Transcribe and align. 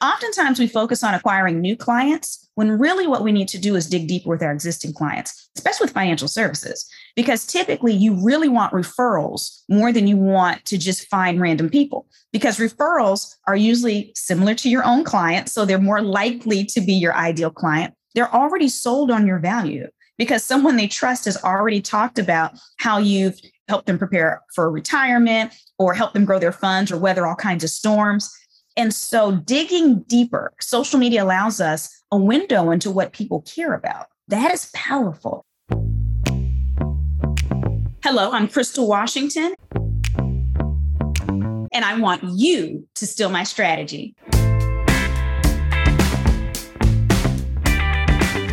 Oftentimes, 0.00 0.60
we 0.60 0.68
focus 0.68 1.02
on 1.02 1.14
acquiring 1.14 1.60
new 1.60 1.76
clients 1.76 2.48
when 2.54 2.78
really 2.78 3.08
what 3.08 3.24
we 3.24 3.32
need 3.32 3.48
to 3.48 3.58
do 3.58 3.74
is 3.74 3.88
dig 3.88 4.06
deeper 4.06 4.28
with 4.28 4.42
our 4.42 4.52
existing 4.52 4.92
clients, 4.92 5.50
especially 5.56 5.86
with 5.86 5.94
financial 5.94 6.28
services, 6.28 6.88
because 7.16 7.44
typically 7.44 7.92
you 7.92 8.14
really 8.24 8.48
want 8.48 8.72
referrals 8.72 9.62
more 9.68 9.92
than 9.92 10.06
you 10.06 10.16
want 10.16 10.64
to 10.66 10.78
just 10.78 11.08
find 11.08 11.40
random 11.40 11.68
people, 11.68 12.06
because 12.32 12.58
referrals 12.58 13.34
are 13.48 13.56
usually 13.56 14.12
similar 14.14 14.54
to 14.54 14.68
your 14.68 14.84
own 14.84 15.02
client. 15.02 15.48
So 15.48 15.64
they're 15.64 15.80
more 15.80 16.02
likely 16.02 16.64
to 16.66 16.80
be 16.80 16.92
your 16.92 17.14
ideal 17.14 17.50
client. 17.50 17.92
They're 18.14 18.32
already 18.32 18.68
sold 18.68 19.10
on 19.10 19.26
your 19.26 19.40
value 19.40 19.88
because 20.16 20.44
someone 20.44 20.76
they 20.76 20.88
trust 20.88 21.24
has 21.24 21.42
already 21.42 21.80
talked 21.80 22.20
about 22.20 22.52
how 22.78 22.98
you've 22.98 23.40
helped 23.66 23.86
them 23.86 23.98
prepare 23.98 24.42
for 24.54 24.70
retirement 24.70 25.52
or 25.76 25.92
help 25.92 26.12
them 26.12 26.24
grow 26.24 26.38
their 26.38 26.52
funds 26.52 26.92
or 26.92 26.98
weather 26.98 27.26
all 27.26 27.34
kinds 27.34 27.64
of 27.64 27.70
storms. 27.70 28.32
And 28.78 28.94
so 28.94 29.32
digging 29.32 30.02
deeper, 30.02 30.52
social 30.60 31.00
media 31.00 31.24
allows 31.24 31.60
us 31.60 32.00
a 32.12 32.16
window 32.16 32.70
into 32.70 32.92
what 32.92 33.12
people 33.12 33.42
care 33.42 33.74
about. 33.74 34.06
That 34.28 34.54
is 34.54 34.70
powerful. 34.72 35.44
Hello, 38.04 38.30
I'm 38.30 38.46
Crystal 38.46 38.86
Washington, 38.86 39.52
and 39.74 41.84
I 41.84 41.98
want 41.98 42.22
you 42.22 42.86
to 42.94 43.04
steal 43.04 43.30
my 43.30 43.42
strategy. 43.42 44.14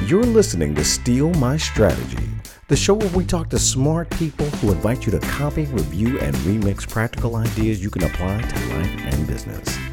You're 0.07 0.23
listening 0.23 0.73
to 0.73 0.83
Steal 0.83 1.29
My 1.35 1.57
Strategy, 1.57 2.27
the 2.67 2.75
show 2.75 2.95
where 2.95 3.09
we 3.09 3.25
talk 3.25 3.51
to 3.51 3.59
smart 3.59 4.09
people 4.09 4.47
who 4.47 4.71
invite 4.71 5.05
you 5.05 5.11
to 5.11 5.19
copy, 5.19 5.65
review, 5.65 6.19
and 6.19 6.35
remix 6.37 6.89
practical 6.89 7.35
ideas 7.35 7.83
you 7.83 7.91
can 7.91 8.05
apply 8.05 8.41
to 8.41 8.75
life 8.75 9.05
and 9.05 9.27
business. 9.27 9.84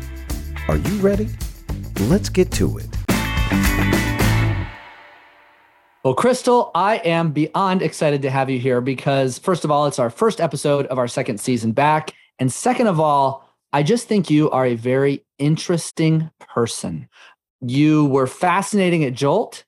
Are 0.69 0.77
you 0.77 0.97
ready? 1.01 1.29
Let's 2.03 2.29
get 2.29 2.53
to 2.53 2.79
it. 2.79 2.87
Well, 6.05 6.15
Crystal, 6.15 6.71
I 6.75 7.01
am 7.05 7.33
beyond 7.33 7.83
excited 7.83 8.23
to 8.23 8.31
have 8.31 8.49
you 8.49 8.59
here 8.61 8.81
because, 8.81 9.39
first 9.39 9.65
of 9.65 9.71
all, 9.71 9.87
it's 9.87 9.99
our 9.99 10.11
first 10.11 10.41
episode 10.41 10.87
of 10.87 10.99
our 10.99 11.09
second 11.09 11.41
season 11.41 11.73
back. 11.73 12.13
And 12.39 12.53
second 12.53 12.87
of 12.87 13.01
all, 13.01 13.49
I 13.73 13.83
just 13.83 14.09
think 14.09 14.31
you 14.31 14.51
are 14.51 14.67
a 14.67 14.75
very 14.75 15.25
interesting 15.39 16.31
person. 16.41 17.09
You 17.61 18.07
were 18.07 18.27
fascinating 18.27 19.05
at 19.05 19.15
Jolt. 19.15 19.65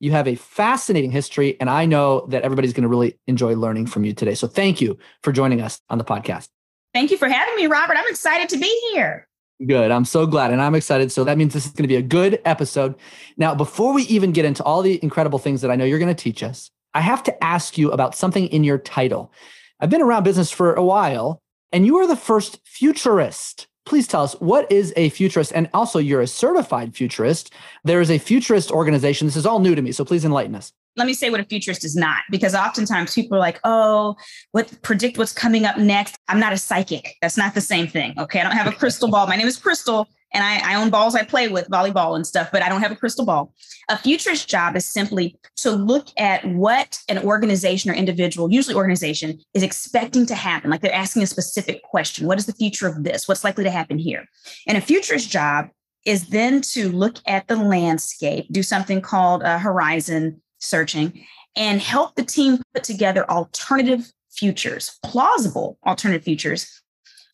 You 0.00 0.12
have 0.12 0.28
a 0.28 0.36
fascinating 0.36 1.10
history, 1.10 1.56
and 1.60 1.68
I 1.68 1.84
know 1.84 2.26
that 2.28 2.42
everybody's 2.42 2.72
going 2.72 2.82
to 2.82 2.88
really 2.88 3.18
enjoy 3.26 3.54
learning 3.54 3.86
from 3.86 4.04
you 4.04 4.12
today. 4.12 4.34
So, 4.34 4.46
thank 4.46 4.80
you 4.80 4.98
for 5.22 5.32
joining 5.32 5.60
us 5.60 5.80
on 5.90 5.98
the 5.98 6.04
podcast. 6.04 6.48
Thank 6.94 7.10
you 7.10 7.18
for 7.18 7.28
having 7.28 7.54
me, 7.56 7.66
Robert. 7.66 7.96
I'm 7.96 8.08
excited 8.08 8.48
to 8.50 8.56
be 8.56 8.90
here. 8.92 9.27
Good. 9.66 9.90
I'm 9.90 10.04
so 10.04 10.24
glad. 10.26 10.52
And 10.52 10.62
I'm 10.62 10.74
excited. 10.74 11.10
So 11.10 11.24
that 11.24 11.36
means 11.36 11.52
this 11.52 11.66
is 11.66 11.72
going 11.72 11.82
to 11.82 11.88
be 11.88 11.96
a 11.96 12.02
good 12.02 12.40
episode. 12.44 12.94
Now, 13.36 13.54
before 13.54 13.92
we 13.92 14.02
even 14.04 14.30
get 14.30 14.44
into 14.44 14.62
all 14.62 14.82
the 14.82 15.02
incredible 15.02 15.38
things 15.38 15.62
that 15.62 15.70
I 15.70 15.76
know 15.76 15.84
you're 15.84 15.98
going 15.98 16.14
to 16.14 16.22
teach 16.22 16.42
us, 16.42 16.70
I 16.94 17.00
have 17.00 17.22
to 17.24 17.44
ask 17.44 17.76
you 17.76 17.90
about 17.90 18.14
something 18.14 18.46
in 18.48 18.62
your 18.62 18.78
title. 18.78 19.32
I've 19.80 19.90
been 19.90 20.02
around 20.02 20.22
business 20.22 20.50
for 20.50 20.74
a 20.74 20.84
while, 20.84 21.42
and 21.72 21.84
you 21.84 21.96
are 21.98 22.06
the 22.06 22.16
first 22.16 22.60
futurist. 22.64 23.66
Please 23.84 24.06
tell 24.06 24.22
us 24.22 24.34
what 24.34 24.70
is 24.70 24.92
a 24.96 25.08
futurist? 25.08 25.52
And 25.54 25.68
also, 25.74 25.98
you're 25.98 26.20
a 26.20 26.26
certified 26.26 26.94
futurist. 26.94 27.52
There 27.84 28.00
is 28.00 28.10
a 28.10 28.18
futurist 28.18 28.70
organization. 28.70 29.26
This 29.26 29.36
is 29.36 29.46
all 29.46 29.60
new 29.60 29.74
to 29.74 29.82
me. 29.82 29.92
So 29.92 30.04
please 30.04 30.24
enlighten 30.24 30.54
us 30.54 30.72
let 30.98 31.06
me 31.06 31.14
say 31.14 31.30
what 31.30 31.40
a 31.40 31.44
futurist 31.44 31.84
is 31.84 31.96
not, 31.96 32.18
because 32.30 32.54
oftentimes 32.54 33.14
people 33.14 33.36
are 33.36 33.40
like, 33.40 33.60
oh, 33.64 34.16
what 34.52 34.70
predict 34.82 35.16
what's 35.16 35.32
coming 35.32 35.64
up 35.64 35.78
next. 35.78 36.18
I'm 36.28 36.40
not 36.40 36.52
a 36.52 36.58
psychic. 36.58 37.14
That's 37.22 37.38
not 37.38 37.54
the 37.54 37.60
same 37.60 37.86
thing. 37.86 38.14
Okay. 38.18 38.40
I 38.40 38.42
don't 38.42 38.52
have 38.52 38.66
a 38.66 38.72
crystal 38.72 39.08
ball. 39.08 39.26
My 39.26 39.36
name 39.36 39.46
is 39.46 39.56
Crystal 39.56 40.08
and 40.32 40.44
I, 40.44 40.72
I 40.72 40.74
own 40.74 40.90
balls 40.90 41.14
I 41.14 41.24
play 41.24 41.48
with, 41.48 41.68
volleyball 41.68 42.14
and 42.14 42.26
stuff, 42.26 42.50
but 42.52 42.62
I 42.62 42.68
don't 42.68 42.82
have 42.82 42.92
a 42.92 42.96
crystal 42.96 43.24
ball. 43.24 43.54
A 43.88 43.96
futurist 43.96 44.48
job 44.48 44.76
is 44.76 44.84
simply 44.84 45.38
to 45.56 45.70
look 45.70 46.08
at 46.18 46.44
what 46.44 46.98
an 47.08 47.18
organization 47.18 47.90
or 47.90 47.94
individual, 47.94 48.52
usually 48.52 48.76
organization, 48.76 49.38
is 49.54 49.62
expecting 49.62 50.26
to 50.26 50.34
happen. 50.34 50.70
Like 50.70 50.82
they're 50.82 50.94
asking 50.94 51.22
a 51.22 51.26
specific 51.26 51.82
question. 51.82 52.26
What 52.26 52.38
is 52.38 52.46
the 52.46 52.52
future 52.52 52.86
of 52.86 53.04
this? 53.04 53.26
What's 53.26 53.44
likely 53.44 53.64
to 53.64 53.70
happen 53.70 53.98
here? 53.98 54.26
And 54.66 54.76
a 54.76 54.82
futurist 54.82 55.30
job 55.30 55.68
is 56.04 56.28
then 56.28 56.60
to 56.62 56.90
look 56.90 57.16
at 57.26 57.48
the 57.48 57.56
landscape, 57.56 58.46
do 58.50 58.62
something 58.62 59.00
called 59.00 59.42
a 59.42 59.58
horizon 59.58 60.40
searching 60.58 61.24
and 61.56 61.80
help 61.80 62.14
the 62.14 62.24
team 62.24 62.62
put 62.74 62.84
together 62.84 63.28
alternative 63.30 64.10
futures, 64.30 64.98
plausible 65.04 65.78
alternative 65.86 66.24
futures, 66.24 66.82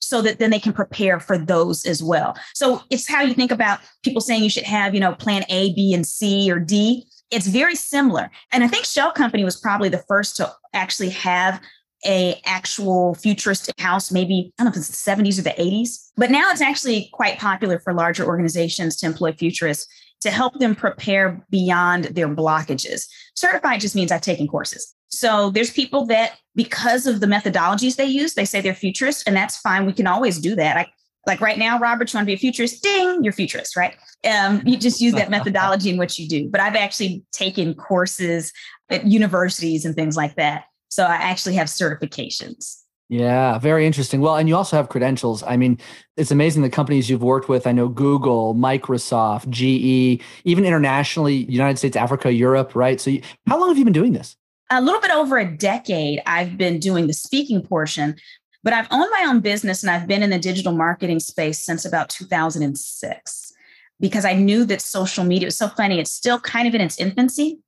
so 0.00 0.20
that 0.22 0.38
then 0.38 0.50
they 0.50 0.58
can 0.58 0.72
prepare 0.72 1.18
for 1.18 1.38
those 1.38 1.86
as 1.86 2.02
well. 2.02 2.36
So 2.54 2.82
it's 2.90 3.08
how 3.08 3.22
you 3.22 3.34
think 3.34 3.50
about 3.50 3.80
people 4.02 4.20
saying 4.20 4.42
you 4.42 4.50
should 4.50 4.64
have, 4.64 4.94
you 4.94 5.00
know, 5.00 5.14
plan 5.14 5.44
A, 5.48 5.72
B, 5.74 5.94
and 5.94 6.06
C 6.06 6.50
or 6.50 6.58
D. 6.58 7.06
It's 7.30 7.46
very 7.46 7.74
similar. 7.74 8.30
And 8.52 8.62
I 8.62 8.68
think 8.68 8.84
Shell 8.84 9.12
Company 9.12 9.44
was 9.44 9.56
probably 9.56 9.88
the 9.88 10.04
first 10.06 10.36
to 10.36 10.52
actually 10.74 11.08
have 11.10 11.60
a 12.06 12.38
actual 12.44 13.14
futuristic 13.14 13.80
house, 13.80 14.12
maybe, 14.12 14.52
I 14.58 14.62
don't 14.62 14.66
know 14.66 14.70
if 14.72 14.76
it's 14.76 15.04
the 15.04 15.10
70s 15.10 15.38
or 15.38 15.42
the 15.42 15.50
80s. 15.50 16.10
But 16.16 16.30
now 16.30 16.50
it's 16.50 16.60
actually 16.60 17.08
quite 17.12 17.38
popular 17.38 17.78
for 17.78 17.94
larger 17.94 18.26
organizations 18.26 18.96
to 18.96 19.06
employ 19.06 19.32
futurists 19.32 19.86
to 20.24 20.30
help 20.30 20.58
them 20.58 20.74
prepare 20.74 21.44
beyond 21.50 22.04
their 22.04 22.28
blockages. 22.28 23.06
Certified 23.34 23.82
just 23.82 23.94
means 23.94 24.10
I've 24.10 24.22
taken 24.22 24.48
courses. 24.48 24.94
So 25.08 25.50
there's 25.50 25.70
people 25.70 26.06
that, 26.06 26.38
because 26.54 27.06
of 27.06 27.20
the 27.20 27.26
methodologies 27.26 27.96
they 27.96 28.06
use, 28.06 28.32
they 28.32 28.46
say 28.46 28.62
they're 28.62 28.74
futurists, 28.74 29.22
and 29.26 29.36
that's 29.36 29.58
fine. 29.58 29.84
We 29.84 29.92
can 29.92 30.06
always 30.06 30.38
do 30.38 30.56
that. 30.56 30.78
I, 30.78 30.86
like 31.26 31.42
right 31.42 31.58
now, 31.58 31.78
Robert, 31.78 32.10
you 32.10 32.16
want 32.16 32.24
to 32.24 32.30
be 32.30 32.32
a 32.32 32.38
futurist? 32.38 32.82
Ding, 32.82 33.22
you're 33.22 33.34
futurist, 33.34 33.76
right? 33.76 33.96
Um, 34.24 34.62
you 34.64 34.78
just 34.78 34.98
use 34.98 35.12
that 35.12 35.28
methodology 35.36 35.90
in 35.90 35.98
what 35.98 36.18
you 36.18 36.26
do. 36.26 36.48
But 36.48 36.62
I've 36.62 36.74
actually 36.74 37.22
taken 37.32 37.74
courses 37.74 38.50
at 38.88 39.06
universities 39.06 39.84
and 39.84 39.94
things 39.94 40.16
like 40.16 40.36
that. 40.36 40.64
So 40.88 41.04
I 41.04 41.16
actually 41.16 41.56
have 41.56 41.66
certifications. 41.66 42.83
Yeah, 43.14 43.58
very 43.58 43.86
interesting. 43.86 44.20
Well, 44.20 44.34
and 44.34 44.48
you 44.48 44.56
also 44.56 44.76
have 44.76 44.88
credentials. 44.88 45.44
I 45.44 45.56
mean, 45.56 45.78
it's 46.16 46.32
amazing 46.32 46.62
the 46.62 46.68
companies 46.68 47.08
you've 47.08 47.22
worked 47.22 47.48
with. 47.48 47.64
I 47.64 47.70
know 47.70 47.86
Google, 47.86 48.56
Microsoft, 48.56 49.48
GE, 49.50 50.20
even 50.42 50.64
internationally, 50.64 51.36
United 51.48 51.78
States, 51.78 51.96
Africa, 51.96 52.32
Europe, 52.32 52.74
right? 52.74 53.00
So, 53.00 53.10
you, 53.10 53.22
how 53.46 53.60
long 53.60 53.68
have 53.68 53.78
you 53.78 53.84
been 53.84 53.92
doing 53.92 54.14
this? 54.14 54.34
A 54.70 54.82
little 54.82 55.00
bit 55.00 55.12
over 55.12 55.38
a 55.38 55.48
decade. 55.48 56.22
I've 56.26 56.58
been 56.58 56.80
doing 56.80 57.06
the 57.06 57.12
speaking 57.12 57.62
portion, 57.62 58.16
but 58.64 58.72
I've 58.72 58.88
owned 58.90 59.12
my 59.12 59.26
own 59.28 59.38
business 59.38 59.84
and 59.84 59.92
I've 59.92 60.08
been 60.08 60.24
in 60.24 60.30
the 60.30 60.38
digital 60.40 60.72
marketing 60.72 61.20
space 61.20 61.60
since 61.60 61.84
about 61.84 62.08
2006 62.08 63.52
because 64.00 64.24
I 64.24 64.34
knew 64.34 64.64
that 64.64 64.80
social 64.80 65.22
media 65.22 65.46
was 65.46 65.56
so 65.56 65.68
funny. 65.68 66.00
It's 66.00 66.10
still 66.10 66.40
kind 66.40 66.66
of 66.66 66.74
in 66.74 66.80
its 66.80 66.98
infancy. 66.98 67.60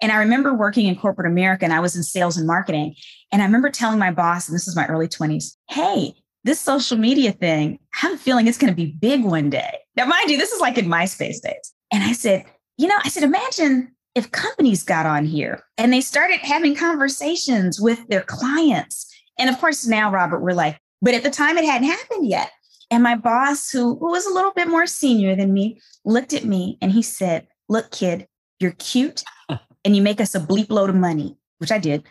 And 0.00 0.12
I 0.12 0.18
remember 0.18 0.54
working 0.54 0.86
in 0.86 0.94
corporate 0.94 1.26
America 1.26 1.64
and 1.64 1.72
I 1.72 1.80
was 1.80 1.96
in 1.96 2.04
sales 2.04 2.36
and 2.36 2.46
marketing. 2.46 2.94
And 3.32 3.40
I 3.40 3.46
remember 3.46 3.70
telling 3.70 3.98
my 3.98 4.10
boss, 4.10 4.46
and 4.46 4.54
this 4.54 4.68
is 4.68 4.76
my 4.76 4.86
early 4.86 5.08
20s, 5.08 5.56
hey, 5.70 6.14
this 6.44 6.60
social 6.60 6.98
media 6.98 7.32
thing, 7.32 7.78
I 7.94 7.98
have 7.98 8.12
a 8.12 8.18
feeling 8.18 8.46
it's 8.46 8.58
going 8.58 8.72
to 8.72 8.76
be 8.76 8.92
big 9.00 9.24
one 9.24 9.48
day. 9.48 9.78
Now, 9.96 10.04
mind 10.04 10.30
you, 10.30 10.36
this 10.36 10.52
is 10.52 10.60
like 10.60 10.76
in 10.76 10.86
MySpace 10.86 11.40
days. 11.40 11.72
And 11.92 12.04
I 12.04 12.12
said, 12.12 12.44
you 12.76 12.88
know, 12.88 12.96
I 13.02 13.08
said, 13.08 13.22
imagine 13.22 13.92
if 14.14 14.30
companies 14.32 14.82
got 14.82 15.06
on 15.06 15.24
here 15.24 15.62
and 15.78 15.92
they 15.92 16.00
started 16.00 16.40
having 16.40 16.74
conversations 16.74 17.80
with 17.80 18.06
their 18.08 18.22
clients. 18.22 19.10
And 19.38 19.48
of 19.48 19.58
course, 19.58 19.86
now, 19.86 20.10
Robert, 20.10 20.40
we're 20.40 20.52
like, 20.52 20.78
but 21.00 21.14
at 21.14 21.22
the 21.22 21.30
time 21.30 21.56
it 21.56 21.64
hadn't 21.64 21.88
happened 21.88 22.28
yet. 22.28 22.50
And 22.90 23.02
my 23.02 23.16
boss, 23.16 23.70
who, 23.70 23.96
who 23.98 24.10
was 24.10 24.26
a 24.26 24.34
little 24.34 24.52
bit 24.52 24.68
more 24.68 24.86
senior 24.86 25.34
than 25.34 25.54
me, 25.54 25.80
looked 26.04 26.34
at 26.34 26.44
me 26.44 26.76
and 26.82 26.92
he 26.92 27.00
said, 27.00 27.46
Look, 27.68 27.90
kid, 27.90 28.26
you're 28.60 28.72
cute 28.72 29.24
and 29.84 29.96
you 29.96 30.02
make 30.02 30.20
us 30.20 30.34
a 30.34 30.40
bleep 30.40 30.68
load 30.68 30.90
of 30.90 30.96
money, 30.96 31.38
which 31.58 31.72
I 31.72 31.78
did. 31.78 32.04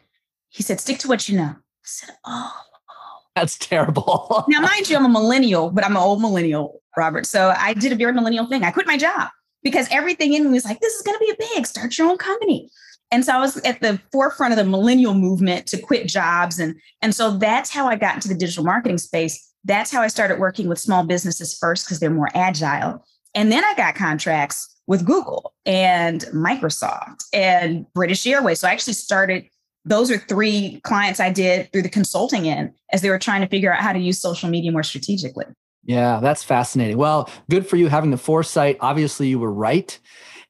He 0.52 0.64
said, 0.64 0.80
stick 0.80 1.00
to 1.00 1.08
what 1.08 1.28
you 1.28 1.38
know. 1.38 1.56
I 1.56 1.84
said, 1.84 2.16
oh, 2.26 2.54
oh. 2.90 3.20
That's 3.36 3.58
terrible. 3.58 4.46
now, 4.50 4.60
mind 4.60 4.90
you, 4.90 4.98
I'm 4.98 5.06
a 5.06 5.10
millennial, 5.10 5.72
but 5.72 5.84
I'm 5.86 5.96
an 5.96 6.02
old 6.02 6.22
millennial, 6.22 6.82
Robert. 6.96 7.26
So 7.26 7.54
I 7.58 7.74
did 7.74 7.92
a 7.92 7.96
very 7.96 8.14
millennial 8.14 8.46
thing. 8.48 8.64
I 8.64 8.72
quit 8.72 8.86
my 8.86 8.98
job 8.98 9.30
because 9.64 9.88
everything 9.92 10.34
in 10.34 10.44
me 10.44 10.52
was 10.52 10.66
like, 10.66 10.80
this 10.82 10.94
is 10.94 11.02
going 11.02 11.18
to 11.18 11.26
be 11.26 11.32
a 11.32 11.48
big, 11.56 11.66
start 11.66 11.98
your 11.98 12.09
own 12.09 12.18
company. 12.18 12.70
And 13.12 13.26
so 13.26 13.34
I 13.34 13.40
was 13.40 13.58
at 13.58 13.82
the 13.82 14.00
forefront 14.12 14.53
of 14.53 14.58
the 14.58 14.70
millennial 14.70 15.14
movement 15.14 15.68
to 15.68 15.78
quit 15.78 16.08
jobs. 16.08 16.59
And, 16.59 16.76
and 17.02 17.14
so 17.14 17.38
that's 17.38 17.70
how 17.70 17.88
I 17.88 17.96
got 17.96 18.16
into 18.16 18.30
the 18.30 18.36
digital 18.36 18.64
marketing 18.64 18.97
space. 18.97 19.50
That's 19.64 19.92
how 19.92 20.02
I 20.02 20.08
started 20.08 20.40
working 20.40 20.68
with 20.68 20.80
small 20.80 21.06
businesses 21.06 21.58
first 21.58 21.86
because 21.86 22.00
they're 22.00 22.09
more 22.09 22.30
agile. 22.34 23.06
And 23.36 23.52
then 23.52 23.64
I 23.64 23.74
got 23.76 23.96
contracts 23.96 24.68
with 24.88 25.06
Google 25.06 25.54
and 25.66 26.22
Microsoft 26.34 27.24
and 27.34 27.86
British 27.94 28.26
Airways. 28.26 28.59
So 28.59 28.68
I 28.68 28.72
actually 28.72 28.94
started, 28.94 29.46
those 29.86 30.12
are 30.12 30.18
three 30.18 30.80
clients 30.84 31.20
I 31.20 31.32
did 31.32 31.72
through 31.72 31.82
the 31.82 31.90
consulting 31.90 32.48
end 32.48 32.74
as 32.92 33.02
they 33.02 33.10
were 33.10 33.20
trying 33.20 33.42
to 33.42 33.48
figure 33.48 33.74
out 33.74 33.82
how 33.82 33.94
to 33.94 34.00
use 34.00 34.20
social 34.20 34.50
media 34.50 34.72
more 34.72 34.84
strategically. 34.84 35.46
Yeah, 35.84 36.20
that's 36.22 36.44
fascinating. 36.44 36.98
Well, 36.98 37.30
good 37.50 37.66
for 37.66 37.76
you 37.76 37.88
having 37.88 38.12
the 38.12 38.18
foresight. 38.18 38.78
Obviously, 38.82 39.28
you 39.28 39.40
were 39.40 39.52
right. 39.52 39.98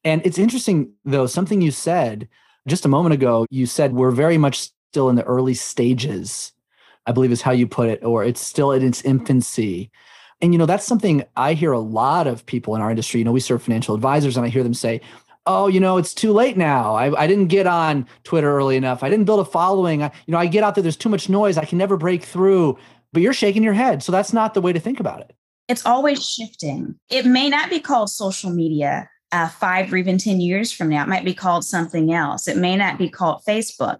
And 0.04 0.20
it's 0.26 0.38
interesting, 0.38 0.92
though, 1.04 1.26
something 1.26 1.60
you 1.62 1.70
said 1.70 2.28
just 2.68 2.84
a 2.84 2.88
moment 2.88 3.14
ago, 3.14 3.46
you 3.50 3.66
said 3.66 3.94
we're 3.94 4.10
very 4.10 4.36
much 4.36 4.68
still 4.90 5.08
in 5.08 5.16
the 5.16 5.24
early 5.24 5.54
stages, 5.54 6.52
I 7.06 7.12
believe 7.12 7.32
is 7.32 7.40
how 7.40 7.52
you 7.52 7.66
put 7.66 7.88
it, 7.88 8.04
or 8.04 8.24
it's 8.24 8.40
still 8.40 8.72
in 8.72 8.86
its 8.86 9.02
infancy. 9.02 9.90
And 10.42 10.52
you 10.52 10.58
know, 10.58 10.66
that's 10.66 10.84
something 10.84 11.24
I 11.36 11.54
hear 11.54 11.72
a 11.72 11.78
lot 11.78 12.26
of 12.26 12.44
people 12.44 12.74
in 12.74 12.82
our 12.82 12.90
industry. 12.90 13.18
You 13.18 13.24
know, 13.24 13.32
we 13.32 13.40
serve 13.40 13.62
financial 13.62 13.94
advisors 13.94 14.36
and 14.36 14.44
I 14.44 14.48
hear 14.48 14.64
them 14.64 14.74
say, 14.74 15.00
oh, 15.46 15.66
you 15.66 15.80
know, 15.80 15.96
it's 15.96 16.14
too 16.14 16.32
late 16.32 16.56
now. 16.56 16.94
I, 16.94 17.22
I 17.22 17.26
didn't 17.26 17.48
get 17.48 17.66
on 17.66 18.06
Twitter 18.24 18.56
early 18.56 18.76
enough. 18.76 19.02
I 19.02 19.10
didn't 19.10 19.24
build 19.24 19.40
a 19.40 19.44
following. 19.44 20.02
I, 20.02 20.12
you 20.26 20.32
know, 20.32 20.38
I 20.38 20.46
get 20.46 20.62
out 20.62 20.74
there, 20.74 20.82
there's 20.82 20.96
too 20.96 21.08
much 21.08 21.28
noise. 21.28 21.56
I 21.56 21.64
can 21.64 21.78
never 21.78 21.96
break 21.96 22.24
through. 22.24 22.78
But 23.12 23.22
you're 23.22 23.34
shaking 23.34 23.62
your 23.62 23.72
head. 23.74 24.02
So 24.02 24.12
that's 24.12 24.32
not 24.32 24.54
the 24.54 24.60
way 24.60 24.72
to 24.72 24.80
think 24.80 25.00
about 25.00 25.20
it. 25.20 25.34
It's 25.68 25.84
always 25.84 26.26
shifting. 26.26 26.94
It 27.10 27.26
may 27.26 27.48
not 27.48 27.70
be 27.70 27.80
called 27.80 28.10
social 28.10 28.50
media 28.50 29.08
uh, 29.32 29.48
five 29.48 29.92
or 29.92 29.96
even 29.96 30.18
10 30.18 30.40
years 30.40 30.72
from 30.72 30.88
now. 30.88 31.02
It 31.02 31.08
might 31.08 31.24
be 31.24 31.34
called 31.34 31.64
something 31.64 32.12
else. 32.12 32.48
It 32.48 32.56
may 32.56 32.76
not 32.76 32.98
be 32.98 33.08
called 33.08 33.42
Facebook. 33.46 33.98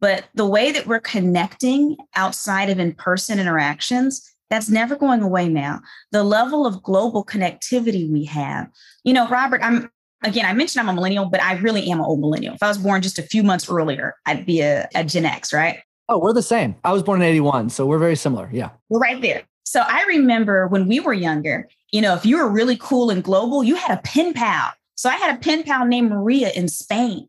But 0.00 0.24
the 0.34 0.46
way 0.46 0.72
that 0.72 0.86
we're 0.86 1.00
connecting 1.00 1.96
outside 2.16 2.70
of 2.70 2.80
in 2.80 2.92
person 2.94 3.38
interactions, 3.38 4.28
that's 4.50 4.68
never 4.68 4.96
going 4.96 5.22
away 5.22 5.48
now. 5.48 5.80
The 6.10 6.24
level 6.24 6.66
of 6.66 6.82
global 6.82 7.24
connectivity 7.24 8.10
we 8.10 8.24
have. 8.24 8.68
You 9.04 9.12
know, 9.12 9.28
Robert, 9.28 9.60
I'm 9.62 9.90
again, 10.22 10.44
I 10.44 10.52
mentioned 10.52 10.80
I'm 10.80 10.88
a 10.88 10.94
millennial, 10.94 11.26
but 11.26 11.42
I 11.42 11.54
really 11.54 11.90
am 11.90 11.98
an 11.98 12.04
old 12.04 12.20
millennial. 12.20 12.54
If 12.54 12.62
I 12.62 12.68
was 12.68 12.78
born 12.78 13.02
just 13.02 13.18
a 13.18 13.22
few 13.22 13.42
months 13.42 13.68
earlier, 13.68 14.14
I'd 14.26 14.46
be 14.46 14.60
a, 14.60 14.88
a 14.94 15.04
Gen 15.04 15.24
X, 15.24 15.52
right? 15.52 15.80
Oh, 16.08 16.18
we're 16.18 16.32
the 16.32 16.42
same. 16.42 16.76
I 16.84 16.92
was 16.92 17.02
born 17.02 17.22
in 17.22 17.28
81, 17.28 17.70
so 17.70 17.86
we're 17.86 17.98
very 17.98 18.16
similar. 18.16 18.48
Yeah. 18.52 18.70
We're 18.88 18.98
right 18.98 19.20
there. 19.22 19.42
So 19.64 19.82
I 19.86 20.04
remember 20.04 20.68
when 20.68 20.86
we 20.86 21.00
were 21.00 21.14
younger, 21.14 21.68
you 21.92 22.00
know, 22.00 22.14
if 22.14 22.26
you 22.26 22.36
were 22.36 22.50
really 22.50 22.76
cool 22.76 23.10
and 23.10 23.22
global, 23.22 23.64
you 23.64 23.74
had 23.76 23.96
a 23.96 24.02
pen 24.02 24.34
pal. 24.34 24.72
So 24.96 25.08
I 25.08 25.16
had 25.16 25.34
a 25.34 25.38
pen 25.38 25.62
pal 25.62 25.86
named 25.86 26.10
Maria 26.10 26.50
in 26.50 26.68
Spain. 26.68 27.28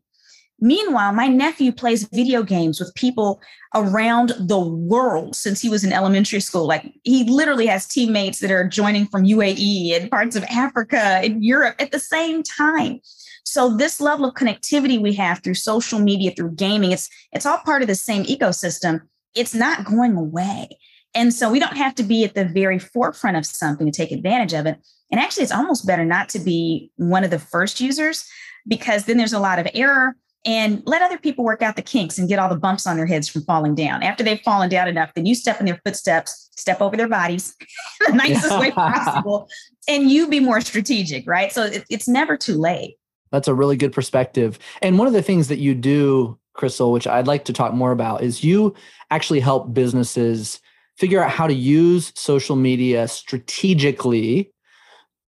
Meanwhile, 0.64 1.12
my 1.12 1.28
nephew 1.28 1.72
plays 1.72 2.08
video 2.08 2.42
games 2.42 2.80
with 2.80 2.94
people 2.94 3.42
around 3.74 4.32
the 4.38 4.58
world 4.58 5.36
since 5.36 5.60
he 5.60 5.68
was 5.68 5.84
in 5.84 5.92
elementary 5.92 6.40
school. 6.40 6.66
Like 6.66 6.90
he 7.02 7.24
literally 7.24 7.66
has 7.66 7.86
teammates 7.86 8.38
that 8.38 8.50
are 8.50 8.66
joining 8.66 9.06
from 9.08 9.24
UAE 9.24 9.94
and 9.94 10.10
parts 10.10 10.36
of 10.36 10.44
Africa 10.44 11.20
and 11.22 11.44
Europe 11.44 11.76
at 11.80 11.92
the 11.92 11.98
same 11.98 12.42
time. 12.42 13.00
So 13.44 13.76
this 13.76 14.00
level 14.00 14.24
of 14.24 14.36
connectivity 14.36 14.98
we 14.98 15.12
have 15.12 15.42
through 15.42 15.52
social 15.52 15.98
media, 15.98 16.30
through 16.30 16.52
gaming, 16.52 16.92
it's 16.92 17.10
it's 17.32 17.44
all 17.44 17.58
part 17.58 17.82
of 17.82 17.88
the 17.88 17.94
same 17.94 18.24
ecosystem. 18.24 19.02
It's 19.34 19.54
not 19.54 19.84
going 19.84 20.16
away. 20.16 20.78
And 21.14 21.34
so 21.34 21.52
we 21.52 21.60
don't 21.60 21.76
have 21.76 21.94
to 21.96 22.02
be 22.02 22.24
at 22.24 22.34
the 22.34 22.46
very 22.46 22.78
forefront 22.78 23.36
of 23.36 23.44
something 23.44 23.86
to 23.86 23.92
take 23.92 24.12
advantage 24.12 24.54
of 24.54 24.64
it. 24.64 24.78
And 25.12 25.20
actually, 25.20 25.42
it's 25.42 25.52
almost 25.52 25.86
better 25.86 26.06
not 26.06 26.30
to 26.30 26.38
be 26.38 26.90
one 26.96 27.22
of 27.22 27.30
the 27.30 27.38
first 27.38 27.82
users 27.82 28.26
because 28.66 29.04
then 29.04 29.18
there's 29.18 29.34
a 29.34 29.38
lot 29.38 29.58
of 29.58 29.68
error 29.74 30.16
and 30.44 30.82
let 30.84 31.02
other 31.02 31.18
people 31.18 31.44
work 31.44 31.62
out 31.62 31.76
the 31.76 31.82
kinks 31.82 32.18
and 32.18 32.28
get 32.28 32.38
all 32.38 32.48
the 32.48 32.56
bumps 32.56 32.86
on 32.86 32.96
their 32.96 33.06
heads 33.06 33.28
from 33.28 33.42
falling 33.42 33.74
down. 33.74 34.02
After 34.02 34.22
they've 34.22 34.40
fallen 34.40 34.68
down 34.68 34.88
enough, 34.88 35.12
then 35.14 35.26
you 35.26 35.34
step 35.34 35.58
in 35.58 35.66
their 35.66 35.80
footsteps, 35.84 36.50
step 36.56 36.80
over 36.80 36.96
their 36.96 37.08
bodies 37.08 37.54
the 38.06 38.12
nicest 38.12 38.58
way 38.58 38.70
possible, 38.72 39.48
and 39.88 40.10
you 40.10 40.28
be 40.28 40.40
more 40.40 40.60
strategic, 40.60 41.26
right? 41.26 41.52
So 41.52 41.64
it, 41.64 41.84
it's 41.88 42.08
never 42.08 42.36
too 42.36 42.56
late. 42.56 42.96
That's 43.30 43.48
a 43.48 43.54
really 43.54 43.76
good 43.76 43.92
perspective. 43.92 44.58
And 44.80 44.98
one 44.98 45.08
of 45.08 45.12
the 45.12 45.22
things 45.22 45.48
that 45.48 45.58
you 45.58 45.74
do, 45.74 46.38
Crystal, 46.52 46.92
which 46.92 47.06
I'd 47.06 47.26
like 47.26 47.44
to 47.46 47.52
talk 47.52 47.72
more 47.74 47.90
about, 47.90 48.22
is 48.22 48.44
you 48.44 48.74
actually 49.10 49.40
help 49.40 49.74
businesses 49.74 50.60
figure 50.96 51.22
out 51.22 51.30
how 51.30 51.46
to 51.46 51.54
use 51.54 52.12
social 52.14 52.54
media 52.54 53.08
strategically 53.08 54.52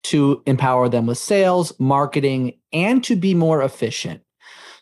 to 0.04 0.44
empower 0.46 0.90
them 0.90 1.06
with 1.06 1.18
sales, 1.18 1.72
marketing, 1.80 2.54
and 2.74 3.04
to 3.06 3.16
be 3.16 3.34
more 3.34 3.62
efficient. 3.62 4.22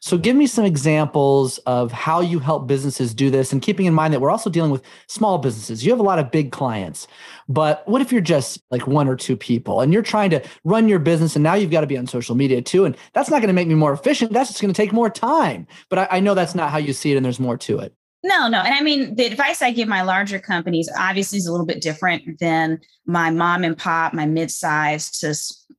So, 0.03 0.18
give 0.18 0.36
me 0.36 0.48
some 0.48 0.65
examples 0.65 1.59
of 1.59 1.92
how 1.92 2.21
you 2.21 2.39
help 2.39 2.65
businesses 2.65 3.13
do 3.13 3.30
this, 3.30 3.53
and 3.53 3.62
keeping 3.62 3.86
in 3.86 3.94
mind 3.94 4.13
that 4.13 4.19
we're 4.19 4.31
also 4.31 4.50
dealing 4.50 4.71
with 4.71 4.83
small 5.06 5.38
businesses. 5.38 5.86
You 5.86 5.92
have 5.92 6.00
a 6.00 6.03
lot 6.03 6.18
of 6.18 6.31
big 6.31 6.51
clients, 6.51 7.07
but 7.48 7.88
what 7.88 8.01
if 8.01 8.12
you're 8.12 8.19
just 8.19 8.59
like 8.71 8.88
one 8.88 9.07
or 9.07 9.15
two 9.15 9.38
people 9.38 9.80
and 9.80 9.94
you're 9.94 10.01
trying 10.01 10.31
to 10.31 10.44
run 10.63 10.89
your 10.89 10.98
business, 10.98 11.36
and 11.36 11.44
now 11.44 11.53
you've 11.53 11.69
got 11.69 11.81
to 11.81 11.88
be 11.88 11.98
on 11.98 12.07
social 12.07 12.33
media 12.33 12.63
too? 12.63 12.83
And 12.83 12.98
that's 13.13 13.30
not 13.30 13.38
going 13.42 13.48
to 13.48 13.53
make 13.53 13.68
me 13.68 13.75
more 13.75 13.94
efficient. 13.94 14.33
That's 14.33 14.50
just 14.50 14.62
going 14.62 14.74
to 14.74 14.77
take 14.77 14.92
more 14.92 15.09
time. 15.09 15.68
But 15.89 16.00
I, 16.00 16.07
I 16.18 16.19
know 16.19 16.33
that's 16.33 16.56
not 16.56 16.71
how 16.71 16.80
you 16.80 16.94
see 16.94 17.12
it, 17.12 17.15
and 17.15 17.24
there's 17.24 17.39
more 17.39 17.57
to 17.57 17.77
it. 17.77 17.94
No, 18.24 18.47
no. 18.47 18.59
And 18.59 18.74
I 18.74 18.81
mean, 18.81 19.15
the 19.15 19.25
advice 19.25 19.62
I 19.62 19.71
give 19.71 19.88
my 19.88 20.04
larger 20.04 20.39
companies 20.39 20.89
obviously 20.97 21.39
is 21.39 21.47
a 21.47 21.51
little 21.51 21.65
bit 21.65 21.81
different 21.81 22.39
than 22.39 22.80
my 23.07 23.31
mom 23.31 23.63
and 23.63 23.77
pop, 23.77 24.13
my 24.13 24.27
mid-sized 24.27 25.19
to 25.21 25.33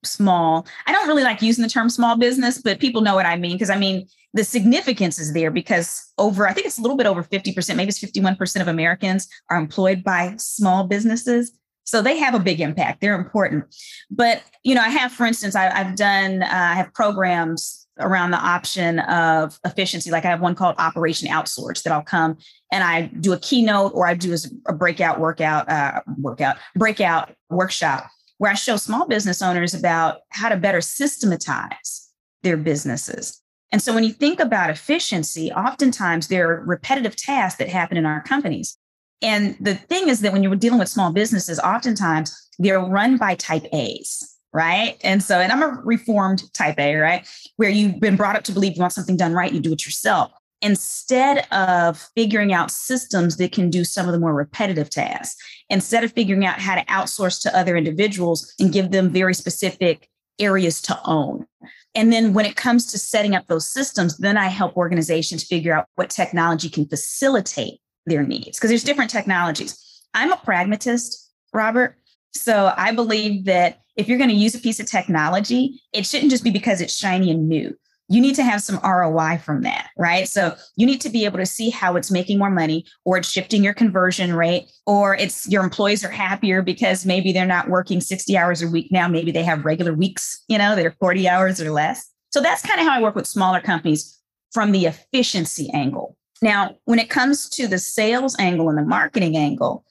small. 0.04 0.66
I 0.86 0.92
don't 0.92 1.08
really 1.08 1.22
like 1.22 1.42
using 1.42 1.62
the 1.62 1.68
term 1.68 1.88
small 1.88 2.16
business, 2.16 2.58
but 2.58 2.80
people 2.80 3.02
know 3.02 3.14
what 3.14 3.26
I 3.26 3.36
mean. 3.36 3.52
Because 3.52 3.70
I 3.70 3.76
mean, 3.76 4.06
the 4.34 4.44
significance 4.44 5.18
is 5.18 5.32
there 5.32 5.50
because 5.50 6.12
over, 6.18 6.48
I 6.48 6.52
think 6.52 6.66
it's 6.66 6.78
a 6.78 6.82
little 6.82 6.96
bit 6.96 7.06
over 7.06 7.22
50%, 7.22 7.76
maybe 7.76 7.88
it's 7.88 8.00
51% 8.00 8.60
of 8.60 8.68
Americans 8.68 9.28
are 9.50 9.58
employed 9.58 10.02
by 10.02 10.34
small 10.38 10.84
businesses. 10.84 11.52
So 11.84 12.00
they 12.00 12.16
have 12.18 12.34
a 12.34 12.38
big 12.38 12.60
impact. 12.60 13.00
They're 13.00 13.14
important. 13.14 13.64
But, 14.10 14.42
you 14.62 14.74
know, 14.74 14.80
I 14.80 14.88
have, 14.88 15.12
for 15.12 15.26
instance, 15.26 15.54
I, 15.54 15.64
have 15.64 15.96
done, 15.96 16.42
uh, 16.42 16.48
I 16.50 16.74
have 16.74 16.94
programs 16.94 17.86
around 17.98 18.30
the 18.30 18.38
option 18.38 19.00
of 19.00 19.58
efficiency. 19.66 20.10
Like 20.10 20.24
I 20.24 20.28
have 20.28 20.40
one 20.40 20.54
called 20.54 20.76
Operation 20.78 21.28
Outsource 21.28 21.82
that 21.82 21.92
I'll 21.92 22.02
come 22.02 22.38
and 22.70 22.82
I 22.82 23.02
do 23.20 23.32
a 23.34 23.38
keynote 23.38 23.92
or 23.94 24.06
I 24.06 24.14
do 24.14 24.34
a 24.66 24.72
breakout 24.72 25.20
workout, 25.20 25.68
uh, 25.68 26.00
workout, 26.16 26.56
breakout 26.74 27.34
workshop 27.50 28.08
where 28.42 28.50
I 28.50 28.54
show 28.54 28.76
small 28.76 29.06
business 29.06 29.40
owners 29.40 29.72
about 29.72 30.22
how 30.30 30.48
to 30.48 30.56
better 30.56 30.80
systematize 30.80 32.08
their 32.42 32.56
businesses. 32.56 33.40
And 33.70 33.80
so 33.80 33.94
when 33.94 34.02
you 34.02 34.12
think 34.12 34.40
about 34.40 34.68
efficiency, 34.68 35.52
oftentimes 35.52 36.26
there 36.26 36.50
are 36.50 36.64
repetitive 36.64 37.14
tasks 37.14 37.58
that 37.60 37.68
happen 37.68 37.96
in 37.96 38.04
our 38.04 38.20
companies. 38.20 38.76
And 39.22 39.56
the 39.60 39.76
thing 39.76 40.08
is 40.08 40.22
that 40.22 40.32
when 40.32 40.42
you're 40.42 40.56
dealing 40.56 40.80
with 40.80 40.88
small 40.88 41.12
businesses, 41.12 41.60
oftentimes 41.60 42.36
they're 42.58 42.80
run 42.80 43.16
by 43.16 43.36
type 43.36 43.64
A's 43.72 44.28
right? 44.54 44.98
And 45.02 45.22
so, 45.22 45.38
and 45.38 45.50
I'm 45.50 45.62
a 45.62 45.80
reformed 45.82 46.52
type 46.52 46.78
A, 46.78 46.96
right? 46.96 47.26
Where 47.56 47.70
you've 47.70 48.00
been 48.00 48.16
brought 48.16 48.36
up 48.36 48.44
to 48.44 48.52
believe 48.52 48.76
you 48.76 48.80
want 48.80 48.92
something 48.92 49.16
done 49.16 49.32
right, 49.32 49.50
you 49.50 49.60
do 49.60 49.72
it 49.72 49.86
yourself. 49.86 50.30
Instead 50.62 51.46
of 51.50 51.98
figuring 52.14 52.52
out 52.52 52.70
systems 52.70 53.36
that 53.36 53.52
can 53.52 53.68
do 53.68 53.84
some 53.84 54.06
of 54.06 54.12
the 54.12 54.18
more 54.18 54.32
repetitive 54.32 54.88
tasks, 54.88 55.36
instead 55.68 56.04
of 56.04 56.12
figuring 56.12 56.46
out 56.46 56.60
how 56.60 56.74
to 56.74 56.84
outsource 56.84 57.42
to 57.42 57.56
other 57.56 57.76
individuals 57.76 58.54
and 58.58 58.72
give 58.72 58.92
them 58.92 59.10
very 59.10 59.34
specific 59.34 60.08
areas 60.38 60.80
to 60.82 60.98
own. 61.04 61.46
And 61.94 62.12
then 62.12 62.32
when 62.32 62.46
it 62.46 62.56
comes 62.56 62.90
to 62.92 62.98
setting 62.98 63.34
up 63.34 63.48
those 63.48 63.68
systems, 63.68 64.16
then 64.18 64.38
I 64.38 64.46
help 64.46 64.76
organizations 64.76 65.44
figure 65.44 65.74
out 65.74 65.86
what 65.96 66.10
technology 66.10 66.70
can 66.70 66.86
facilitate 66.86 67.80
their 68.06 68.22
needs 68.22 68.58
because 68.58 68.70
there's 68.70 68.84
different 68.84 69.10
technologies. 69.10 70.02
I'm 70.14 70.32
a 70.32 70.36
pragmatist, 70.36 71.30
Robert. 71.52 71.98
So 72.34 72.72
I 72.76 72.92
believe 72.92 73.44
that 73.44 73.80
if 73.96 74.08
you're 74.08 74.18
going 74.18 74.30
to 74.30 74.36
use 74.36 74.54
a 74.54 74.58
piece 74.58 74.80
of 74.80 74.86
technology, 74.86 75.80
it 75.92 76.06
shouldn't 76.06 76.30
just 76.30 76.44
be 76.44 76.50
because 76.50 76.80
it's 76.80 76.96
shiny 76.96 77.30
and 77.30 77.48
new. 77.48 77.76
You 78.08 78.20
need 78.20 78.34
to 78.34 78.42
have 78.42 78.60
some 78.62 78.80
ROI 78.84 79.38
from 79.38 79.62
that, 79.62 79.90
right? 79.96 80.28
So 80.28 80.54
you 80.76 80.86
need 80.86 81.00
to 81.00 81.08
be 81.08 81.24
able 81.24 81.38
to 81.38 81.46
see 81.46 81.70
how 81.70 81.96
it's 81.96 82.10
making 82.10 82.38
more 82.38 82.50
money 82.50 82.84
or 83.04 83.16
it's 83.16 83.30
shifting 83.30 83.64
your 83.64 83.72
conversion 83.74 84.34
rate 84.34 84.70
or 84.86 85.14
it's 85.14 85.48
your 85.48 85.62
employees 85.62 86.04
are 86.04 86.10
happier 86.10 86.60
because 86.62 87.06
maybe 87.06 87.32
they're 87.32 87.46
not 87.46 87.68
working 87.70 88.00
60 88.00 88.36
hours 88.36 88.60
a 88.60 88.68
week 88.68 88.92
now. 88.92 89.08
Maybe 89.08 89.30
they 89.30 89.44
have 89.44 89.64
regular 89.64 89.94
weeks, 89.94 90.44
you 90.48 90.58
know, 90.58 90.76
they're 90.76 90.96
40 91.00 91.28
hours 91.28 91.60
or 91.60 91.70
less. 91.70 92.10
So 92.30 92.40
that's 92.40 92.62
kind 92.62 92.80
of 92.80 92.86
how 92.86 92.98
I 92.98 93.02
work 93.02 93.14
with 93.14 93.26
smaller 93.26 93.60
companies 93.60 94.18
from 94.52 94.72
the 94.72 94.86
efficiency 94.86 95.70
angle. 95.72 96.16
Now, 96.42 96.76
when 96.84 96.98
it 96.98 97.08
comes 97.08 97.48
to 97.50 97.68
the 97.68 97.78
sales 97.78 98.36
angle 98.38 98.68
and 98.68 98.76
the 98.76 98.82
marketing 98.82 99.36
angle, 99.36 99.84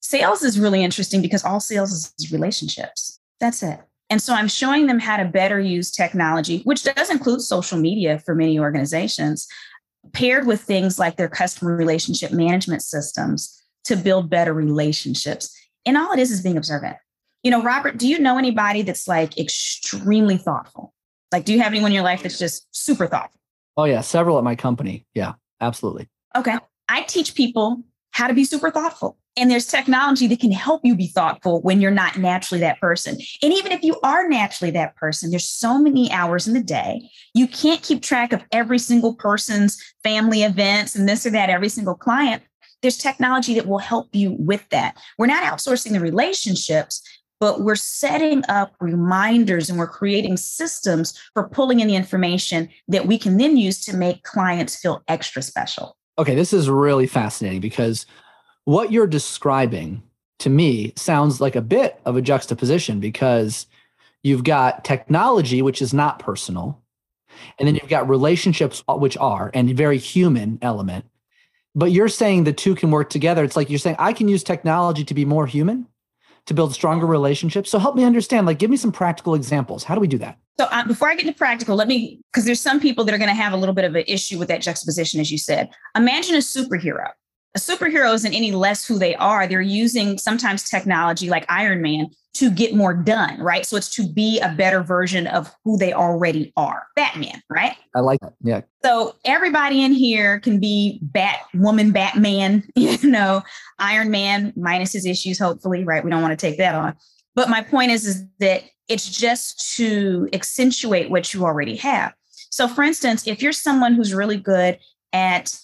sales 0.00 0.42
is 0.42 0.58
really 0.58 0.82
interesting 0.82 1.20
because 1.20 1.44
all 1.44 1.60
sales 1.60 1.92
is 1.92 2.32
relationships. 2.32 3.18
That's 3.40 3.62
it. 3.62 3.80
And 4.12 4.20
so 4.20 4.34
I'm 4.34 4.46
showing 4.46 4.88
them 4.88 4.98
how 4.98 5.16
to 5.16 5.24
better 5.24 5.58
use 5.58 5.90
technology, 5.90 6.60
which 6.64 6.82
does 6.82 7.08
include 7.08 7.40
social 7.40 7.78
media 7.78 8.18
for 8.18 8.34
many 8.34 8.58
organizations, 8.58 9.48
paired 10.12 10.46
with 10.46 10.60
things 10.60 10.98
like 10.98 11.16
their 11.16 11.30
customer 11.30 11.74
relationship 11.74 12.30
management 12.30 12.82
systems 12.82 13.58
to 13.84 13.96
build 13.96 14.28
better 14.28 14.52
relationships. 14.52 15.58
And 15.86 15.96
all 15.96 16.12
it 16.12 16.18
is 16.18 16.30
is 16.30 16.42
being 16.42 16.58
observant. 16.58 16.98
You 17.42 17.52
know, 17.52 17.62
Robert, 17.62 17.96
do 17.96 18.06
you 18.06 18.18
know 18.18 18.36
anybody 18.36 18.82
that's 18.82 19.08
like 19.08 19.38
extremely 19.38 20.36
thoughtful? 20.36 20.92
Like, 21.32 21.46
do 21.46 21.54
you 21.54 21.62
have 21.62 21.72
anyone 21.72 21.92
in 21.92 21.94
your 21.94 22.04
life 22.04 22.22
that's 22.22 22.38
just 22.38 22.66
super 22.70 23.06
thoughtful? 23.06 23.40
Oh, 23.78 23.84
yeah. 23.84 24.02
Several 24.02 24.36
at 24.36 24.44
my 24.44 24.56
company. 24.56 25.06
Yeah, 25.14 25.32
absolutely. 25.62 26.10
Okay. 26.36 26.58
I 26.86 27.00
teach 27.04 27.34
people 27.34 27.82
how 28.10 28.26
to 28.26 28.34
be 28.34 28.44
super 28.44 28.70
thoughtful. 28.70 29.16
And 29.36 29.50
there's 29.50 29.66
technology 29.66 30.26
that 30.26 30.40
can 30.40 30.52
help 30.52 30.82
you 30.84 30.94
be 30.94 31.06
thoughtful 31.06 31.62
when 31.62 31.80
you're 31.80 31.90
not 31.90 32.18
naturally 32.18 32.60
that 32.60 32.80
person. 32.80 33.16
And 33.42 33.52
even 33.52 33.72
if 33.72 33.82
you 33.82 33.98
are 34.02 34.28
naturally 34.28 34.70
that 34.72 34.94
person, 34.96 35.30
there's 35.30 35.48
so 35.48 35.78
many 35.78 36.10
hours 36.12 36.46
in 36.46 36.52
the 36.52 36.62
day. 36.62 37.08
You 37.32 37.48
can't 37.48 37.82
keep 37.82 38.02
track 38.02 38.34
of 38.34 38.44
every 38.52 38.78
single 38.78 39.14
person's 39.14 39.82
family 40.02 40.42
events 40.42 40.94
and 40.94 41.08
this 41.08 41.24
or 41.24 41.30
that, 41.30 41.48
every 41.48 41.70
single 41.70 41.94
client. 41.94 42.42
There's 42.82 42.98
technology 42.98 43.54
that 43.54 43.66
will 43.66 43.78
help 43.78 44.08
you 44.12 44.36
with 44.38 44.68
that. 44.70 44.98
We're 45.16 45.26
not 45.26 45.44
outsourcing 45.44 45.92
the 45.92 46.00
relationships, 46.00 47.02
but 47.40 47.62
we're 47.62 47.74
setting 47.74 48.42
up 48.48 48.74
reminders 48.80 49.70
and 49.70 49.78
we're 49.78 49.86
creating 49.86 50.36
systems 50.36 51.18
for 51.32 51.48
pulling 51.48 51.80
in 51.80 51.88
the 51.88 51.96
information 51.96 52.68
that 52.88 53.06
we 53.06 53.18
can 53.18 53.38
then 53.38 53.56
use 53.56 53.82
to 53.86 53.96
make 53.96 54.24
clients 54.24 54.76
feel 54.76 55.02
extra 55.08 55.42
special. 55.42 55.96
Okay, 56.18 56.34
this 56.34 56.52
is 56.52 56.68
really 56.68 57.06
fascinating 57.06 57.60
because 57.60 58.04
what 58.64 58.92
you're 58.92 59.06
describing 59.06 60.02
to 60.40 60.50
me 60.50 60.92
sounds 60.96 61.40
like 61.40 61.56
a 61.56 61.62
bit 61.62 62.00
of 62.04 62.16
a 62.16 62.22
juxtaposition 62.22 63.00
because 63.00 63.66
you've 64.22 64.44
got 64.44 64.84
technology, 64.84 65.62
which 65.62 65.82
is 65.82 65.94
not 65.94 66.18
personal, 66.18 66.80
and 67.58 67.66
then 67.66 67.74
you've 67.74 67.88
got 67.88 68.08
relationships, 68.08 68.82
uh, 68.88 68.94
which 68.94 69.16
are, 69.16 69.50
and 69.54 69.70
very 69.76 69.98
human 69.98 70.58
element. 70.62 71.04
But 71.74 71.92
you're 71.92 72.08
saying 72.08 72.44
the 72.44 72.52
two 72.52 72.74
can 72.74 72.90
work 72.90 73.08
together. 73.08 73.42
It's 73.44 73.56
like 73.56 73.70
you're 73.70 73.78
saying, 73.78 73.96
I 73.98 74.12
can 74.12 74.28
use 74.28 74.44
technology 74.44 75.04
to 75.04 75.14
be 75.14 75.24
more 75.24 75.46
human, 75.46 75.86
to 76.46 76.54
build 76.54 76.74
stronger 76.74 77.06
relationships. 77.06 77.70
So 77.70 77.78
help 77.78 77.96
me 77.96 78.04
understand, 78.04 78.46
like, 78.46 78.58
give 78.58 78.70
me 78.70 78.76
some 78.76 78.92
practical 78.92 79.34
examples. 79.34 79.84
How 79.84 79.94
do 79.94 80.00
we 80.00 80.08
do 80.08 80.18
that? 80.18 80.38
So 80.58 80.66
uh, 80.66 80.86
before 80.86 81.08
I 81.08 81.14
get 81.14 81.26
into 81.26 81.38
practical, 81.38 81.76
let 81.76 81.88
me, 81.88 82.20
because 82.30 82.44
there's 82.44 82.60
some 82.60 82.78
people 82.78 83.04
that 83.04 83.14
are 83.14 83.18
going 83.18 83.30
to 83.30 83.34
have 83.34 83.52
a 83.52 83.56
little 83.56 83.74
bit 83.74 83.86
of 83.86 83.94
an 83.94 84.04
issue 84.06 84.38
with 84.38 84.48
that 84.48 84.60
juxtaposition, 84.60 85.20
as 85.20 85.30
you 85.30 85.38
said. 85.38 85.70
Imagine 85.96 86.34
a 86.34 86.38
superhero 86.38 87.08
a 87.54 87.58
superhero 87.58 88.14
isn't 88.14 88.32
any 88.32 88.52
less 88.52 88.86
who 88.86 88.98
they 88.98 89.14
are. 89.16 89.46
They're 89.46 89.60
using 89.60 90.16
sometimes 90.16 90.68
technology 90.68 91.28
like 91.28 91.44
Iron 91.50 91.82
Man 91.82 92.08
to 92.34 92.50
get 92.50 92.74
more 92.74 92.94
done, 92.94 93.38
right? 93.40 93.66
So 93.66 93.76
it's 93.76 93.94
to 93.96 94.10
be 94.10 94.40
a 94.40 94.54
better 94.54 94.82
version 94.82 95.26
of 95.26 95.54
who 95.64 95.76
they 95.76 95.92
already 95.92 96.50
are. 96.56 96.84
Batman, 96.96 97.42
right? 97.50 97.76
I 97.94 98.00
like 98.00 98.20
that. 98.20 98.32
Yeah. 98.42 98.62
So 98.82 99.16
everybody 99.26 99.82
in 99.82 99.92
here 99.92 100.40
can 100.40 100.58
be 100.58 101.00
Batwoman, 101.12 101.92
Batman, 101.92 102.64
you 102.74 103.10
know, 103.10 103.42
Iron 103.78 104.10
Man 104.10 104.54
minus 104.56 104.94
his 104.94 105.04
issues, 105.04 105.38
hopefully, 105.38 105.84
right? 105.84 106.02
We 106.02 106.10
don't 106.10 106.22
want 106.22 106.38
to 106.38 106.46
take 106.46 106.56
that 106.56 106.74
on. 106.74 106.96
But 107.34 107.50
my 107.50 107.62
point 107.62 107.90
is, 107.90 108.06
is 108.06 108.24
that 108.40 108.62
it's 108.88 109.10
just 109.10 109.76
to 109.76 110.28
accentuate 110.32 111.10
what 111.10 111.34
you 111.34 111.44
already 111.44 111.76
have. 111.76 112.14
So, 112.50 112.66
for 112.66 112.82
instance, 112.82 113.26
if 113.26 113.42
you're 113.42 113.52
someone 113.52 113.94
who's 113.94 114.12
really 114.12 114.36
good 114.36 114.78
at 115.12 115.54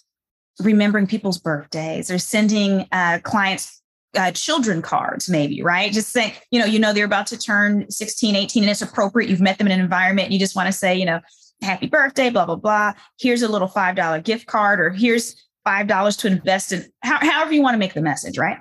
remembering 0.60 1.06
people's 1.06 1.38
birthdays 1.38 2.10
or 2.10 2.18
sending 2.18 2.86
uh, 2.92 3.18
clients 3.22 3.80
uh, 4.16 4.32
children 4.32 4.80
cards 4.80 5.28
maybe 5.28 5.62
right? 5.62 5.92
Just 5.92 6.10
say 6.10 6.34
you 6.50 6.58
know 6.58 6.66
you 6.66 6.78
know 6.78 6.92
they're 6.92 7.04
about 7.04 7.26
to 7.28 7.38
turn 7.38 7.90
16 7.90 8.34
18 8.34 8.62
and 8.62 8.70
it's 8.70 8.82
appropriate. 8.82 9.28
You've 9.30 9.40
met 9.40 9.58
them 9.58 9.66
in 9.66 9.72
an 9.72 9.80
environment 9.80 10.26
and 10.26 10.32
you 10.32 10.40
just 10.40 10.56
want 10.56 10.66
to 10.66 10.72
say 10.72 10.94
you 10.94 11.04
know 11.04 11.20
happy 11.62 11.86
birthday 11.86 12.30
blah 12.30 12.46
blah 12.46 12.56
blah. 12.56 12.94
Here's 13.18 13.42
a 13.42 13.48
little 13.48 13.68
five 13.68 13.96
dollar 13.96 14.20
gift 14.20 14.46
card 14.46 14.80
or 14.80 14.90
here's 14.90 15.36
five 15.64 15.86
dollars 15.86 16.16
to 16.18 16.26
invest 16.28 16.72
in 16.72 16.86
how, 17.02 17.18
however 17.20 17.52
you 17.52 17.62
want 17.62 17.74
to 17.74 17.78
make 17.78 17.94
the 17.94 18.00
message 18.00 18.38
right? 18.38 18.58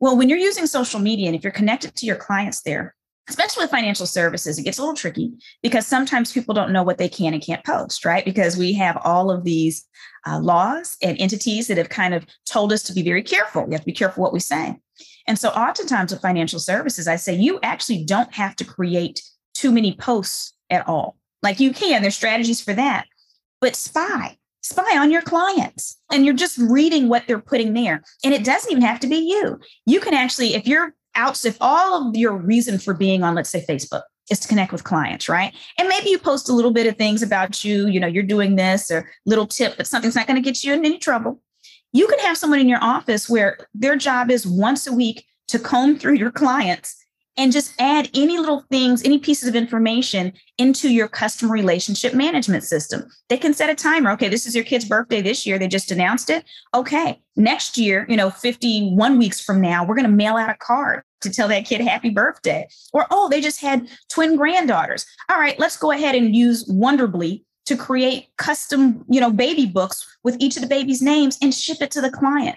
Well 0.00 0.16
when 0.16 0.28
you're 0.28 0.38
using 0.38 0.66
social 0.66 1.00
media 1.00 1.26
and 1.26 1.36
if 1.36 1.44
you're 1.44 1.52
connected 1.52 1.94
to 1.96 2.06
your 2.06 2.16
clients 2.16 2.62
there 2.62 2.94
especially 3.28 3.64
with 3.64 3.70
financial 3.70 4.06
services, 4.06 4.58
it 4.58 4.62
gets 4.62 4.78
a 4.78 4.82
little 4.82 4.94
tricky 4.94 5.32
because 5.62 5.86
sometimes 5.86 6.32
people 6.32 6.54
don't 6.54 6.72
know 6.72 6.82
what 6.82 6.98
they 6.98 7.08
can 7.08 7.34
and 7.34 7.42
can't 7.42 7.64
post, 7.64 8.04
right? 8.04 8.24
Because 8.24 8.56
we 8.56 8.72
have 8.74 8.98
all 9.04 9.30
of 9.30 9.44
these 9.44 9.84
uh, 10.26 10.38
laws 10.38 10.96
and 11.02 11.18
entities 11.20 11.66
that 11.66 11.78
have 11.78 11.88
kind 11.88 12.14
of 12.14 12.24
told 12.44 12.72
us 12.72 12.82
to 12.84 12.92
be 12.92 13.02
very 13.02 13.22
careful. 13.22 13.64
We 13.64 13.74
have 13.74 13.82
to 13.82 13.86
be 13.86 13.92
careful 13.92 14.22
what 14.22 14.32
we 14.32 14.40
say. 14.40 14.76
And 15.26 15.38
so, 15.38 15.48
oftentimes 15.50 16.12
with 16.12 16.22
financial 16.22 16.60
services, 16.60 17.08
I 17.08 17.16
say 17.16 17.34
you 17.34 17.58
actually 17.62 18.04
don't 18.04 18.32
have 18.34 18.54
to 18.56 18.64
create 18.64 19.22
too 19.54 19.72
many 19.72 19.94
posts 19.94 20.54
at 20.70 20.86
all. 20.88 21.16
Like 21.42 21.60
you 21.60 21.72
can, 21.72 22.02
there's 22.02 22.16
strategies 22.16 22.60
for 22.60 22.74
that, 22.74 23.06
but 23.60 23.76
spy. 23.76 24.38
Spy 24.62 24.98
on 24.98 25.12
your 25.12 25.22
clients 25.22 25.96
and 26.10 26.24
you're 26.24 26.34
just 26.34 26.58
reading 26.58 27.08
what 27.08 27.22
they're 27.28 27.38
putting 27.38 27.72
there. 27.72 28.02
And 28.24 28.34
it 28.34 28.42
doesn't 28.42 28.70
even 28.70 28.82
have 28.82 28.98
to 28.98 29.06
be 29.06 29.18
you. 29.18 29.60
You 29.84 30.00
can 30.00 30.12
actually, 30.12 30.54
if 30.54 30.66
you're 30.66 30.92
out 31.16 31.44
if 31.44 31.56
all 31.60 32.08
of 32.08 32.16
your 32.16 32.36
reason 32.36 32.78
for 32.78 32.94
being 32.94 33.22
on, 33.22 33.34
let's 33.34 33.50
say, 33.50 33.64
Facebook 33.68 34.02
is 34.30 34.40
to 34.40 34.48
connect 34.48 34.72
with 34.72 34.84
clients, 34.84 35.28
right? 35.28 35.54
And 35.78 35.88
maybe 35.88 36.10
you 36.10 36.18
post 36.18 36.48
a 36.48 36.52
little 36.52 36.72
bit 36.72 36.86
of 36.86 36.96
things 36.96 37.22
about 37.22 37.64
you, 37.64 37.86
you 37.86 38.00
know, 38.00 38.06
you're 38.06 38.22
doing 38.22 38.56
this 38.56 38.90
or 38.90 39.08
little 39.24 39.46
tip, 39.46 39.76
but 39.76 39.86
something's 39.86 40.16
not 40.16 40.26
going 40.26 40.40
to 40.40 40.44
get 40.44 40.64
you 40.64 40.72
in 40.72 40.84
any 40.84 40.98
trouble. 40.98 41.40
You 41.92 42.06
can 42.08 42.18
have 42.20 42.36
someone 42.36 42.58
in 42.58 42.68
your 42.68 42.82
office 42.82 43.28
where 43.28 43.58
their 43.74 43.96
job 43.96 44.30
is 44.30 44.46
once 44.46 44.86
a 44.86 44.92
week 44.92 45.24
to 45.48 45.58
comb 45.58 45.98
through 45.98 46.14
your 46.14 46.32
clients 46.32 46.96
and 47.38 47.52
just 47.52 47.74
add 47.78 48.08
any 48.14 48.38
little 48.38 48.64
things, 48.70 49.04
any 49.04 49.18
pieces 49.18 49.48
of 49.48 49.54
information 49.54 50.32
into 50.58 50.88
your 50.88 51.06
customer 51.06 51.52
relationship 51.52 52.14
management 52.14 52.64
system. 52.64 53.06
They 53.28 53.36
can 53.36 53.52
set 53.52 53.70
a 53.70 53.74
timer. 53.74 54.10
Okay, 54.12 54.28
this 54.28 54.46
is 54.46 54.54
your 54.54 54.64
kid's 54.64 54.86
birthday 54.86 55.20
this 55.20 55.46
year. 55.46 55.58
They 55.58 55.68
just 55.68 55.90
announced 55.90 56.30
it. 56.30 56.44
Okay, 56.74 57.20
next 57.36 57.76
year, 57.76 58.06
you 58.08 58.16
know, 58.16 58.30
51 58.30 59.18
weeks 59.18 59.40
from 59.40 59.60
now, 59.60 59.84
we're 59.84 59.96
going 59.96 60.10
to 60.10 60.12
mail 60.12 60.36
out 60.36 60.50
a 60.50 60.56
card 60.58 61.02
to 61.22 61.30
tell 61.30 61.48
that 61.48 61.64
kid 61.64 61.80
happy 61.80 62.10
birthday. 62.10 62.68
Or, 62.92 63.06
oh, 63.10 63.28
they 63.28 63.40
just 63.40 63.60
had 63.60 63.88
twin 64.08 64.36
granddaughters. 64.36 65.06
All 65.28 65.38
right, 65.38 65.58
let's 65.58 65.76
go 65.76 65.90
ahead 65.90 66.14
and 66.14 66.34
use 66.34 66.68
Wonderbly 66.68 67.42
to 67.66 67.76
create 67.76 68.28
custom, 68.36 69.04
you 69.08 69.20
know, 69.20 69.30
baby 69.30 69.66
books 69.66 70.06
with 70.22 70.36
each 70.38 70.56
of 70.56 70.62
the 70.62 70.68
baby's 70.68 71.02
names 71.02 71.36
and 71.42 71.52
ship 71.52 71.78
it 71.80 71.90
to 71.92 72.00
the 72.00 72.10
client. 72.10 72.56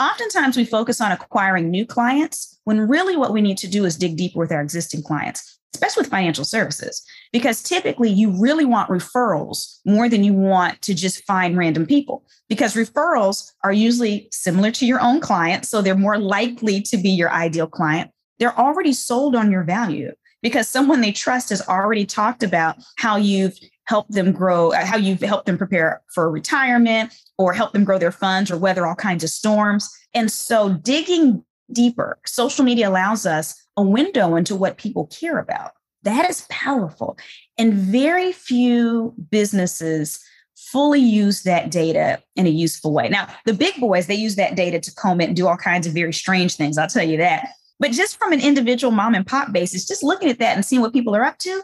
Oftentimes 0.00 0.56
we 0.56 0.64
focus 0.64 1.00
on 1.00 1.12
acquiring 1.12 1.70
new 1.70 1.84
clients 1.84 2.58
when 2.64 2.80
really 2.80 3.16
what 3.16 3.32
we 3.32 3.42
need 3.42 3.58
to 3.58 3.68
do 3.68 3.84
is 3.84 3.96
dig 3.96 4.16
deeper 4.16 4.38
with 4.38 4.50
our 4.50 4.62
existing 4.62 5.02
clients, 5.02 5.58
especially 5.74 6.02
with 6.02 6.10
financial 6.10 6.44
services, 6.44 7.02
because 7.32 7.62
typically 7.62 8.10
you 8.10 8.30
really 8.40 8.64
want 8.64 8.90
referrals 8.90 9.78
more 9.84 10.08
than 10.08 10.22
you 10.22 10.32
want 10.32 10.80
to 10.82 10.94
just 10.94 11.24
find 11.24 11.56
random 11.56 11.86
people, 11.86 12.24
because 12.48 12.74
referrals 12.74 13.52
are 13.64 13.72
usually 13.72 14.28
similar 14.30 14.70
to 14.70 14.86
your 14.86 15.00
own 15.00 15.20
client. 15.20 15.64
So 15.64 15.80
they're 15.80 15.94
more 15.94 16.18
likely 16.18 16.82
to 16.82 16.96
be 16.96 17.10
your 17.10 17.30
ideal 17.30 17.66
client. 17.66 18.10
They're 18.38 18.58
already 18.58 18.92
sold 18.92 19.34
on 19.34 19.50
your 19.50 19.64
value 19.64 20.12
because 20.42 20.68
someone 20.68 21.00
they 21.00 21.12
trust 21.12 21.50
has 21.50 21.66
already 21.68 22.04
talked 22.04 22.42
about 22.42 22.76
how 22.96 23.16
you've 23.16 23.56
helped 23.84 24.12
them 24.12 24.32
grow, 24.32 24.72
uh, 24.72 24.84
how 24.84 24.96
you've 24.96 25.20
helped 25.20 25.46
them 25.46 25.58
prepare 25.58 26.02
for 26.14 26.30
retirement 26.30 27.14
or 27.38 27.52
help 27.52 27.72
them 27.72 27.84
grow 27.84 27.98
their 27.98 28.12
funds 28.12 28.50
or 28.50 28.56
weather 28.56 28.86
all 28.86 28.94
kinds 28.94 29.24
of 29.24 29.30
storms. 29.30 29.90
And 30.14 30.30
so 30.30 30.74
digging 30.74 31.44
deeper, 31.72 32.18
social 32.26 32.64
media 32.64 32.88
allows 32.88 33.26
us 33.26 33.54
a 33.76 33.82
window 33.82 34.36
into 34.36 34.54
what 34.54 34.78
people 34.78 35.06
care 35.06 35.38
about. 35.38 35.72
That 36.02 36.28
is 36.28 36.46
powerful. 36.50 37.16
And 37.58 37.74
very 37.74 38.32
few 38.32 39.14
businesses 39.30 40.22
fully 40.56 41.00
use 41.00 41.42
that 41.42 41.70
data 41.70 42.22
in 42.36 42.46
a 42.46 42.50
useful 42.50 42.92
way. 42.92 43.08
Now, 43.08 43.28
the 43.44 43.54
big 43.54 43.78
boys, 43.80 44.06
they 44.06 44.14
use 44.14 44.36
that 44.36 44.56
data 44.56 44.80
to 44.80 44.94
comb 44.94 45.20
it 45.20 45.28
and 45.28 45.36
do 45.36 45.46
all 45.46 45.56
kinds 45.56 45.86
of 45.86 45.92
very 45.92 46.12
strange 46.12 46.56
things. 46.56 46.78
I'll 46.78 46.88
tell 46.88 47.06
you 47.06 47.18
that. 47.18 47.48
But 47.78 47.92
just 47.92 48.18
from 48.18 48.32
an 48.32 48.40
individual 48.40 48.92
mom 48.92 49.14
and 49.14 49.26
pop 49.26 49.52
basis, 49.52 49.86
just 49.86 50.02
looking 50.02 50.30
at 50.30 50.38
that 50.38 50.54
and 50.54 50.64
seeing 50.64 50.80
what 50.80 50.92
people 50.92 51.16
are 51.16 51.24
up 51.24 51.38
to, 51.38 51.62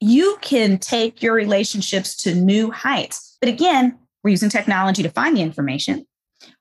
you 0.00 0.36
can 0.42 0.78
take 0.78 1.22
your 1.22 1.34
relationships 1.34 2.16
to 2.16 2.34
new 2.34 2.70
heights. 2.70 3.36
But 3.40 3.48
again, 3.48 3.98
we're 4.22 4.30
using 4.30 4.50
technology 4.50 5.02
to 5.02 5.10
find 5.10 5.36
the 5.36 5.42
information. 5.42 6.06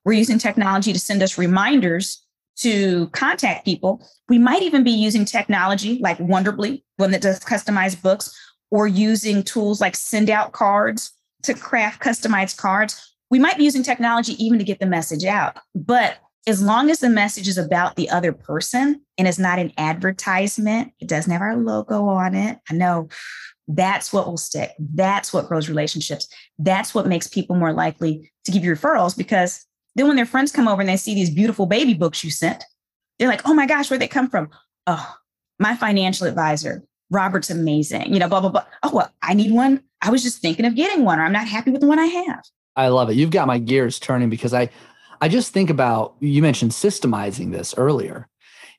We're 0.06 0.14
using 0.14 0.38
technology 0.38 0.94
to 0.94 1.00
send 1.00 1.22
us 1.22 1.38
reminders 1.38 2.23
to 2.58 3.08
contact 3.10 3.66
people. 3.66 4.06
We 4.30 4.38
might 4.38 4.62
even 4.62 4.84
be 4.84 4.92
using 4.92 5.26
technology 5.26 6.00
like 6.00 6.18
Wonderbly, 6.20 6.84
one 6.98 7.12
that 7.12 7.22
does 7.22 7.40
customized 7.40 8.02
books, 8.02 8.36
or 8.72 8.88
using 8.88 9.44
tools 9.44 9.82
like 9.82 9.96
send 9.96 10.30
out 10.30 10.52
cards 10.52 11.12
to 11.44 11.54
craft 11.54 12.02
customized 12.02 12.58
cards. 12.58 13.16
We 13.30 13.40
might 13.40 13.58
be 13.58 13.64
using 13.64 13.84
technology 13.84 14.34
even 14.44 14.60
to 14.60 14.66
get 14.66 14.80
the 14.80 14.86
message 14.86 15.26
out. 15.26 15.58
But 15.76 16.18
as 16.46 16.62
long 16.62 16.90
as 16.90 17.00
the 17.00 17.10
message 17.10 17.48
is 17.48 17.58
about 17.58 17.96
the 17.96 18.10
other 18.10 18.34
person 18.34 19.02
and 19.18 19.28
it's 19.28 19.40
not 19.40 19.60
an 19.60 19.72
advertisement, 19.78 20.92
it 21.00 21.08
doesn't 21.08 21.32
have 21.32 21.42
our 21.42 21.56
logo 21.56 22.06
on 22.08 22.36
it. 22.36 22.60
I 22.70 22.74
know 22.74 23.08
that's 23.68 24.12
what 24.12 24.28
will 24.28 24.38
stick. 24.38 24.72
That's 24.78 25.32
what 25.32 25.48
grows 25.48 25.70
relationships. 25.70 26.28
That's 26.60 26.94
what 26.94 27.08
makes 27.08 27.28
people 27.28 27.56
more 27.56 27.74
likely 27.74 28.32
to 28.46 28.52
give 28.52 28.64
you 28.64 28.74
referrals 28.74 29.18
because 29.18 29.66
then 29.96 30.08
when 30.08 30.16
their 30.16 30.26
friends 30.26 30.52
come 30.52 30.68
over 30.68 30.82
and 30.82 30.90
they 30.90 30.98
see 30.98 31.14
these 31.14 31.30
beautiful 31.30 31.66
baby 31.66 31.94
books 31.94 32.24
you 32.24 32.32
sent, 32.32 32.64
they're 33.20 33.28
like, 33.30 33.48
oh 33.48 33.54
my 33.54 33.66
gosh, 33.66 33.90
where'd 33.90 34.02
they 34.02 34.08
come 34.08 34.30
from? 34.30 34.50
Oh, 34.88 35.16
my 35.60 35.76
financial 35.76 36.28
advisor, 36.28 36.84
Robert's 37.10 37.50
amazing, 37.50 38.14
you 38.14 38.20
know, 38.20 38.28
blah, 38.28 38.42
blah, 38.42 38.50
blah. 38.50 38.66
Oh, 38.82 38.92
well, 38.94 39.12
I 39.22 39.34
need 39.34 39.52
one. 39.52 39.84
I 40.02 40.10
was 40.10 40.24
just 40.24 40.42
thinking 40.42 40.66
of 40.66 40.76
getting 40.76 41.06
one, 41.06 41.20
or 41.20 41.24
I'm 41.24 41.32
not 41.32 41.48
happy 41.48 41.72
with 41.72 41.82
the 41.82 41.88
one 41.88 42.00
I 42.00 42.08
have. 42.08 42.44
I 42.76 42.88
love 42.88 43.10
it. 43.10 43.16
You've 43.16 43.30
got 43.30 43.48
my 43.48 43.60
gears 43.60 44.00
turning 44.00 44.30
because 44.30 44.54
I 44.54 44.70
I 45.22 45.30
just 45.30 45.54
think 45.54 45.70
about 45.70 46.16
you 46.20 46.42
mentioned 46.42 46.72
systemizing 46.72 47.52
this 47.52 47.74
earlier. 47.78 48.28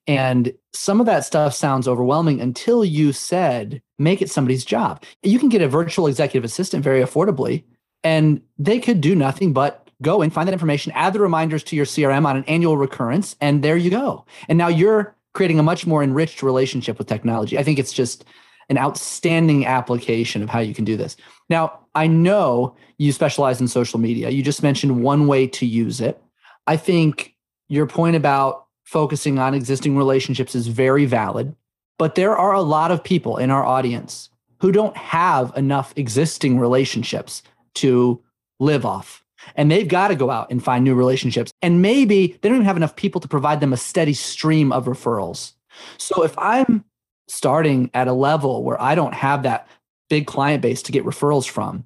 And 0.06 0.52
some 0.74 1.00
of 1.00 1.06
that 1.06 1.24
stuff 1.24 1.54
sounds 1.54 1.88
overwhelming 1.88 2.40
until 2.42 2.84
you 2.84 3.14
said, 3.14 3.80
make 3.98 4.20
it 4.20 4.30
somebody's 4.30 4.64
job. 4.64 5.02
You 5.22 5.38
can 5.38 5.48
get 5.48 5.62
a 5.62 5.68
virtual 5.68 6.06
executive 6.06 6.44
assistant 6.44 6.84
very 6.84 7.00
affordably, 7.02 7.64
and 8.02 8.42
they 8.58 8.78
could 8.78 9.00
do 9.00 9.14
nothing 9.14 9.54
but 9.54 9.83
go 10.02 10.22
and 10.22 10.32
find 10.32 10.48
that 10.48 10.52
information, 10.52 10.92
add 10.94 11.12
the 11.12 11.20
reminders 11.20 11.62
to 11.64 11.76
your 11.76 11.86
CRM 11.86 12.26
on 12.26 12.36
an 12.36 12.44
annual 12.44 12.76
recurrence, 12.76 13.36
and 13.40 13.62
there 13.62 13.76
you 13.76 13.90
go. 13.90 14.24
And 14.48 14.58
now 14.58 14.68
you're 14.68 15.14
creating 15.32 15.58
a 15.58 15.62
much 15.62 15.86
more 15.86 16.02
enriched 16.02 16.42
relationship 16.42 16.98
with 16.98 17.06
technology. 17.06 17.58
I 17.58 17.62
think 17.62 17.78
it's 17.78 17.92
just 17.92 18.24
an 18.68 18.78
outstanding 18.78 19.66
application 19.66 20.42
of 20.42 20.48
how 20.48 20.60
you 20.60 20.74
can 20.74 20.84
do 20.84 20.96
this. 20.96 21.16
Now, 21.50 21.80
I 21.94 22.06
know 22.06 22.76
you 22.98 23.12
specialize 23.12 23.60
in 23.60 23.68
social 23.68 24.00
media. 24.00 24.30
You 24.30 24.42
just 24.42 24.62
mentioned 24.62 25.02
one 25.02 25.26
way 25.26 25.46
to 25.48 25.66
use 25.66 26.00
it. 26.00 26.22
I 26.66 26.76
think 26.76 27.34
your 27.68 27.86
point 27.86 28.16
about 28.16 28.66
focusing 28.84 29.38
on 29.38 29.54
existing 29.54 29.96
relationships 29.96 30.54
is 30.54 30.66
very 30.66 31.04
valid, 31.04 31.54
but 31.98 32.14
there 32.14 32.36
are 32.36 32.52
a 32.52 32.62
lot 32.62 32.90
of 32.90 33.04
people 33.04 33.36
in 33.36 33.50
our 33.50 33.64
audience 33.64 34.30
who 34.60 34.72
don't 34.72 34.96
have 34.96 35.52
enough 35.56 35.92
existing 35.96 36.58
relationships 36.58 37.42
to 37.74 38.22
live 38.60 38.86
off 38.86 39.23
and 39.56 39.70
they've 39.70 39.88
got 39.88 40.08
to 40.08 40.14
go 40.14 40.30
out 40.30 40.50
and 40.50 40.62
find 40.62 40.84
new 40.84 40.94
relationships. 40.94 41.52
And 41.62 41.82
maybe 41.82 42.38
they 42.40 42.48
don't 42.48 42.56
even 42.56 42.66
have 42.66 42.76
enough 42.76 42.96
people 42.96 43.20
to 43.20 43.28
provide 43.28 43.60
them 43.60 43.72
a 43.72 43.76
steady 43.76 44.14
stream 44.14 44.72
of 44.72 44.86
referrals. 44.86 45.52
So 45.98 46.22
if 46.22 46.38
I'm 46.38 46.84
starting 47.28 47.90
at 47.94 48.08
a 48.08 48.12
level 48.12 48.62
where 48.62 48.80
I 48.80 48.94
don't 48.94 49.14
have 49.14 49.42
that 49.42 49.68
big 50.08 50.26
client 50.26 50.62
base 50.62 50.82
to 50.82 50.92
get 50.92 51.04
referrals 51.04 51.48
from, 51.48 51.84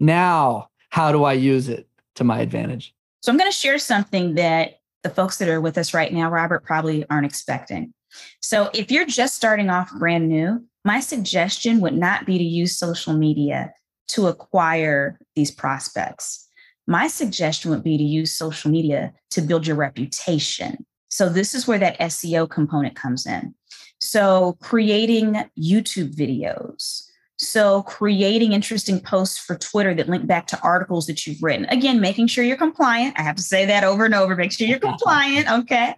now 0.00 0.68
how 0.90 1.12
do 1.12 1.24
I 1.24 1.32
use 1.32 1.68
it 1.68 1.88
to 2.16 2.24
my 2.24 2.40
advantage? 2.40 2.94
So 3.22 3.32
I'm 3.32 3.38
going 3.38 3.50
to 3.50 3.56
share 3.56 3.78
something 3.78 4.34
that 4.34 4.80
the 5.02 5.10
folks 5.10 5.38
that 5.38 5.48
are 5.48 5.60
with 5.60 5.78
us 5.78 5.94
right 5.94 6.12
now, 6.12 6.30
Robert, 6.30 6.64
probably 6.64 7.04
aren't 7.10 7.26
expecting. 7.26 7.92
So 8.40 8.70
if 8.74 8.90
you're 8.90 9.06
just 9.06 9.36
starting 9.36 9.70
off 9.70 9.92
brand 9.98 10.28
new, 10.28 10.64
my 10.84 11.00
suggestion 11.00 11.80
would 11.80 11.94
not 11.94 12.24
be 12.24 12.38
to 12.38 12.44
use 12.44 12.78
social 12.78 13.12
media 13.12 13.72
to 14.08 14.26
acquire 14.26 15.18
these 15.36 15.50
prospects. 15.50 16.47
My 16.88 17.06
suggestion 17.06 17.70
would 17.70 17.84
be 17.84 17.98
to 17.98 18.02
use 18.02 18.32
social 18.32 18.70
media 18.70 19.12
to 19.32 19.42
build 19.42 19.66
your 19.66 19.76
reputation. 19.76 20.86
So 21.10 21.28
this 21.28 21.54
is 21.54 21.68
where 21.68 21.78
that 21.78 21.98
SEO 22.00 22.48
component 22.48 22.96
comes 22.96 23.26
in. 23.26 23.54
So 24.00 24.56
creating 24.62 25.34
YouTube 25.58 26.14
videos, 26.14 27.02
so 27.36 27.82
creating 27.82 28.52
interesting 28.52 29.00
posts 29.00 29.36
for 29.36 29.56
Twitter 29.56 29.92
that 29.94 30.08
link 30.08 30.26
back 30.26 30.46
to 30.46 30.60
articles 30.62 31.06
that 31.08 31.26
you've 31.26 31.42
written. 31.42 31.66
Again, 31.66 32.00
making 32.00 32.28
sure 32.28 32.42
you're 32.42 32.56
compliant. 32.56 33.18
I 33.18 33.22
have 33.22 33.36
to 33.36 33.42
say 33.42 33.66
that 33.66 33.84
over 33.84 34.06
and 34.06 34.14
over. 34.14 34.34
Make 34.34 34.52
sure 34.52 34.66
you're 34.66 34.78
compliant. 34.78 35.50
Okay. 35.50 35.94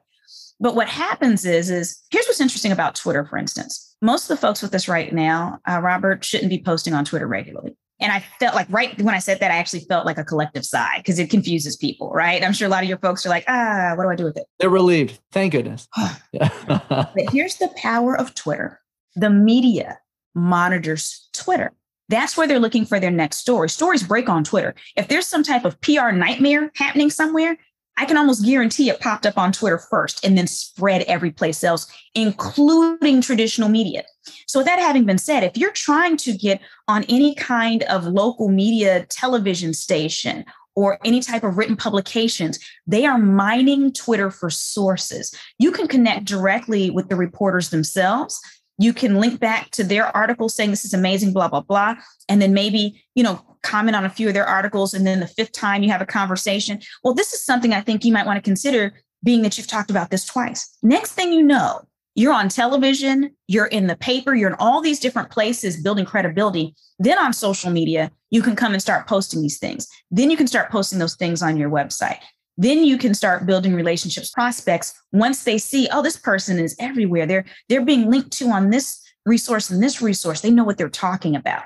But 0.58 0.74
what 0.74 0.88
happens 0.88 1.46
is, 1.46 1.70
is 1.70 2.02
here's 2.10 2.26
what's 2.26 2.40
interesting 2.40 2.72
about 2.72 2.96
Twitter, 2.96 3.24
for 3.24 3.38
instance. 3.38 3.96
Most 4.02 4.24
of 4.24 4.36
the 4.36 4.40
folks 4.40 4.60
with 4.60 4.74
us 4.74 4.88
right 4.88 5.12
now, 5.12 5.60
uh, 5.68 5.80
Robert, 5.80 6.24
shouldn't 6.24 6.50
be 6.50 6.60
posting 6.60 6.94
on 6.94 7.04
Twitter 7.04 7.28
regularly. 7.28 7.76
And 8.00 8.12
I 8.12 8.20
felt 8.38 8.54
like 8.54 8.66
right 8.70 9.00
when 9.00 9.14
I 9.14 9.18
said 9.18 9.40
that, 9.40 9.50
I 9.50 9.56
actually 9.56 9.80
felt 9.80 10.06
like 10.06 10.18
a 10.18 10.24
collective 10.24 10.64
sigh 10.64 10.98
because 10.98 11.18
it 11.18 11.30
confuses 11.30 11.76
people, 11.76 12.10
right? 12.10 12.42
I'm 12.42 12.52
sure 12.52 12.66
a 12.66 12.70
lot 12.70 12.82
of 12.82 12.88
your 12.88 12.98
folks 12.98 13.26
are 13.26 13.28
like, 13.28 13.44
ah, 13.48 13.92
what 13.96 14.04
do 14.04 14.10
I 14.10 14.16
do 14.16 14.24
with 14.24 14.36
it? 14.36 14.46
They're 14.58 14.70
relieved. 14.70 15.20
Thank 15.32 15.52
goodness. 15.52 15.88
but 16.32 17.30
here's 17.30 17.56
the 17.56 17.70
power 17.76 18.16
of 18.16 18.34
Twitter 18.34 18.80
the 19.16 19.30
media 19.30 19.98
monitors 20.34 21.28
Twitter. 21.32 21.72
That's 22.08 22.36
where 22.36 22.46
they're 22.46 22.58
looking 22.58 22.84
for 22.84 22.98
their 22.98 23.10
next 23.10 23.36
story. 23.36 23.68
Stories 23.68 24.02
break 24.02 24.28
on 24.28 24.42
Twitter. 24.42 24.74
If 24.96 25.08
there's 25.08 25.26
some 25.26 25.44
type 25.44 25.64
of 25.64 25.80
PR 25.80 26.10
nightmare 26.10 26.72
happening 26.74 27.10
somewhere, 27.10 27.56
I 28.00 28.06
can 28.06 28.16
almost 28.16 28.46
guarantee 28.46 28.88
it 28.88 28.98
popped 28.98 29.26
up 29.26 29.36
on 29.36 29.52
Twitter 29.52 29.76
first 29.76 30.24
and 30.24 30.36
then 30.38 30.46
spread 30.46 31.02
every 31.02 31.30
place 31.30 31.62
else, 31.62 31.86
including 32.14 33.20
traditional 33.20 33.68
media. 33.68 34.04
So, 34.46 34.60
with 34.60 34.66
that 34.66 34.78
having 34.78 35.04
been 35.04 35.18
said, 35.18 35.44
if 35.44 35.54
you're 35.58 35.70
trying 35.72 36.16
to 36.16 36.32
get 36.32 36.62
on 36.88 37.04
any 37.10 37.34
kind 37.34 37.82
of 37.84 38.06
local 38.06 38.48
media 38.48 39.04
television 39.10 39.74
station 39.74 40.46
or 40.74 40.98
any 41.04 41.20
type 41.20 41.44
of 41.44 41.58
written 41.58 41.76
publications, 41.76 42.58
they 42.86 43.04
are 43.04 43.18
mining 43.18 43.92
Twitter 43.92 44.30
for 44.30 44.48
sources. 44.48 45.34
You 45.58 45.70
can 45.70 45.86
connect 45.86 46.24
directly 46.24 46.88
with 46.88 47.10
the 47.10 47.16
reporters 47.16 47.68
themselves 47.68 48.40
you 48.80 48.94
can 48.94 49.16
link 49.16 49.38
back 49.38 49.70
to 49.72 49.84
their 49.84 50.06
articles 50.16 50.54
saying 50.54 50.70
this 50.70 50.86
is 50.86 50.94
amazing, 50.94 51.34
blah, 51.34 51.48
blah, 51.48 51.60
blah. 51.60 51.96
And 52.30 52.40
then 52.40 52.54
maybe, 52.54 53.04
you 53.14 53.22
know, 53.22 53.44
comment 53.62 53.96
on 53.96 54.04
a 54.04 54.10
few 54.10 54.28
of 54.28 54.34
their 54.34 54.46
articles. 54.46 54.94
And 54.94 55.06
then 55.06 55.20
the 55.20 55.26
fifth 55.26 55.52
time 55.52 55.82
you 55.82 55.90
have 55.90 56.00
a 56.00 56.06
conversation. 56.06 56.80
Well, 57.04 57.14
this 57.14 57.32
is 57.32 57.44
something 57.44 57.72
I 57.72 57.80
think 57.80 58.04
you 58.04 58.12
might 58.12 58.26
want 58.26 58.36
to 58.36 58.42
consider 58.42 58.94
being 59.22 59.42
that 59.42 59.58
you've 59.58 59.66
talked 59.66 59.90
about 59.90 60.10
this 60.10 60.24
twice. 60.24 60.76
Next 60.82 61.12
thing 61.12 61.32
you 61.32 61.42
know, 61.42 61.82
you're 62.14 62.32
on 62.32 62.48
television, 62.48 63.34
you're 63.46 63.66
in 63.66 63.86
the 63.86 63.96
paper, 63.96 64.34
you're 64.34 64.50
in 64.50 64.56
all 64.58 64.80
these 64.80 65.00
different 65.00 65.30
places 65.30 65.82
building 65.82 66.04
credibility. 66.04 66.74
Then 66.98 67.18
on 67.18 67.32
social 67.32 67.70
media, 67.70 68.10
you 68.30 68.42
can 68.42 68.56
come 68.56 68.72
and 68.72 68.82
start 68.82 69.06
posting 69.06 69.42
these 69.42 69.58
things. 69.58 69.86
Then 70.10 70.30
you 70.30 70.36
can 70.36 70.46
start 70.46 70.70
posting 70.70 70.98
those 70.98 71.16
things 71.16 71.42
on 71.42 71.56
your 71.56 71.70
website 71.70 72.20
then 72.60 72.84
you 72.84 72.98
can 72.98 73.14
start 73.14 73.46
building 73.46 73.74
relationships 73.74 74.30
prospects 74.30 74.92
once 75.12 75.44
they 75.44 75.56
see 75.56 75.88
oh 75.92 76.02
this 76.02 76.16
person 76.16 76.58
is 76.58 76.76
everywhere 76.78 77.26
they're 77.26 77.44
they're 77.68 77.84
being 77.84 78.10
linked 78.10 78.30
to 78.30 78.48
on 78.48 78.70
this 78.70 79.00
resource 79.24 79.70
and 79.70 79.82
this 79.82 80.02
resource 80.02 80.42
they 80.42 80.50
know 80.50 80.64
what 80.64 80.76
they're 80.76 80.88
talking 80.88 81.34
about 81.34 81.64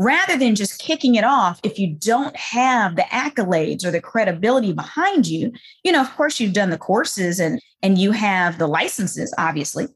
rather 0.00 0.36
than 0.36 0.54
just 0.54 0.80
kicking 0.80 1.14
it 1.14 1.24
off 1.24 1.60
if 1.62 1.78
you 1.78 1.94
don't 1.94 2.34
have 2.36 2.96
the 2.96 3.02
accolades 3.02 3.84
or 3.84 3.90
the 3.90 4.00
credibility 4.00 4.72
behind 4.72 5.26
you 5.26 5.52
you 5.84 5.92
know 5.92 6.00
of 6.00 6.10
course 6.16 6.40
you've 6.40 6.54
done 6.54 6.70
the 6.70 6.78
courses 6.78 7.38
and 7.38 7.60
and 7.82 7.98
you 7.98 8.10
have 8.10 8.58
the 8.58 8.66
licenses 8.66 9.34
obviously 9.36 9.86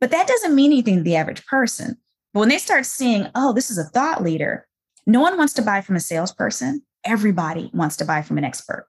but 0.00 0.10
that 0.10 0.28
doesn't 0.28 0.54
mean 0.54 0.70
anything 0.70 0.98
to 0.98 1.02
the 1.02 1.16
average 1.16 1.44
person 1.46 1.96
but 2.32 2.40
when 2.40 2.48
they 2.48 2.58
start 2.58 2.86
seeing 2.86 3.26
oh 3.34 3.52
this 3.52 3.70
is 3.70 3.78
a 3.78 3.84
thought 3.84 4.22
leader 4.22 4.66
no 5.06 5.20
one 5.20 5.36
wants 5.36 5.52
to 5.52 5.62
buy 5.62 5.80
from 5.80 5.96
a 5.96 6.00
salesperson 6.00 6.80
everybody 7.04 7.68
wants 7.74 7.96
to 7.96 8.04
buy 8.04 8.22
from 8.22 8.38
an 8.38 8.44
expert 8.44 8.86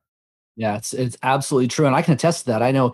yeah, 0.60 0.76
it's 0.76 0.94
it's 0.94 1.18
absolutely 1.24 1.70
true, 1.70 1.88
and 1.88 1.96
I 1.96 2.02
can 2.02 2.14
attest 2.14 2.42
to 2.42 2.52
that. 2.52 2.62
I 2.62 2.72
know 2.72 2.92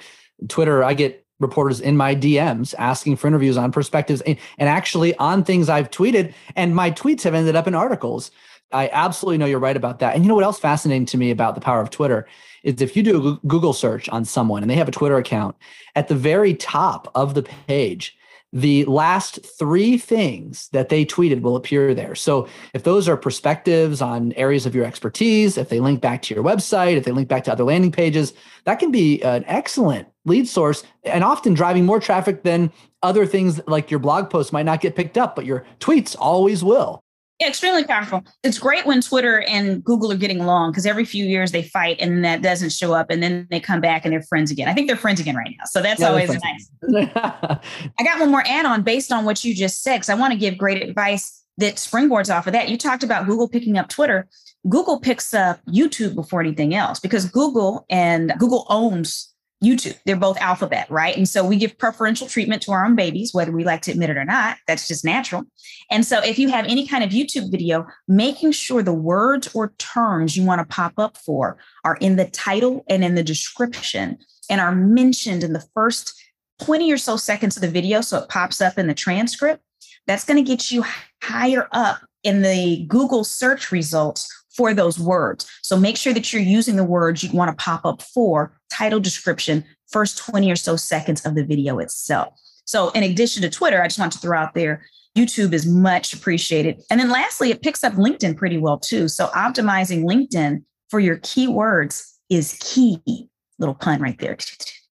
Twitter. 0.49 0.83
I 0.83 0.93
get 0.93 1.24
reporters 1.39 1.81
in 1.81 1.97
my 1.97 2.15
DMs 2.15 2.73
asking 2.77 3.17
for 3.17 3.27
interviews 3.27 3.57
on 3.57 3.71
perspectives 3.71 4.21
and, 4.21 4.37
and 4.57 4.69
actually 4.69 5.15
on 5.17 5.43
things 5.43 5.69
I've 5.69 5.91
tweeted, 5.91 6.33
and 6.55 6.75
my 6.75 6.91
tweets 6.91 7.23
have 7.23 7.33
ended 7.33 7.55
up 7.55 7.67
in 7.67 7.75
articles. 7.75 8.31
I 8.71 8.89
absolutely 8.91 9.37
know 9.37 9.45
you're 9.45 9.59
right 9.59 9.77
about 9.77 9.99
that. 9.99 10.15
And 10.15 10.23
you 10.23 10.29
know 10.29 10.35
what 10.35 10.43
else 10.43 10.59
fascinating 10.59 11.05
to 11.07 11.17
me 11.17 11.31
about 11.31 11.55
the 11.55 11.61
power 11.61 11.81
of 11.81 11.89
Twitter 11.89 12.27
is 12.63 12.81
if 12.81 12.95
you 12.95 13.03
do 13.03 13.27
a 13.27 13.47
Google 13.47 13.73
search 13.73 14.09
on 14.09 14.25
someone 14.25 14.63
and 14.63 14.69
they 14.69 14.75
have 14.75 14.87
a 14.87 14.91
Twitter 14.91 15.17
account, 15.17 15.55
at 15.95 16.07
the 16.07 16.15
very 16.15 16.53
top 16.53 17.11
of 17.15 17.35
the 17.35 17.43
page, 17.43 18.17
the 18.55 18.85
last 18.85 19.37
three 19.59 19.97
things 19.97 20.69
that 20.71 20.87
they 20.87 21.03
tweeted 21.03 21.41
will 21.41 21.57
appear 21.57 21.93
there. 21.93 22.15
So 22.15 22.47
if 22.73 22.83
those 22.83 23.09
are 23.09 23.17
perspectives 23.17 24.01
on 24.01 24.31
areas 24.33 24.65
of 24.65 24.73
your 24.73 24.85
expertise, 24.85 25.57
if 25.57 25.67
they 25.67 25.81
link 25.81 25.99
back 25.99 26.21
to 26.23 26.33
your 26.33 26.41
website, 26.41 26.95
if 26.95 27.03
they 27.03 27.11
link 27.11 27.27
back 27.27 27.43
to 27.43 27.51
other 27.51 27.65
landing 27.65 27.91
pages, 27.91 28.33
that 28.63 28.79
can 28.79 28.91
be 28.91 29.21
an 29.23 29.43
excellent 29.45 30.07
lead 30.23 30.47
source 30.47 30.85
and 31.03 31.21
often 31.21 31.53
driving 31.53 31.85
more 31.85 31.99
traffic 31.99 32.43
than 32.43 32.71
other 33.03 33.25
things 33.25 33.59
like 33.67 33.91
your 33.91 33.99
blog 33.99 34.29
posts 34.29 34.53
might 34.53 34.65
not 34.65 34.79
get 34.79 34.95
picked 34.95 35.17
up, 35.17 35.35
but 35.35 35.45
your 35.45 35.65
tweets 35.81 36.15
always 36.17 36.63
will. 36.63 37.03
Yeah, 37.39 37.49
extremely 37.49 37.83
powerful. 37.83 38.23
It's 38.43 38.57
great 38.57 38.85
when 38.85 39.01
Twitter 39.01 39.41
and 39.41 39.83
Google 39.83 40.09
are 40.09 40.17
getting 40.17 40.39
along 40.39 40.71
because 40.71 40.85
every 40.85 41.03
few 41.03 41.25
years 41.25 41.51
they 41.51 41.63
fight 41.63 41.97
and 41.99 42.23
that 42.23 42.41
doesn't 42.41 42.71
show 42.71 42.93
up 42.93 43.09
and 43.09 43.21
then 43.21 43.45
they 43.51 43.59
come 43.59 43.81
back 43.81 44.05
and 44.05 44.13
they're 44.13 44.21
friends 44.21 44.51
again. 44.51 44.69
I 44.69 44.73
think 44.73 44.87
they're 44.87 44.95
friends 44.95 45.19
again 45.19 45.35
right 45.35 45.53
now. 45.57 45.65
So 45.65 45.81
that's 45.81 45.99
yeah, 45.99 46.09
always 46.09 46.29
nice. 46.29 46.71
I 47.99 48.03
got 48.03 48.21
one 48.21 48.31
more 48.31 48.43
add 48.47 48.65
on 48.65 48.83
based 48.83 49.11
on 49.11 49.25
what 49.25 49.43
you 49.43 49.53
just 49.53 49.83
said 49.83 49.97
because 49.97 50.09
I 50.09 50.15
want 50.15 50.31
to 50.31 50.39
give 50.39 50.57
great 50.57 50.81
advice 50.81 51.43
that 51.57 51.75
springboards 51.75 52.33
off 52.33 52.47
of 52.47 52.53
that. 52.53 52.69
You 52.69 52.77
talked 52.77 53.03
about 53.03 53.25
Google 53.25 53.49
picking 53.49 53.77
up 53.77 53.89
Twitter. 53.89 54.27
Google 54.69 54.99
picks 55.01 55.33
up 55.33 55.59
YouTube 55.65 56.15
before 56.15 56.39
anything 56.39 56.73
else 56.73 57.01
because 57.01 57.25
Google 57.25 57.85
and 57.89 58.33
Google 58.39 58.65
owns 58.69 59.34
YouTube. 59.65 59.97
They're 60.06 60.15
both 60.15 60.38
alphabet, 60.38 60.89
right? 60.89 61.15
And 61.17 61.28
so 61.28 61.45
we 61.45 61.58
give 61.58 61.78
preferential 61.78 62.28
treatment 62.28 62.62
to 62.63 62.71
our 62.71 62.86
own 62.86 62.95
babies, 62.95 63.34
whether 63.34 63.51
we 63.51 63.63
like 63.63 63.82
to 63.84 63.91
admit 63.91 64.10
it 64.10 64.17
or 64.17 64.25
not. 64.25 64.58
That's 64.67 64.88
just 64.88 65.04
natural. 65.04 65.43
And 65.89 66.06
so 66.06 66.19
if 66.19 66.38
you 66.38 66.49
have 66.49 66.65
any 66.65 66.88
kind 66.88 67.04
of 67.04 67.10
YouTube 67.10 67.51
video, 67.51 67.88
making 68.08 68.51
sure 68.51 68.84
the 68.84 68.93
words 68.93 69.54
or 69.54 69.73
terms 69.78 70.38
you 70.38 70.45
want 70.45 70.60
to 70.60 70.73
pop 70.73 70.93
up 70.97 71.17
for 71.17 71.58
are 71.84 71.97
in 71.97 72.15
the 72.15 72.25
title 72.25 72.84
and 72.89 73.04
in 73.04 73.15
the 73.15 73.23
description 73.23 74.17
and 74.49 74.62
are 74.62 74.75
mentioned 74.75 75.43
in 75.43 75.54
the 75.54 75.65
first 75.73 76.13
20 76.60 76.91
or 76.91 76.97
so 76.97 77.17
seconds 77.17 77.58
of 77.58 77.62
the 77.62 77.67
video. 77.67 78.01
So 78.01 78.19
it 78.19 78.30
pops 78.30 78.62
up 78.62 78.78
in 78.78 78.88
the 78.88 78.93
transcript. 78.93 79.62
That's 80.08 80.25
going 80.25 80.43
to 80.43 80.47
get 80.47 80.71
you 80.71 80.84
higher 81.23 81.67
up 81.71 82.01
in 82.23 82.41
the 82.41 82.86
Google 82.88 83.23
search 83.23 83.71
results 83.71 84.32
for 84.56 84.73
those 84.73 84.99
words. 84.99 85.49
So 85.62 85.78
make 85.78 85.97
sure 85.97 86.13
that 86.13 86.32
you're 86.32 86.41
using 86.41 86.75
the 86.75 86.84
words 86.84 87.23
you 87.23 87.32
want 87.32 87.49
to 87.49 87.63
pop 87.63 87.86
up 87.86 88.01
for 88.01 88.54
title 88.75 88.99
description, 88.99 89.63
first 89.88 90.17
20 90.17 90.51
or 90.51 90.55
so 90.55 90.75
seconds 90.75 91.25
of 91.25 91.35
the 91.35 91.43
video 91.43 91.79
itself. 91.79 92.33
So, 92.65 92.89
in 92.91 93.03
addition 93.03 93.41
to 93.43 93.49
Twitter, 93.49 93.81
I 93.81 93.88
just 93.88 93.99
want 93.99 94.11
to 94.13 94.19
throw 94.19 94.38
out 94.38 94.53
there 94.53 94.83
YouTube 95.15 95.53
is 95.53 95.65
much 95.65 96.13
appreciated. 96.13 96.81
And 96.89 96.99
then 96.99 97.09
lastly, 97.09 97.49
it 97.49 97.61
picks 97.61 97.83
up 97.83 97.93
LinkedIn 97.93 98.35
pretty 98.35 98.57
well 98.57 98.77
too. 98.77 99.07
So, 99.07 99.27
optimizing 99.27 100.03
LinkedIn 100.03 100.63
for 100.89 100.99
your 100.99 101.17
keywords 101.17 102.13
is 102.29 102.57
key. 102.61 103.29
Little 103.57 103.75
pun 103.75 104.01
right 104.01 104.19
there. 104.19 104.38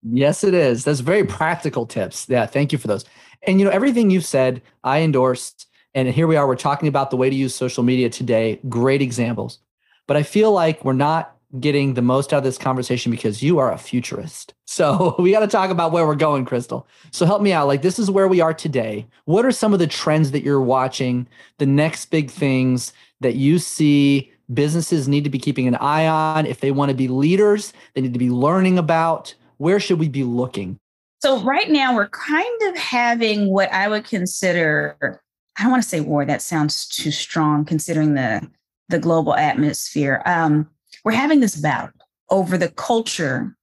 Yes, 0.03 0.43
it 0.43 0.53
is. 0.53 0.83
That's 0.83 1.01
very 1.01 1.23
practical 1.23 1.85
tips. 1.85 2.25
Yeah, 2.27 2.45
thank 2.47 2.71
you 2.71 2.77
for 2.77 2.87
those. 2.87 3.05
And 3.43 3.59
you 3.59 3.65
know, 3.65 3.71
everything 3.71 4.09
you've 4.09 4.25
said, 4.25 4.61
I 4.83 5.01
endorsed. 5.01 5.67
And 5.93 6.07
here 6.07 6.27
we 6.27 6.35
are, 6.35 6.47
we're 6.47 6.55
talking 6.55 6.87
about 6.87 7.11
the 7.11 7.17
way 7.17 7.29
to 7.29 7.35
use 7.35 7.53
social 7.53 7.83
media 7.83 8.09
today. 8.09 8.59
Great 8.67 9.01
examples. 9.01 9.59
But 10.07 10.17
I 10.17 10.23
feel 10.23 10.51
like 10.51 10.83
we're 10.83 10.93
not 10.93 11.36
getting 11.59 11.93
the 11.93 12.01
most 12.01 12.33
out 12.33 12.39
of 12.39 12.43
this 12.43 12.57
conversation 12.57 13.11
because 13.11 13.41
you 13.41 13.59
are 13.59 13.71
a 13.71 13.77
futurist. 13.77 14.53
So 14.69 15.15
we 15.17 15.31
got 15.31 15.39
to 15.39 15.47
talk 15.47 15.71
about 15.71 15.91
where 15.91 16.05
we're 16.05 16.13
going, 16.13 16.45
Crystal. 16.45 16.85
So 17.11 17.25
help 17.25 17.41
me 17.41 17.51
out. 17.51 17.65
Like, 17.67 17.81
this 17.81 17.97
is 17.97 18.11
where 18.11 18.27
we 18.27 18.41
are 18.41 18.53
today. 18.53 19.07
What 19.25 19.43
are 19.43 19.51
some 19.51 19.73
of 19.73 19.79
the 19.79 19.87
trends 19.87 20.31
that 20.31 20.43
you're 20.43 20.61
watching, 20.61 21.27
the 21.57 21.65
next 21.65 22.11
big 22.11 22.29
things 22.29 22.93
that 23.21 23.35
you 23.35 23.57
see 23.57 24.31
businesses 24.53 25.07
need 25.07 25.23
to 25.23 25.31
be 25.31 25.39
keeping 25.39 25.67
an 25.67 25.75
eye 25.75 26.05
on? 26.05 26.45
If 26.45 26.59
they 26.59 26.69
want 26.69 26.89
to 26.89 26.95
be 26.95 27.07
leaders, 27.07 27.73
they 27.95 28.01
need 28.01 28.13
to 28.13 28.19
be 28.19 28.29
learning 28.29 28.77
about. 28.77 29.33
Where 29.55 29.79
should 29.79 29.97
we 29.97 30.09
be 30.09 30.23
looking? 30.23 30.77
So, 31.23 31.41
right 31.41 31.71
now, 31.71 31.95
we're 31.95 32.09
kind 32.09 32.61
of 32.63 32.77
having 32.77 33.49
what 33.49 33.71
I 33.71 33.87
would 33.87 34.03
consider 34.03 35.21
I 35.57 35.63
don't 35.63 35.71
want 35.71 35.83
to 35.83 35.89
say 35.89 36.01
war. 36.01 36.25
That 36.25 36.41
sounds 36.41 36.87
too 36.87 37.11
strong 37.11 37.65
considering 37.65 38.13
the 38.13 38.47
the 38.89 38.99
global 38.99 39.35
atmosphere. 39.35 40.21
Um, 40.25 40.69
we're 41.07 41.13
having 41.13 41.39
this 41.39 41.55
battle 41.55 41.89
over 42.29 42.57
the 42.57 42.67
culture 42.67 43.55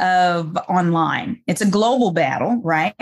of 0.00 0.56
online. 0.68 1.40
It's 1.46 1.60
a 1.60 1.70
global 1.70 2.10
battle, 2.10 2.60
right? 2.64 2.92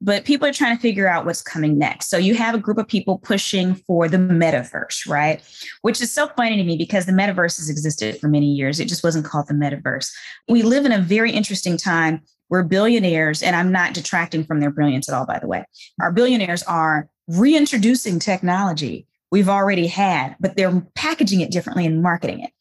But 0.00 0.24
people 0.24 0.46
are 0.46 0.52
trying 0.52 0.76
to 0.76 0.80
figure 0.80 1.08
out 1.08 1.26
what's 1.26 1.42
coming 1.42 1.76
next. 1.76 2.08
So 2.08 2.18
you 2.18 2.36
have 2.36 2.54
a 2.54 2.58
group 2.58 2.78
of 2.78 2.86
people 2.86 3.18
pushing 3.18 3.74
for 3.74 4.06
the 4.06 4.16
metaverse, 4.16 5.08
right? 5.08 5.42
Which 5.80 6.00
is 6.00 6.14
so 6.14 6.28
funny 6.36 6.56
to 6.56 6.62
me 6.62 6.76
because 6.76 7.06
the 7.06 7.10
metaverse 7.10 7.56
has 7.56 7.68
existed 7.68 8.20
for 8.20 8.28
many 8.28 8.46
years. 8.46 8.78
It 8.78 8.86
just 8.86 9.02
wasn't 9.02 9.24
called 9.24 9.48
the 9.48 9.54
metaverse. 9.54 10.12
We 10.48 10.62
live 10.62 10.86
in 10.86 10.92
a 10.92 11.00
very 11.00 11.32
interesting 11.32 11.76
time 11.76 12.22
where 12.46 12.62
billionaires, 12.62 13.42
and 13.42 13.56
I'm 13.56 13.72
not 13.72 13.92
detracting 13.92 14.44
from 14.44 14.60
their 14.60 14.70
brilliance 14.70 15.08
at 15.08 15.16
all, 15.16 15.26
by 15.26 15.40
the 15.40 15.48
way, 15.48 15.64
our 16.00 16.12
billionaires 16.12 16.62
are 16.62 17.08
reintroducing 17.26 18.20
technology 18.20 19.08
we've 19.32 19.48
already 19.48 19.88
had, 19.88 20.36
but 20.38 20.56
they're 20.56 20.80
packaging 20.94 21.40
it 21.40 21.50
differently 21.50 21.86
and 21.86 22.02
marketing 22.02 22.38
it. 22.38 22.52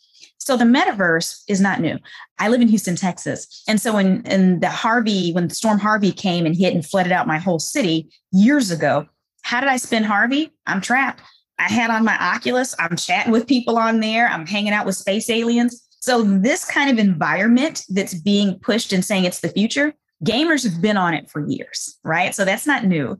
So 0.44 0.58
the 0.58 0.66
metaverse 0.66 1.44
is 1.48 1.62
not 1.62 1.82
new. 1.82 2.00
I 2.40 2.48
live 2.48 2.62
in 2.62 2.68
Houston, 2.68 2.96
Texas. 2.96 3.64
And 3.68 3.80
so 3.80 3.94
when 3.94 4.26
in 4.26 4.60
the 4.60 4.70
Harvey, 4.70 5.32
when 5.34 5.52
Storm 5.52 5.78
Harvey 5.78 6.12
came 6.12 6.48
and 6.48 6.56
hit 6.56 6.74
and 6.74 6.84
flooded 6.84 7.12
out 7.12 7.28
my 7.28 7.38
whole 7.38 7.60
city 7.60 8.10
years 8.32 8.72
ago, 8.72 9.06
how 9.44 9.62
did 9.62 9.70
I 9.70 9.78
spend 9.78 10.08
Harvey? 10.08 10.52
I'm 10.66 10.82
trapped. 10.82 11.22
I 11.60 11.70
had 11.70 11.92
on 11.92 12.04
my 12.04 12.18
Oculus. 12.18 12.74
I'm 12.80 12.98
chatting 12.98 13.32
with 13.32 13.46
people 13.46 13.78
on 13.78 14.00
there. 14.00 14.28
I'm 14.30 14.48
hanging 14.48 14.74
out 14.74 14.88
with 14.88 14.96
space 14.96 15.30
aliens. 15.30 15.88
So 16.00 16.24
this 16.24 16.66
kind 16.66 16.90
of 16.90 16.98
environment 16.98 17.84
that's 17.90 18.16
being 18.16 18.58
pushed 18.58 18.94
and 18.94 19.06
saying 19.06 19.26
it's 19.26 19.42
the 19.42 19.50
future, 19.50 19.94
gamers 20.26 20.64
have 20.64 20.82
been 20.82 20.98
on 20.98 21.14
it 21.14 21.30
for 21.30 21.48
years, 21.48 22.00
right? 22.04 22.34
So 22.34 22.46
that's 22.46 22.66
not 22.66 22.86
new. 22.86 23.20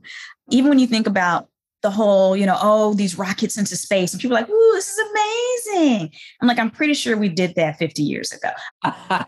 Even 0.50 0.70
when 0.70 0.80
you 0.80 0.88
think 0.88 1.06
about 1.06 1.46
the 1.82 1.90
whole, 1.90 2.36
you 2.36 2.46
know, 2.46 2.56
oh, 2.60 2.94
these 2.94 3.18
rockets 3.18 3.58
into 3.58 3.76
space. 3.76 4.12
And 4.12 4.20
people 4.20 4.36
are 4.36 4.40
like, 4.40 4.50
ooh, 4.50 4.72
this 4.74 4.88
is 4.88 4.98
amazing. 5.10 6.12
I'm 6.40 6.48
like, 6.48 6.58
I'm 6.58 6.70
pretty 6.70 6.94
sure 6.94 7.16
we 7.16 7.28
did 7.28 7.54
that 7.56 7.78
50 7.78 8.02
years 8.02 8.32
ago. 8.32 8.50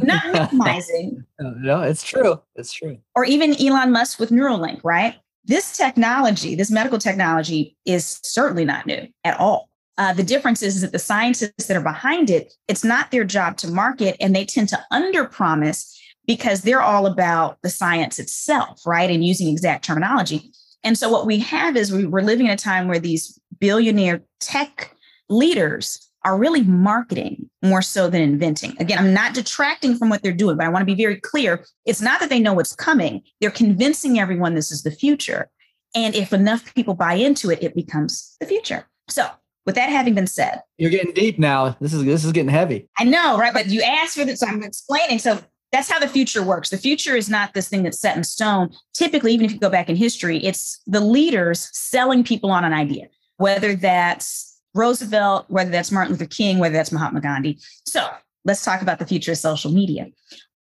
Not 0.00 0.26
minimizing. 0.32 1.24
No, 1.38 1.82
it's 1.82 2.02
true. 2.02 2.40
It's 2.56 2.72
true. 2.72 2.98
Or 3.14 3.24
even 3.24 3.54
Elon 3.60 3.92
Musk 3.92 4.18
with 4.18 4.30
Neuralink, 4.30 4.80
right? 4.82 5.16
This 5.44 5.76
technology, 5.76 6.54
this 6.54 6.70
medical 6.70 6.98
technology 6.98 7.76
is 7.84 8.18
certainly 8.22 8.64
not 8.64 8.86
new 8.86 9.06
at 9.24 9.38
all. 9.38 9.68
Uh, 9.98 10.14
the 10.14 10.22
difference 10.22 10.62
is, 10.62 10.76
is 10.76 10.82
that 10.82 10.92
the 10.92 10.98
scientists 10.98 11.66
that 11.66 11.76
are 11.76 11.82
behind 11.82 12.30
it, 12.30 12.54
it's 12.66 12.82
not 12.82 13.10
their 13.10 13.24
job 13.24 13.58
to 13.58 13.68
market 13.68 14.16
and 14.20 14.34
they 14.34 14.44
tend 14.44 14.70
to 14.70 14.78
under 14.90 15.26
promise 15.26 16.00
because 16.26 16.62
they're 16.62 16.80
all 16.80 17.06
about 17.06 17.58
the 17.62 17.68
science 17.68 18.18
itself, 18.18 18.80
right? 18.86 19.10
And 19.10 19.24
using 19.24 19.48
exact 19.48 19.84
terminology. 19.84 20.50
And 20.84 20.96
so 20.96 21.08
what 21.08 21.26
we 21.26 21.38
have 21.40 21.76
is 21.76 21.92
we, 21.92 22.06
we're 22.06 22.20
living 22.20 22.46
in 22.46 22.52
a 22.52 22.56
time 22.56 22.88
where 22.88 22.98
these 22.98 23.38
billionaire 23.58 24.22
tech 24.40 24.94
leaders 25.28 26.10
are 26.24 26.38
really 26.38 26.62
marketing 26.62 27.48
more 27.62 27.82
so 27.82 28.08
than 28.08 28.22
inventing. 28.22 28.74
Again, 28.78 28.98
I'm 28.98 29.12
not 29.12 29.34
detracting 29.34 29.96
from 29.96 30.08
what 30.08 30.22
they're 30.22 30.32
doing, 30.32 30.56
but 30.56 30.66
I 30.66 30.68
want 30.70 30.82
to 30.82 30.86
be 30.86 30.94
very 30.94 31.16
clear. 31.16 31.64
It's 31.84 32.00
not 32.00 32.20
that 32.20 32.30
they 32.30 32.40
know 32.40 32.54
what's 32.54 32.74
coming. 32.74 33.22
They're 33.40 33.50
convincing 33.50 34.18
everyone 34.18 34.54
this 34.54 34.72
is 34.72 34.82
the 34.82 34.90
future. 34.90 35.50
And 35.94 36.14
if 36.14 36.32
enough 36.32 36.74
people 36.74 36.94
buy 36.94 37.14
into 37.14 37.50
it, 37.50 37.62
it 37.62 37.74
becomes 37.74 38.36
the 38.40 38.46
future. 38.46 38.86
So 39.08 39.28
with 39.66 39.74
that 39.74 39.90
having 39.90 40.14
been 40.14 40.26
said, 40.26 40.62
you're 40.78 40.90
getting 40.90 41.12
deep 41.12 41.38
now. 41.38 41.76
This 41.80 41.92
is 41.92 42.04
this 42.04 42.24
is 42.24 42.32
getting 42.32 42.50
heavy. 42.50 42.88
I 42.98 43.04
know, 43.04 43.38
right? 43.38 43.52
But 43.52 43.66
you 43.66 43.82
asked 43.82 44.16
for 44.16 44.24
this, 44.24 44.40
so 44.40 44.46
I'm 44.46 44.62
explaining. 44.62 45.18
So 45.18 45.38
that's 45.74 45.90
how 45.90 45.98
the 45.98 46.06
future 46.06 46.40
works. 46.40 46.70
The 46.70 46.78
future 46.78 47.16
is 47.16 47.28
not 47.28 47.52
this 47.52 47.68
thing 47.68 47.82
that's 47.82 47.98
set 47.98 48.16
in 48.16 48.22
stone. 48.22 48.70
Typically, 48.92 49.34
even 49.34 49.44
if 49.44 49.52
you 49.52 49.58
go 49.58 49.68
back 49.68 49.90
in 49.90 49.96
history, 49.96 50.38
it's 50.38 50.80
the 50.86 51.00
leaders 51.00 51.68
selling 51.72 52.22
people 52.22 52.52
on 52.52 52.64
an 52.64 52.72
idea, 52.72 53.08
whether 53.38 53.74
that's 53.74 54.56
Roosevelt, 54.74 55.46
whether 55.48 55.70
that's 55.70 55.90
Martin 55.90 56.12
Luther 56.12 56.26
King, 56.26 56.60
whether 56.60 56.74
that's 56.74 56.92
Mahatma 56.92 57.20
Gandhi. 57.20 57.58
So 57.86 58.08
let's 58.44 58.64
talk 58.64 58.82
about 58.82 59.00
the 59.00 59.06
future 59.06 59.32
of 59.32 59.38
social 59.38 59.72
media. 59.72 60.06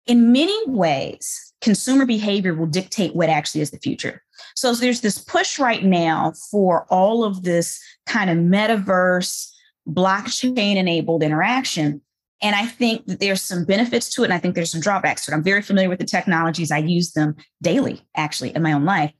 In 0.06 0.32
many 0.32 0.56
ways, 0.68 1.54
consumer 1.60 2.06
behavior 2.06 2.54
will 2.54 2.68
dictate 2.68 3.16
what 3.16 3.30
actually 3.30 3.62
is 3.62 3.72
the 3.72 3.80
future. 3.80 4.22
So 4.56 4.76
there's 4.76 5.02
this 5.02 5.18
push 5.18 5.58
right 5.58 5.84
now 5.84 6.34
for 6.52 6.86
all 6.92 7.24
of 7.24 7.42
this 7.42 7.82
kind 8.06 8.30
of 8.30 8.38
metaverse, 8.38 9.50
blockchain 9.88 10.76
enabled 10.76 11.24
interaction 11.24 12.02
and 12.42 12.56
I 12.56 12.66
think 12.66 13.06
that 13.08 13.20
there's 13.20 13.42
some 13.42 13.66
benefits 13.66 14.10
to 14.12 14.24
it. 14.24 14.26
And 14.26 14.34
I 14.34 14.38
think 14.38 14.56
there's 14.56 14.72
some 14.72 14.82
drawbacks 14.82 15.26
to 15.26 15.32
it. 15.32 15.36
I'm 15.36 15.44
very 15.44 15.62
familiar 15.62 15.90
with 15.90 16.00
the 16.00 16.06
technologies. 16.06 16.72
I 16.72 16.78
use 16.78 17.12
them 17.12 17.36
daily, 17.62 18.02
actually, 18.16 18.56
in 18.56 18.62
my 18.62 18.72
own 18.72 18.86
life. 18.86 19.12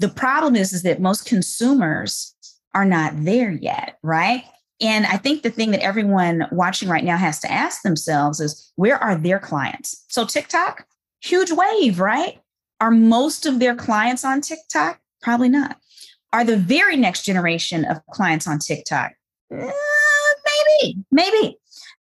The 0.00 0.08
problem 0.08 0.54
is, 0.54 0.72
is 0.72 0.82
that 0.82 1.00
most 1.00 1.26
consumers 1.26 2.34
are 2.74 2.84
not 2.84 3.12
there 3.16 3.50
yet, 3.50 3.98
right? 4.02 4.44
And 4.80 5.06
I 5.06 5.16
think 5.16 5.42
the 5.42 5.50
thing 5.50 5.72
that 5.72 5.82
everyone 5.82 6.46
watching 6.52 6.88
right 6.88 7.02
now 7.02 7.16
has 7.16 7.40
to 7.40 7.50
ask 7.50 7.82
themselves 7.82 8.38
is 8.38 8.72
where 8.76 9.02
are 9.02 9.16
their 9.16 9.40
clients? 9.40 10.04
So, 10.08 10.24
TikTok, 10.24 10.86
huge 11.20 11.50
wave, 11.50 11.98
right? 11.98 12.38
Are 12.80 12.92
most 12.92 13.44
of 13.44 13.58
their 13.58 13.74
clients 13.74 14.24
on 14.24 14.40
TikTok? 14.40 15.00
Probably 15.20 15.48
not. 15.48 15.78
Are 16.32 16.44
the 16.44 16.56
very 16.56 16.96
next 16.96 17.24
generation 17.24 17.84
of 17.86 18.04
clients 18.10 18.46
on 18.46 18.60
TikTok? 18.60 19.12
Uh, 19.52 19.72
maybe, 20.46 20.98
maybe. 21.10 21.58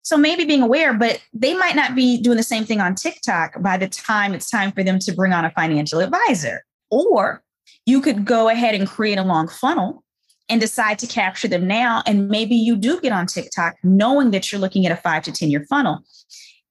So 0.10 0.18
maybe 0.18 0.44
being 0.44 0.64
aware, 0.64 0.92
but 0.92 1.22
they 1.34 1.54
might 1.54 1.76
not 1.76 1.94
be 1.94 2.20
doing 2.20 2.38
the 2.38 2.42
same 2.42 2.66
thing 2.66 2.82
on 2.82 2.96
TikTok 2.96 3.62
by 3.62 3.78
the 3.78 3.88
time 3.88 4.34
it's 4.34 4.50
time 4.50 4.72
for 4.72 4.84
them 4.84 4.98
to 4.98 5.12
bring 5.12 5.34
on 5.34 5.46
a 5.46 5.52
financial 5.52 6.00
advisor. 6.00 6.66
Or 6.90 7.44
you 7.86 8.02
could 8.02 8.26
go 8.26 8.50
ahead 8.50 8.74
and 8.74 8.88
create 8.88 9.20
a 9.20 9.24
long 9.24 9.48
funnel 9.48 10.04
and 10.50 10.60
decide 10.60 10.98
to 10.98 11.06
capture 11.06 11.48
them 11.48 11.68
now. 11.68 12.02
And 12.08 12.28
maybe 12.28 12.56
you 12.56 12.76
do 12.76 13.00
get 13.00 13.12
on 13.12 13.28
TikTok 13.28 13.76
knowing 13.84 14.32
that 14.32 14.52
you're 14.52 14.60
looking 14.60 14.88
at 14.88 14.92
a 14.92 14.96
five 14.96 15.22
to 15.26 15.32
10 15.32 15.52
year 15.52 15.64
funnel. 15.70 16.00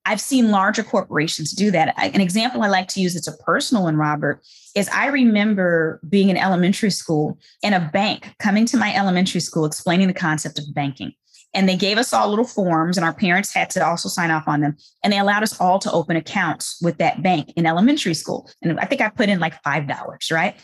I've 0.05 0.21
seen 0.21 0.51
larger 0.51 0.83
corporations 0.83 1.53
do 1.53 1.71
that. 1.71 1.95
An 1.97 2.21
example 2.21 2.65
I 2.65 2.69
like 2.69 2.89
to 2.89 3.01
use, 3.01 3.15
it's 3.15 3.29
a 3.29 3.37
personal 3.45 3.85
one, 3.85 3.95
Robert, 3.95 4.43
is 4.75 4.89
I 4.89 5.07
remember 5.07 6.01
being 6.09 6.29
in 6.29 6.37
elementary 6.37 6.91
school 6.91 7.39
and 7.63 7.77
a 7.77 7.89
bank 7.93 8.35
coming 8.41 8.67
to 8.67 8.77
my 8.77 8.93
elementary 8.93 9.41
school 9.41 9.65
explaining 9.65 10.09
the 10.09 10.15
concept 10.15 10.59
of 10.59 10.65
banking. 10.75 11.13
And 11.55 11.69
they 11.69 11.77
gave 11.77 11.97
us 11.97 12.13
all 12.13 12.29
little 12.29 12.45
forms, 12.45 12.97
and 12.97 13.05
our 13.05 13.15
parents 13.15 13.55
had 13.55 13.71
to 13.71 13.87
also 13.87 14.09
sign 14.09 14.31
off 14.31 14.47
on 14.47 14.61
them. 14.61 14.77
And 15.03 15.13
they 15.13 15.19
allowed 15.19 15.43
us 15.43 15.59
all 15.61 15.79
to 15.79 15.91
open 15.91 16.17
accounts 16.17 16.79
with 16.83 16.99
that 16.99 17.23
bank 17.23 17.53
in 17.57 17.67
elementary 17.67 18.15
school. 18.15 18.51
And 18.63 18.79
I 18.79 18.85
think 18.85 19.01
I 19.01 19.09
put 19.09 19.29
in 19.29 19.41
like 19.41 19.61
$5, 19.63 20.33
right? 20.33 20.55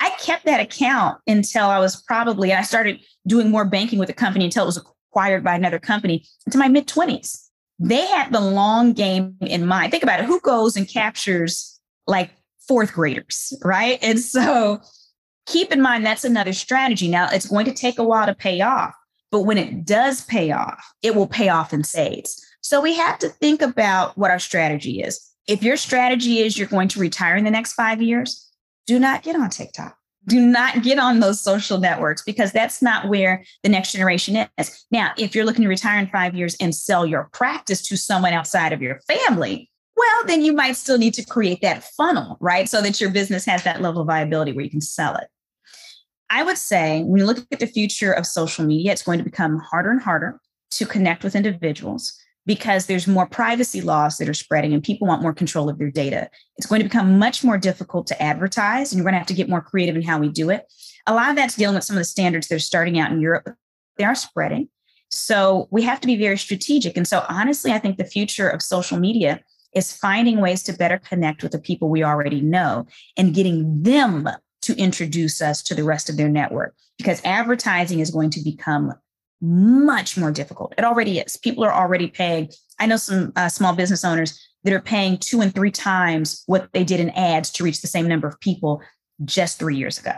I 0.00 0.10
kept 0.20 0.44
that 0.46 0.60
account 0.60 1.20
until 1.28 1.66
I 1.66 1.78
was 1.78 2.02
probably, 2.02 2.50
and 2.50 2.58
I 2.58 2.62
started 2.62 3.00
doing 3.26 3.50
more 3.50 3.64
banking 3.64 4.00
with 4.00 4.08
the 4.08 4.14
company 4.14 4.44
until 4.44 4.64
it 4.64 4.66
was 4.66 4.84
acquired 5.12 5.44
by 5.44 5.54
another 5.54 5.78
company 5.78 6.24
into 6.44 6.58
my 6.58 6.68
mid 6.68 6.88
20s. 6.88 7.38
They 7.78 8.04
had 8.06 8.32
the 8.32 8.40
long 8.40 8.94
game 8.94 9.36
in 9.40 9.66
mind. 9.66 9.92
Think 9.92 10.02
about 10.02 10.20
it 10.20 10.26
who 10.26 10.40
goes 10.40 10.76
and 10.76 10.88
captures 10.88 11.80
like 12.06 12.30
fourth 12.66 12.92
graders, 12.92 13.52
right? 13.64 13.98
And 14.02 14.18
so 14.18 14.80
keep 15.46 15.72
in 15.72 15.80
mind 15.80 16.04
that's 16.04 16.24
another 16.24 16.52
strategy. 16.52 17.08
Now, 17.08 17.28
it's 17.30 17.46
going 17.46 17.66
to 17.66 17.72
take 17.72 17.98
a 17.98 18.04
while 18.04 18.26
to 18.26 18.34
pay 18.34 18.60
off 18.60 18.94
but 19.32 19.40
when 19.40 19.58
it 19.58 19.84
does 19.84 20.24
pay 20.26 20.52
off, 20.52 20.92
it 21.02 21.16
will 21.16 21.26
pay 21.26 21.48
off 21.48 21.72
in 21.72 21.82
spades. 21.82 22.40
So 22.60 22.80
we 22.80 22.94
have 22.94 23.18
to 23.20 23.28
think 23.28 23.62
about 23.62 24.16
what 24.16 24.30
our 24.30 24.38
strategy 24.38 25.02
is. 25.02 25.20
If 25.48 25.62
your 25.62 25.76
strategy 25.76 26.38
is 26.38 26.56
you're 26.56 26.68
going 26.68 26.88
to 26.88 27.00
retire 27.00 27.34
in 27.34 27.44
the 27.44 27.50
next 27.50 27.72
five 27.72 28.00
years, 28.00 28.48
do 28.86 29.00
not 29.00 29.22
get 29.24 29.34
on 29.34 29.50
TikTok. 29.50 29.96
Do 30.28 30.38
not 30.38 30.84
get 30.84 31.00
on 31.00 31.18
those 31.18 31.40
social 31.40 31.78
networks 31.78 32.22
because 32.22 32.52
that's 32.52 32.80
not 32.80 33.08
where 33.08 33.42
the 33.64 33.68
next 33.68 33.92
generation 33.92 34.46
is. 34.58 34.86
Now, 34.92 35.12
if 35.18 35.34
you're 35.34 35.44
looking 35.44 35.62
to 35.62 35.68
retire 35.68 35.98
in 35.98 36.06
five 36.08 36.34
years 36.36 36.54
and 36.60 36.72
sell 36.72 37.04
your 37.04 37.28
practice 37.32 37.82
to 37.88 37.96
someone 37.96 38.32
outside 38.32 38.72
of 38.72 38.82
your 38.82 39.00
family, 39.08 39.68
well, 39.96 40.26
then 40.26 40.42
you 40.42 40.52
might 40.52 40.76
still 40.76 40.98
need 40.98 41.14
to 41.14 41.24
create 41.24 41.60
that 41.62 41.82
funnel, 41.82 42.36
right? 42.40 42.68
So 42.68 42.80
that 42.82 43.00
your 43.00 43.10
business 43.10 43.44
has 43.46 43.64
that 43.64 43.82
level 43.82 44.02
of 44.02 44.06
viability 44.06 44.52
where 44.52 44.64
you 44.64 44.70
can 44.70 44.80
sell 44.80 45.16
it. 45.16 45.26
I 46.32 46.42
would 46.42 46.56
say 46.56 47.02
when 47.02 47.20
you 47.20 47.26
look 47.26 47.46
at 47.52 47.60
the 47.60 47.66
future 47.66 48.10
of 48.10 48.26
social 48.26 48.64
media, 48.64 48.90
it's 48.90 49.02
going 49.02 49.18
to 49.18 49.24
become 49.24 49.58
harder 49.58 49.90
and 49.90 50.00
harder 50.00 50.40
to 50.70 50.86
connect 50.86 51.24
with 51.24 51.36
individuals 51.36 52.18
because 52.46 52.86
there's 52.86 53.06
more 53.06 53.26
privacy 53.26 53.82
laws 53.82 54.16
that 54.16 54.30
are 54.30 54.34
spreading 54.34 54.72
and 54.72 54.82
people 54.82 55.06
want 55.06 55.20
more 55.20 55.34
control 55.34 55.68
of 55.68 55.78
their 55.78 55.90
data. 55.90 56.30
It's 56.56 56.66
going 56.66 56.80
to 56.80 56.88
become 56.88 57.18
much 57.18 57.44
more 57.44 57.58
difficult 57.58 58.06
to 58.06 58.20
advertise, 58.20 58.90
and 58.90 58.98
you're 58.98 59.04
going 59.04 59.12
to 59.12 59.18
have 59.18 59.26
to 59.26 59.34
get 59.34 59.50
more 59.50 59.60
creative 59.60 59.94
in 59.94 60.02
how 60.02 60.18
we 60.18 60.30
do 60.30 60.48
it. 60.48 60.64
A 61.06 61.12
lot 61.12 61.28
of 61.28 61.36
that's 61.36 61.54
dealing 61.54 61.74
with 61.74 61.84
some 61.84 61.96
of 61.96 62.00
the 62.00 62.04
standards 62.06 62.48
that 62.48 62.54
are 62.54 62.60
starting 62.60 62.98
out 62.98 63.12
in 63.12 63.20
Europe, 63.20 63.50
they 63.98 64.04
are 64.04 64.14
spreading. 64.14 64.70
So 65.10 65.68
we 65.70 65.82
have 65.82 66.00
to 66.00 66.06
be 66.06 66.16
very 66.16 66.38
strategic. 66.38 66.96
And 66.96 67.06
so, 67.06 67.26
honestly, 67.28 67.72
I 67.72 67.78
think 67.78 67.98
the 67.98 68.04
future 68.04 68.48
of 68.48 68.62
social 68.62 68.98
media 68.98 69.42
is 69.74 69.94
finding 69.94 70.40
ways 70.40 70.62
to 70.62 70.72
better 70.72 70.98
connect 70.98 71.42
with 71.42 71.52
the 71.52 71.60
people 71.60 71.90
we 71.90 72.02
already 72.02 72.40
know 72.40 72.86
and 73.18 73.34
getting 73.34 73.82
them 73.82 74.28
to 74.62 74.76
introduce 74.76 75.42
us 75.42 75.62
to 75.64 75.74
the 75.74 75.84
rest 75.84 76.08
of 76.08 76.16
their 76.16 76.28
network 76.28 76.74
because 76.98 77.20
advertising 77.24 78.00
is 78.00 78.10
going 78.10 78.30
to 78.30 78.40
become 78.40 78.92
much 79.40 80.16
more 80.16 80.30
difficult. 80.30 80.72
It 80.78 80.84
already 80.84 81.18
is. 81.18 81.36
People 81.36 81.64
are 81.64 81.72
already 81.72 82.06
paying. 82.06 82.50
I 82.78 82.86
know 82.86 82.96
some 82.96 83.32
uh, 83.36 83.48
small 83.48 83.74
business 83.74 84.04
owners 84.04 84.40
that 84.64 84.72
are 84.72 84.80
paying 84.80 85.18
two 85.18 85.40
and 85.40 85.52
three 85.52 85.72
times 85.72 86.44
what 86.46 86.68
they 86.72 86.84
did 86.84 87.00
in 87.00 87.10
ads 87.10 87.50
to 87.52 87.64
reach 87.64 87.80
the 87.80 87.88
same 87.88 88.06
number 88.06 88.28
of 88.28 88.38
people 88.40 88.80
just 89.24 89.58
three 89.58 89.76
years 89.76 89.98
ago. 89.98 90.14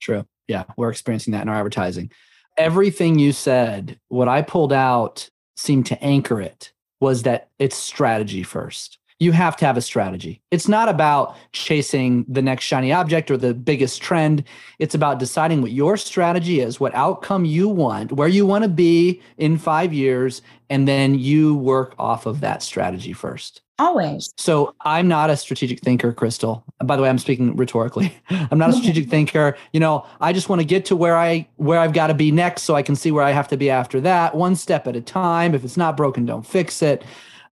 True. 0.00 0.26
Yeah, 0.48 0.64
we're 0.76 0.90
experiencing 0.90 1.32
that 1.32 1.42
in 1.42 1.48
our 1.48 1.56
advertising. 1.56 2.10
Everything 2.56 3.18
you 3.18 3.32
said, 3.32 3.98
what 4.08 4.28
I 4.28 4.42
pulled 4.42 4.72
out 4.72 5.28
seemed 5.56 5.86
to 5.86 6.02
anchor 6.02 6.40
it 6.40 6.72
was 7.00 7.24
that 7.24 7.50
it's 7.58 7.76
strategy 7.76 8.42
first 8.42 8.98
you 9.22 9.32
have 9.32 9.56
to 9.56 9.64
have 9.64 9.76
a 9.76 9.80
strategy. 9.80 10.42
It's 10.50 10.66
not 10.66 10.88
about 10.88 11.36
chasing 11.52 12.24
the 12.28 12.42
next 12.42 12.64
shiny 12.64 12.92
object 12.92 13.30
or 13.30 13.36
the 13.36 13.54
biggest 13.54 14.02
trend. 14.02 14.42
It's 14.80 14.94
about 14.96 15.20
deciding 15.20 15.62
what 15.62 15.70
your 15.70 15.96
strategy 15.96 16.60
is, 16.60 16.80
what 16.80 16.94
outcome 16.94 17.44
you 17.44 17.68
want, 17.68 18.12
where 18.12 18.28
you 18.28 18.44
want 18.44 18.64
to 18.64 18.68
be 18.68 19.22
in 19.38 19.58
five 19.58 19.92
years, 19.92 20.42
and 20.68 20.88
then 20.88 21.14
you 21.14 21.54
work 21.54 21.94
off 21.98 22.26
of 22.26 22.40
that 22.40 22.62
strategy 22.62 23.12
first. 23.12 23.62
Always. 23.78 24.32
So 24.36 24.74
I'm 24.82 25.08
not 25.08 25.30
a 25.30 25.36
strategic 25.36 25.80
thinker, 25.80 26.12
Crystal. 26.12 26.64
By 26.84 26.96
the 26.96 27.02
way, 27.02 27.08
I'm 27.08 27.18
speaking 27.18 27.56
rhetorically. 27.56 28.14
I'm 28.30 28.58
not 28.58 28.70
a 28.70 28.72
strategic 28.72 29.08
thinker. 29.10 29.56
You 29.72 29.80
know, 29.80 30.06
I 30.20 30.32
just 30.32 30.48
want 30.48 30.60
to 30.60 30.64
get 30.64 30.84
to 30.86 30.96
where 30.96 31.16
I 31.16 31.48
where 31.56 31.78
I've 31.78 31.92
got 31.92 32.08
to 32.08 32.14
be 32.14 32.30
next 32.30 32.62
so 32.62 32.74
I 32.74 32.82
can 32.82 32.96
see 32.96 33.10
where 33.10 33.24
I 33.24 33.30
have 33.30 33.48
to 33.48 33.56
be 33.56 33.70
after 33.70 34.00
that, 34.00 34.34
one 34.34 34.56
step 34.56 34.86
at 34.86 34.96
a 34.96 35.00
time. 35.00 35.54
If 35.54 35.64
it's 35.64 35.76
not 35.76 35.96
broken, 35.96 36.26
don't 36.26 36.46
fix 36.46 36.82
it. 36.82 37.04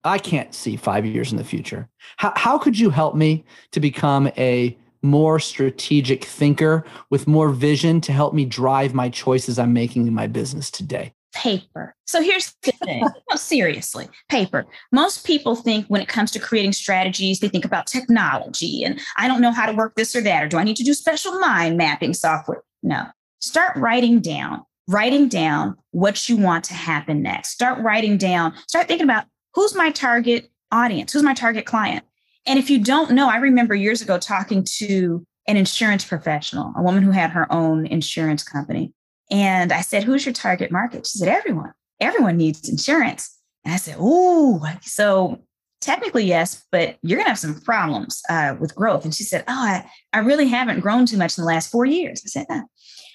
I 0.05 0.19
can't 0.19 0.55
see 0.55 0.77
five 0.77 1.05
years 1.05 1.33
in 1.33 1.39
the 1.39 1.45
future. 1.45 1.89
How, 2.17 2.33
how 2.37 2.59
could 2.59 2.79
you 2.79 2.91
help 2.91 3.15
me 3.15 3.45
to 3.73 3.81
become 3.81 4.29
a 4.37 4.77
more 5.03 5.39
strategic 5.39 6.25
thinker 6.25 6.85
with 7.11 7.27
more 7.27 7.51
vision 7.51 8.01
to 8.03 8.13
help 8.13 8.35
me 8.35 8.45
drive 8.45 8.95
my 8.95 9.09
choices 9.09 9.59
I'm 9.59 9.73
making 9.73 10.07
in 10.07 10.15
my 10.15 10.27
business 10.27 10.71
today? 10.71 11.13
Paper. 11.35 11.95
So 12.07 12.23
here's 12.23 12.55
the 12.63 12.73
thing. 12.73 13.03
no, 13.31 13.37
seriously, 13.37 14.09
paper. 14.29 14.67
Most 14.93 15.27
people 15.27 15.55
think 15.55 15.87
when 15.87 16.01
it 16.01 16.09
comes 16.09 16.31
to 16.33 16.39
creating 16.39 16.73
strategies, 16.73 17.41
they 17.41 17.49
think 17.49 17.65
about 17.65 17.87
technology 17.87 18.83
and 18.83 19.01
I 19.17 19.29
don't 19.29 19.41
know 19.41 19.53
how 19.53 19.67
to 19.67 19.77
work 19.77 19.95
this 19.95 20.17
or 20.17 20.21
that, 20.23 20.45
or 20.45 20.49
do 20.49 20.57
I 20.57 20.65
need 20.65 20.77
to 20.77 20.85
do 20.85 20.95
special 20.95 21.39
mind 21.39 21.77
mapping 21.77 22.15
software? 22.15 22.63
No. 22.83 23.07
Start 23.41 23.77
writing 23.77 24.21
down, 24.21 24.65
writing 24.89 25.29
down 25.29 25.77
what 25.91 26.29
you 26.29 26.37
want 26.37 26.65
to 26.65 26.75
happen 26.75 27.23
next. 27.23 27.51
Start 27.51 27.83
writing 27.83 28.17
down, 28.17 28.55
start 28.67 28.89
thinking 28.89 29.05
about 29.05 29.27
who's 29.55 29.75
my 29.75 29.91
target 29.91 30.51
audience? 30.71 31.13
Who's 31.13 31.23
my 31.23 31.35
target 31.35 31.67
client? 31.67 32.05
And 32.47 32.59
if 32.59 32.71
you 32.71 32.83
don't 32.83 33.13
know, 33.13 33.29
I 33.29 33.37
remember 33.37 33.75
years 33.75 34.01
ago 34.01 34.19
talking 34.19 34.65
to 34.79 35.25
an 35.47 35.57
insurance 35.57 36.05
professional, 36.05 36.73
a 36.77 36.83
woman 36.83 37.03
who 37.03 37.11
had 37.11 37.31
her 37.31 37.51
own 37.53 37.87
insurance 37.87 38.43
company. 38.43 38.93
And 39.31 39.73
I 39.73 39.81
said, 39.81 40.05
Who's 40.05 40.25
your 40.25 40.33
target 40.33 40.71
market? 40.71 41.07
She 41.07 41.19
said, 41.19 41.29
Everyone. 41.29 41.73
Everyone 42.01 42.37
needs 42.37 42.69
insurance. 42.69 43.37
And 43.65 43.75
I 43.75 43.77
said, 43.77 43.97
Ooh, 43.99 44.61
so 44.83 45.43
technically, 45.81 46.25
yes, 46.25 46.65
but 46.71 46.97
you're 47.03 47.17
going 47.17 47.27
to 47.27 47.31
have 47.31 47.39
some 47.39 47.61
problems 47.61 48.23
uh, 48.29 48.57
with 48.59 48.75
growth. 48.75 49.05
And 49.05 49.15
she 49.15 49.25
said, 49.25 49.45
Oh, 49.49 49.53
I, 49.53 49.91
I 50.13 50.21
really 50.21 50.49
haven't 50.49 50.81
grown 50.81 51.07
too 51.07 51.17
much 51.17 51.37
in 51.37 51.43
the 51.43 51.49
last 51.49 51.71
four 51.71 51.85
years. 51.85 52.23
I 52.25 52.29
said, 52.29 52.47
no. 52.49 52.63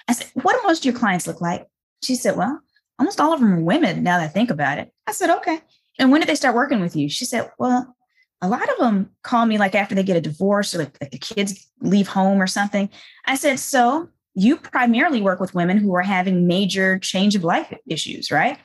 I 0.08 0.14
said, 0.14 0.28
What 0.42 0.54
do 0.54 0.68
most 0.68 0.80
of 0.80 0.86
your 0.86 1.00
clients 1.00 1.28
look 1.28 1.42
like? 1.42 1.66
She 2.04 2.16
said, 2.16 2.36
Well, 2.36 2.60
almost 3.00 3.20
all 3.20 3.34
of 3.34 3.40
them 3.40 3.54
are 3.54 3.62
women 3.62 4.04
now 4.04 4.18
that 4.18 4.26
I 4.26 4.28
think 4.28 4.50
about 4.52 4.78
it. 4.78 4.92
I 5.08 5.12
said, 5.12 5.30
Okay. 5.38 5.60
And 6.00 6.12
when 6.12 6.22
did 6.22 6.30
they 6.30 6.36
start 6.36 6.56
working 6.56 6.82
with 6.82 6.96
you? 6.96 7.10
She 7.10 7.26
said, 7.26 7.52
Well, 7.58 7.96
a 8.42 8.48
lot 8.48 8.70
of 8.70 8.78
them 8.78 9.10
call 9.24 9.46
me 9.46 9.58
like 9.58 9.76
after 9.76 9.96
they 9.96 10.04
get 10.04 10.18
a 10.18 10.22
divorce 10.22 10.76
or 10.76 10.80
like, 10.80 10.98
like 11.00 11.12
the 11.12 11.18
kids 11.18 11.68
leave 11.82 12.08
home 12.08 12.42
or 12.42 12.48
something. 12.48 12.90
I 13.26 13.36
said, 13.36 13.60
So 13.60 14.10
you 14.36 14.58
primarily 14.58 15.22
work 15.22 15.40
with 15.40 15.56
women 15.56 15.78
who 15.78 15.94
are 15.96 16.02
having 16.02 16.48
major 16.48 17.00
change 17.00 17.36
of 17.36 17.44
life 17.44 17.74
issues, 17.88 18.32
right? 18.32 18.58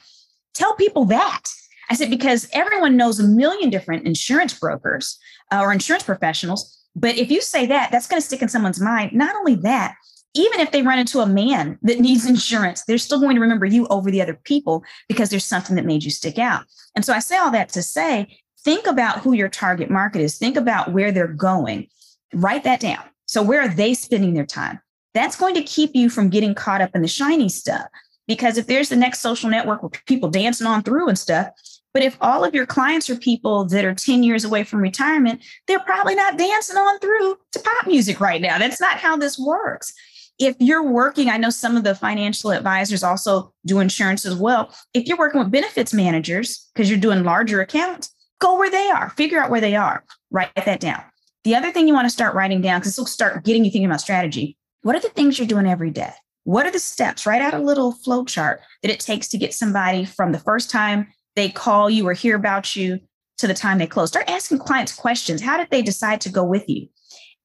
Tell 0.55 0.75
people 0.75 1.05
that. 1.07 1.45
I 1.91 1.95
said, 1.95 2.11
because 2.11 2.49
everyone 2.53 2.97
knows 2.97 3.19
a 3.19 3.27
million 3.27 3.71
different 3.71 4.07
insurance 4.07 4.59
brokers 4.59 5.19
uh, 5.53 5.61
or 5.61 5.73
insurance 5.73 6.03
professionals. 6.03 6.79
But 6.95 7.17
if 7.17 7.31
you 7.31 7.41
say 7.41 7.67
that, 7.67 7.91
that's 7.91 8.07
going 8.07 8.21
to 8.21 8.27
stick 8.27 8.43
in 8.43 8.49
someone's 8.49 8.81
mind. 8.81 9.13
Not 9.13 9.37
only 9.37 9.55
that, 9.57 9.95
even 10.39 10.61
if 10.61 10.71
they 10.71 10.83
run 10.83 11.01
into 11.01 11.19
a 11.19 11.27
man 11.27 11.79
that 11.83 11.99
needs 11.99 12.25
insurance, 12.25 12.85
they're 12.85 12.97
still 12.97 13.19
going 13.19 13.35
to 13.35 13.41
remember 13.41 13.67
you 13.67 13.87
over 13.89 14.11
the 14.11 14.23
other 14.23 14.39
people 14.45 14.85
because 15.09 15.31
there's 15.31 15.45
something 15.45 15.75
that 15.75 15.85
made 15.85 16.05
you 16.05 16.11
stick 16.11 16.39
out. 16.39 16.65
And 16.95 17.05
so 17.05 17.13
I 17.13 17.19
say 17.19 17.37
all 17.37 17.51
that 17.51 17.71
to 17.71 17.83
say, 17.83 18.39
think 18.61 18.87
about 18.87 19.19
who 19.19 19.33
your 19.33 19.49
target 19.49 19.91
market 19.91 20.23
is, 20.23 20.39
think 20.39 20.57
about 20.57 20.93
where 20.93 21.11
they're 21.11 21.27
going, 21.27 21.89
write 22.33 22.65
that 22.65 22.81
down. 22.81 23.03
So, 23.27 23.43
where 23.43 23.61
are 23.61 23.69
they 23.69 23.95
spending 23.95 24.35
their 24.35 24.47
time? 24.47 24.81
That's 25.13 25.37
going 25.37 25.55
to 25.55 25.63
keep 25.63 25.95
you 25.95 26.09
from 26.09 26.31
getting 26.31 26.55
caught 26.55 26.81
up 26.81 26.91
in 26.95 27.03
the 27.03 27.09
shiny 27.09 27.49
stuff. 27.49 27.87
Because 28.27 28.59
if 28.59 28.67
there's 28.67 28.91
the 28.91 28.97
next 28.97 29.21
social 29.21 29.51
network 29.51 29.83
where 29.83 29.91
people 30.07 30.31
dancing 30.31 30.67
on 30.67 30.83
through 30.83 31.09
and 31.09 31.19
stuff, 31.19 31.49
but 31.93 32.03
if 32.03 32.17
all 32.21 32.45
of 32.45 32.55
your 32.55 32.67
clients 32.67 33.11
are 33.11 33.17
people 33.17 33.65
that 33.67 33.85
are 33.85 33.95
10 33.95 34.23
years 34.23 34.45
away 34.45 34.63
from 34.63 34.81
retirement, 34.81 35.43
they're 35.67 35.81
probably 35.81 36.15
not 36.15 36.39
dancing 36.39 36.77
on 36.77 36.99
through 37.01 37.37
to 37.53 37.59
pop 37.59 37.87
music 37.87 38.21
right 38.21 38.41
now. 38.41 38.59
That's 38.59 38.81
not 38.81 38.99
how 38.99 39.17
this 39.17 39.39
works 39.39 39.93
if 40.39 40.57
you're 40.61 40.85
working, 40.85 41.29
I 41.29 41.37
know 41.37 41.51
some 41.51 41.77
of 41.77 41.85
the 41.85 41.95
financial 41.95 42.53
advisors 42.53 43.03
also 43.03 43.53
do 43.67 43.81
insurance 43.81 44.25
as 44.25 44.37
well. 44.37 44.73
If 44.95 45.07
you're 45.07 45.19
working 45.19 45.41
with 45.41 45.51
benefits 45.51 45.93
managers 45.93 46.71
because 46.75 46.89
you're 46.89 46.99
doing 46.99 47.25
larger 47.25 47.61
accounts, 47.61 48.15
go 48.41 48.57
where 48.57 48.71
they 48.71 48.89
are, 48.89 49.11
figure 49.11 49.41
out 49.41 49.51
where 49.51 49.61
they 49.61 49.75
are, 49.75 50.05
write 50.31 50.55
that 50.55 50.81
down. 50.81 51.03
The 51.45 51.57
other 51.57 51.73
thing 51.73 51.89
you 51.89 51.95
want 51.95 52.07
to 52.07 52.13
start 52.13 52.35
writing 52.35 52.61
down, 52.61 52.81
because 52.81 52.93
this 52.93 52.99
will 52.99 53.07
start 53.07 53.45
getting 53.45 53.65
you 53.65 53.71
thinking 53.71 53.87
about 53.87 54.01
strategy. 54.01 54.57
What 54.83 54.95
are 54.95 55.01
the 55.01 55.09
things 55.09 55.39
you're 55.39 55.49
doing 55.49 55.67
every 55.67 55.91
day? 55.91 56.13
What 56.45 56.67
are 56.67 56.71
the 56.71 56.79
steps? 56.79 57.27
Write 57.27 57.43
out 57.43 57.55
a 57.55 57.59
little 57.59 57.93
flow 57.93 58.25
chart 58.25 58.61
that 58.83 58.91
it 58.91 59.01
takes 59.01 59.29
to 59.29 59.39
get 59.39 59.55
somebody 59.55 60.05
from 60.05 60.33
the 60.33 60.39
first 60.39 60.71
time 60.71 61.09
they 61.37 61.49
call 61.49 61.91
you 61.91 62.07
or 62.07 62.13
hear 62.13 62.37
about 62.37 62.77
you 62.77 63.01
to 63.39 63.47
the 63.47 63.55
time 63.55 63.79
they 63.79 63.87
close. 63.87 64.09
Start 64.09 64.29
asking 64.29 64.59
clients 64.59 64.95
questions. 64.95 65.43
How 65.43 65.57
did 65.57 65.69
they 65.71 65.83
decide 65.83 66.21
to 66.23 66.31
go 66.31 66.45
with 66.45 66.69
you? 66.69 66.89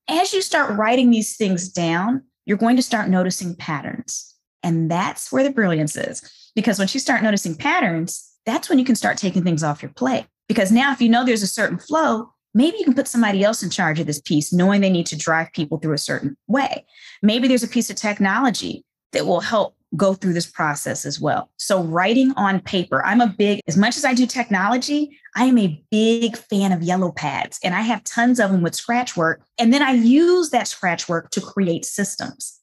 As 0.07 0.33
you 0.33 0.41
start 0.41 0.77
writing 0.77 1.09
these 1.09 1.37
things 1.37 1.69
down, 1.69 2.23
you're 2.45 2.57
going 2.57 2.75
to 2.75 2.81
start 2.81 3.09
noticing 3.09 3.55
patterns. 3.55 4.35
And 4.63 4.89
that's 4.89 5.31
where 5.31 5.43
the 5.43 5.49
brilliance 5.49 5.95
is. 5.95 6.51
Because 6.55 6.79
once 6.79 6.93
you 6.93 6.99
start 6.99 7.23
noticing 7.23 7.55
patterns, 7.55 8.31
that's 8.45 8.69
when 8.69 8.79
you 8.79 8.85
can 8.85 8.95
start 8.95 9.17
taking 9.17 9.43
things 9.43 9.63
off 9.63 9.81
your 9.81 9.91
plate. 9.91 10.25
Because 10.47 10.71
now, 10.71 10.91
if 10.91 11.01
you 11.01 11.09
know 11.09 11.25
there's 11.25 11.43
a 11.43 11.47
certain 11.47 11.79
flow, 11.79 12.29
maybe 12.53 12.77
you 12.77 12.83
can 12.83 12.93
put 12.93 13.07
somebody 13.07 13.43
else 13.43 13.63
in 13.63 13.69
charge 13.69 13.99
of 13.99 14.07
this 14.07 14.21
piece, 14.21 14.53
knowing 14.53 14.81
they 14.81 14.89
need 14.89 15.05
to 15.07 15.17
drive 15.17 15.51
people 15.53 15.79
through 15.79 15.93
a 15.93 15.97
certain 15.97 16.37
way. 16.47 16.85
Maybe 17.21 17.47
there's 17.47 17.63
a 17.63 17.67
piece 17.67 17.89
of 17.89 17.95
technology 17.95 18.85
that 19.13 19.25
will 19.25 19.41
help 19.41 19.75
go 19.95 20.13
through 20.13 20.33
this 20.33 20.49
process 20.49 21.05
as 21.05 21.19
well. 21.19 21.49
So, 21.57 21.83
writing 21.83 22.33
on 22.35 22.59
paper, 22.61 23.03
I'm 23.05 23.21
a 23.21 23.27
big, 23.27 23.61
as 23.67 23.77
much 23.77 23.97
as 23.97 24.05
I 24.05 24.13
do 24.13 24.25
technology, 24.25 25.17
I 25.35 25.45
am 25.45 25.57
a 25.57 25.83
big 25.91 26.37
fan 26.37 26.71
of 26.71 26.81
yellow 26.81 27.11
pads 27.11 27.59
and 27.63 27.75
I 27.75 27.81
have 27.81 28.03
tons 28.03 28.39
of 28.39 28.51
them 28.51 28.61
with 28.61 28.75
scratch 28.75 29.17
work. 29.17 29.41
And 29.57 29.73
then 29.73 29.81
I 29.81 29.91
use 29.91 30.49
that 30.51 30.67
scratch 30.67 31.09
work 31.09 31.31
to 31.31 31.41
create 31.41 31.85
systems. 31.85 32.59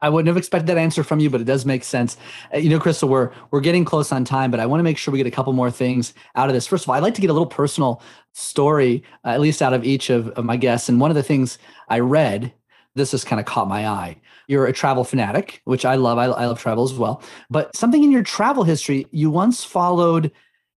I 0.00 0.10
wouldn't 0.10 0.26
have 0.26 0.36
expected 0.36 0.66
that 0.66 0.76
answer 0.76 1.02
from 1.02 1.18
you, 1.18 1.30
but 1.30 1.40
it 1.40 1.44
does 1.44 1.64
make 1.64 1.82
sense. 1.82 2.18
Uh, 2.52 2.58
you 2.58 2.68
know, 2.68 2.78
Crystal, 2.78 3.08
we're 3.08 3.30
we're 3.50 3.62
getting 3.62 3.86
close 3.86 4.12
on 4.12 4.24
time, 4.24 4.50
but 4.50 4.60
I 4.60 4.66
want 4.66 4.80
to 4.80 4.84
make 4.84 4.98
sure 4.98 5.12
we 5.12 5.18
get 5.18 5.26
a 5.26 5.30
couple 5.30 5.54
more 5.54 5.70
things 5.70 6.12
out 6.34 6.50
of 6.50 6.54
this. 6.54 6.66
First 6.66 6.84
of 6.84 6.90
all, 6.90 6.94
I'd 6.94 7.02
like 7.02 7.14
to 7.14 7.22
get 7.22 7.30
a 7.30 7.32
little 7.32 7.46
personal 7.46 8.02
story, 8.34 9.02
uh, 9.24 9.28
at 9.28 9.40
least 9.40 9.62
out 9.62 9.72
of 9.72 9.82
each 9.82 10.10
of, 10.10 10.28
of 10.30 10.44
my 10.44 10.58
guests. 10.58 10.90
And 10.90 11.00
one 11.00 11.10
of 11.10 11.14
the 11.14 11.22
things 11.22 11.58
I 11.88 12.00
read, 12.00 12.52
this 12.94 13.12
has 13.12 13.24
kind 13.24 13.40
of 13.40 13.46
caught 13.46 13.66
my 13.66 13.88
eye. 13.88 14.20
You're 14.46 14.66
a 14.66 14.72
travel 14.72 15.04
fanatic, 15.04 15.60
which 15.64 15.84
I 15.84 15.94
love. 15.96 16.18
I, 16.18 16.24
I 16.24 16.46
love 16.46 16.60
travel 16.60 16.84
as 16.84 16.92
well. 16.92 17.22
But 17.50 17.74
something 17.74 18.02
in 18.04 18.10
your 18.10 18.22
travel 18.22 18.64
history, 18.64 19.06
you 19.10 19.30
once 19.30 19.64
followed 19.64 20.32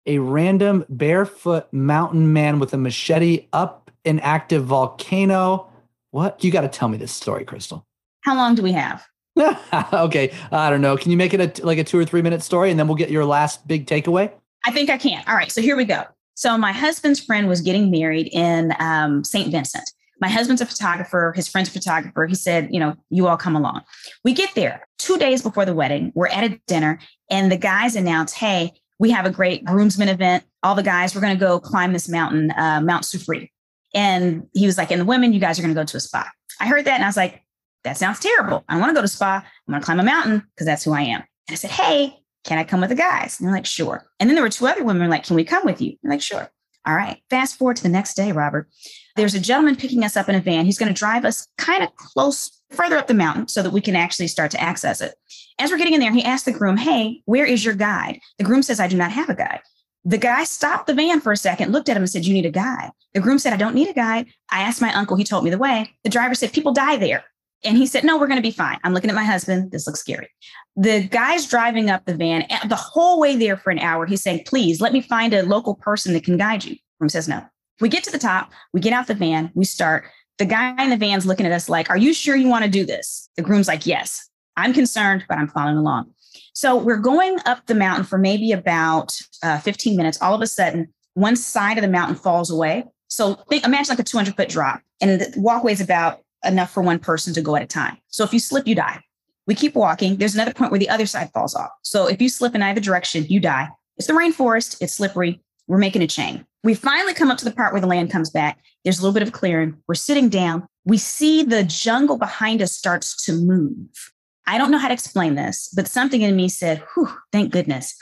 a 0.06 0.18
random 0.18 0.84
barefoot 0.88 1.72
mountain 1.72 2.32
man 2.32 2.58
with 2.58 2.72
a 2.72 2.76
machete 2.76 3.48
up 3.52 3.90
an 4.04 4.20
active 4.20 4.64
volcano. 4.64 5.70
What? 6.12 6.42
You 6.42 6.50
got 6.50 6.62
to 6.62 6.68
tell 6.68 6.88
me 6.88 6.96
this 6.96 7.12
story, 7.12 7.44
Crystal. 7.44 7.86
How 8.22 8.36
long 8.36 8.54
do 8.54 8.62
we 8.62 8.72
have? 8.72 9.06
okay, 9.92 10.32
I 10.50 10.70
don't 10.70 10.80
know. 10.80 10.96
Can 10.96 11.10
you 11.10 11.16
make 11.16 11.34
it 11.34 11.60
a, 11.60 11.66
like 11.66 11.78
a 11.78 11.84
two 11.84 11.98
or 11.98 12.04
three 12.04 12.22
minute 12.22 12.42
story, 12.42 12.70
and 12.70 12.78
then 12.78 12.88
we'll 12.88 12.96
get 12.96 13.10
your 13.10 13.24
last 13.24 13.66
big 13.66 13.86
takeaway? 13.86 14.32
I 14.64 14.70
think 14.70 14.88
I 14.88 14.96
can. 14.96 15.22
All 15.26 15.34
right, 15.34 15.52
so 15.52 15.60
here 15.60 15.76
we 15.76 15.84
go. 15.84 16.04
So 16.34 16.56
my 16.56 16.72
husband's 16.72 17.20
friend 17.20 17.48
was 17.48 17.60
getting 17.60 17.90
married 17.90 18.28
in 18.32 18.74
um, 18.78 19.24
St. 19.24 19.50
Vincent. 19.50 19.90
My 20.20 20.28
husband's 20.28 20.62
a 20.62 20.66
photographer. 20.66 21.32
His 21.36 21.48
friend's 21.48 21.68
photographer. 21.68 22.26
He 22.26 22.34
said, 22.34 22.68
you 22.70 22.80
know, 22.80 22.96
you 23.10 23.26
all 23.26 23.36
come 23.36 23.54
along. 23.54 23.82
We 24.24 24.32
get 24.32 24.54
there 24.54 24.86
two 24.98 25.18
days 25.18 25.42
before 25.42 25.64
the 25.64 25.74
wedding. 25.74 26.12
We're 26.14 26.28
at 26.28 26.44
a 26.44 26.60
dinner, 26.66 26.98
and 27.30 27.52
the 27.52 27.58
guys 27.58 27.96
announce, 27.96 28.32
"Hey, 28.32 28.72
we 28.98 29.10
have 29.10 29.26
a 29.26 29.30
great 29.30 29.64
groomsmen 29.64 30.08
event. 30.08 30.44
All 30.62 30.74
the 30.74 30.82
guys, 30.82 31.14
we're 31.14 31.20
going 31.20 31.36
to 31.36 31.40
go 31.40 31.60
climb 31.60 31.92
this 31.92 32.08
mountain, 32.08 32.50
uh, 32.52 32.80
Mount 32.82 33.04
Soufriere. 33.04 33.48
And 33.94 34.46
he 34.54 34.66
was 34.66 34.78
like, 34.78 34.90
and 34.90 35.00
the 35.00 35.04
women, 35.04 35.32
you 35.32 35.40
guys 35.40 35.58
are 35.58 35.62
going 35.62 35.74
to 35.74 35.80
go 35.80 35.84
to 35.84 35.96
a 35.96 36.00
spa. 36.00 36.28
I 36.60 36.66
heard 36.66 36.84
that 36.86 36.94
and 36.94 37.04
I 37.04 37.08
was 37.08 37.16
like, 37.16 37.42
that 37.84 37.96
sounds 37.96 38.18
terrible. 38.18 38.64
I 38.68 38.78
want 38.78 38.90
to 38.90 38.94
go 38.94 39.02
to 39.02 39.08
spa. 39.08 39.44
I'm 39.44 39.72
going 39.72 39.80
to 39.80 39.84
climb 39.84 40.00
a 40.00 40.04
mountain 40.04 40.42
because 40.54 40.66
that's 40.66 40.84
who 40.84 40.92
I 40.92 41.02
am. 41.02 41.20
And 41.48 41.52
I 41.52 41.54
said, 41.54 41.70
hey, 41.70 42.18
can 42.44 42.58
I 42.58 42.64
come 42.64 42.80
with 42.80 42.90
the 42.90 42.96
guys? 42.96 43.38
And 43.38 43.46
they're 43.46 43.54
like, 43.54 43.66
sure. 43.66 44.06
And 44.18 44.28
then 44.28 44.34
there 44.34 44.42
were 44.42 44.50
two 44.50 44.66
other 44.66 44.84
women 44.84 45.08
like, 45.10 45.24
can 45.24 45.36
we 45.36 45.44
come 45.44 45.64
with 45.64 45.80
you? 45.80 45.96
I'm 46.02 46.10
like, 46.10 46.22
sure. 46.22 46.50
All 46.86 46.94
right. 46.94 47.22
Fast 47.30 47.56
forward 47.56 47.76
to 47.78 47.82
the 47.82 47.88
next 47.88 48.14
day, 48.14 48.32
Robert. 48.32 48.68
There's 49.16 49.34
a 49.34 49.40
gentleman 49.40 49.76
picking 49.76 50.04
us 50.04 50.16
up 50.16 50.28
in 50.28 50.34
a 50.34 50.40
van. 50.40 50.66
He's 50.66 50.78
going 50.78 50.92
to 50.92 50.98
drive 50.98 51.24
us 51.24 51.48
kind 51.58 51.82
of 51.82 51.94
close, 51.96 52.60
further 52.70 52.98
up 52.98 53.06
the 53.06 53.14
mountain 53.14 53.48
so 53.48 53.62
that 53.62 53.72
we 53.72 53.80
can 53.80 53.96
actually 53.96 54.28
start 54.28 54.50
to 54.52 54.60
access 54.60 55.00
it. 55.00 55.14
As 55.58 55.70
we're 55.70 55.78
getting 55.78 55.94
in 55.94 56.00
there, 56.00 56.12
he 56.12 56.22
asked 56.22 56.44
the 56.44 56.52
groom, 56.52 56.76
Hey, 56.76 57.22
where 57.24 57.46
is 57.46 57.64
your 57.64 57.74
guide? 57.74 58.20
The 58.38 58.44
groom 58.44 58.62
says, 58.62 58.78
I 58.78 58.88
do 58.88 58.96
not 58.96 59.12
have 59.12 59.30
a 59.30 59.34
guide. 59.34 59.60
The 60.04 60.18
guy 60.18 60.44
stopped 60.44 60.86
the 60.86 60.94
van 60.94 61.20
for 61.20 61.32
a 61.32 61.36
second, 61.36 61.72
looked 61.72 61.88
at 61.88 61.96
him 61.96 62.02
and 62.02 62.10
said, 62.10 62.26
You 62.26 62.34
need 62.34 62.46
a 62.46 62.50
guide. 62.50 62.90
The 63.14 63.20
groom 63.20 63.38
said, 63.38 63.52
I 63.52 63.56
don't 63.56 63.74
need 63.74 63.88
a 63.88 63.94
guide. 63.94 64.26
I 64.50 64.62
asked 64.62 64.82
my 64.82 64.92
uncle, 64.92 65.16
he 65.16 65.24
told 65.24 65.44
me 65.44 65.50
the 65.50 65.58
way. 65.58 65.90
The 66.04 66.10
driver 66.10 66.34
said, 66.34 66.52
People 66.52 66.72
die 66.72 66.96
there. 66.96 67.24
And 67.64 67.76
he 67.76 67.86
said, 67.86 68.04
No, 68.04 68.18
we're 68.18 68.28
going 68.28 68.36
to 68.36 68.42
be 68.42 68.52
fine. 68.52 68.78
I'm 68.84 68.92
looking 68.92 69.10
at 69.10 69.16
my 69.16 69.24
husband. 69.24 69.72
This 69.72 69.86
looks 69.86 70.00
scary. 70.00 70.28
The 70.76 71.08
guy's 71.08 71.48
driving 71.48 71.90
up 71.90 72.04
the 72.04 72.14
van 72.14 72.46
the 72.68 72.76
whole 72.76 73.18
way 73.18 73.34
there 73.34 73.56
for 73.56 73.70
an 73.70 73.78
hour. 73.78 74.06
He's 74.06 74.22
saying, 74.22 74.42
Please 74.46 74.80
let 74.80 74.92
me 74.92 75.00
find 75.00 75.32
a 75.32 75.42
local 75.42 75.74
person 75.74 76.12
that 76.12 76.24
can 76.24 76.36
guide 76.36 76.64
you. 76.64 76.74
The 76.74 76.80
Groom 77.00 77.08
says, 77.08 77.28
No. 77.28 77.44
We 77.80 77.88
get 77.88 78.04
to 78.04 78.12
the 78.12 78.18
top, 78.18 78.52
we 78.72 78.80
get 78.80 78.92
out 78.92 79.06
the 79.06 79.14
van, 79.14 79.50
we 79.54 79.64
start. 79.64 80.04
The 80.38 80.46
guy 80.46 80.82
in 80.82 80.90
the 80.90 80.96
van's 80.96 81.26
looking 81.26 81.46
at 81.46 81.52
us 81.52 81.68
like, 81.68 81.90
Are 81.90 81.96
you 81.96 82.12
sure 82.12 82.36
you 82.36 82.48
want 82.48 82.64
to 82.64 82.70
do 82.70 82.84
this? 82.84 83.28
The 83.36 83.42
groom's 83.42 83.68
like, 83.68 83.86
Yes. 83.86 84.28
I'm 84.56 84.72
concerned, 84.72 85.24
but 85.28 85.38
I'm 85.38 85.48
following 85.48 85.76
along. 85.76 86.10
So 86.54 86.76
we're 86.76 86.96
going 86.96 87.38
up 87.44 87.66
the 87.66 87.74
mountain 87.74 88.04
for 88.04 88.18
maybe 88.18 88.52
about 88.52 89.14
uh, 89.42 89.58
15 89.58 89.96
minutes. 89.96 90.20
All 90.22 90.34
of 90.34 90.40
a 90.40 90.46
sudden, 90.46 90.92
one 91.12 91.36
side 91.36 91.76
of 91.76 91.82
the 91.82 91.88
mountain 91.88 92.16
falls 92.16 92.50
away. 92.50 92.84
So 93.08 93.34
think, 93.50 93.64
imagine 93.64 93.90
like 93.90 93.98
a 93.98 94.02
200 94.04 94.36
foot 94.36 94.48
drop, 94.48 94.80
and 95.00 95.20
the 95.20 95.32
walkway 95.36 95.72
is 95.72 95.80
about 95.80 96.20
enough 96.44 96.70
for 96.72 96.82
one 96.82 96.98
person 96.98 97.34
to 97.34 97.42
go 97.42 97.56
at 97.56 97.62
a 97.62 97.66
time. 97.66 97.98
So 98.08 98.24
if 98.24 98.32
you 98.32 98.40
slip, 98.40 98.66
you 98.66 98.74
die. 98.74 99.00
We 99.46 99.54
keep 99.54 99.74
walking. 99.74 100.16
There's 100.16 100.34
another 100.34 100.52
point 100.52 100.70
where 100.70 100.80
the 100.80 100.88
other 100.88 101.06
side 101.06 101.30
falls 101.32 101.54
off. 101.54 101.70
So 101.82 102.06
if 102.06 102.20
you 102.20 102.28
slip 102.28 102.54
in 102.54 102.62
either 102.62 102.80
direction, 102.80 103.26
you 103.28 103.38
die. 103.38 103.68
It's 103.96 104.08
the 104.08 104.12
rainforest. 104.12 104.78
It's 104.80 104.94
slippery. 104.94 105.40
We're 105.68 105.78
making 105.78 106.02
a 106.02 106.06
chain. 106.06 106.46
We 106.66 106.74
finally 106.74 107.14
come 107.14 107.30
up 107.30 107.38
to 107.38 107.44
the 107.44 107.52
part 107.52 107.72
where 107.72 107.80
the 107.80 107.86
land 107.86 108.10
comes 108.10 108.28
back. 108.28 108.58
There's 108.82 108.98
a 108.98 109.02
little 109.02 109.14
bit 109.14 109.22
of 109.22 109.30
clearing. 109.30 109.76
We're 109.86 109.94
sitting 109.94 110.28
down. 110.28 110.66
We 110.84 110.98
see 110.98 111.44
the 111.44 111.62
jungle 111.62 112.18
behind 112.18 112.60
us 112.60 112.72
starts 112.72 113.24
to 113.24 113.34
move. 113.34 114.12
I 114.48 114.58
don't 114.58 114.72
know 114.72 114.78
how 114.78 114.88
to 114.88 114.92
explain 114.94 115.36
this, 115.36 115.72
but 115.76 115.86
something 115.86 116.22
in 116.22 116.34
me 116.34 116.48
said, 116.48 116.82
Whew, 116.92 117.08
thank 117.30 117.52
goodness. 117.52 117.94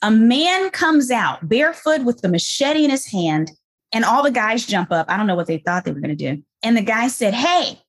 A 0.00 0.10
man 0.10 0.70
comes 0.70 1.10
out 1.10 1.46
barefoot 1.46 2.04
with 2.04 2.22
the 2.22 2.30
machete 2.30 2.84
in 2.84 2.90
his 2.90 3.04
hand, 3.04 3.50
and 3.92 4.02
all 4.02 4.22
the 4.22 4.30
guys 4.30 4.64
jump 4.64 4.92
up. 4.92 5.10
I 5.10 5.18
don't 5.18 5.26
know 5.26 5.36
what 5.36 5.46
they 5.46 5.58
thought 5.58 5.84
they 5.84 5.92
were 5.92 6.00
going 6.00 6.16
to 6.16 6.34
do. 6.34 6.42
And 6.62 6.74
the 6.74 6.80
guy 6.80 7.08
said, 7.08 7.34
Hey, 7.34 7.82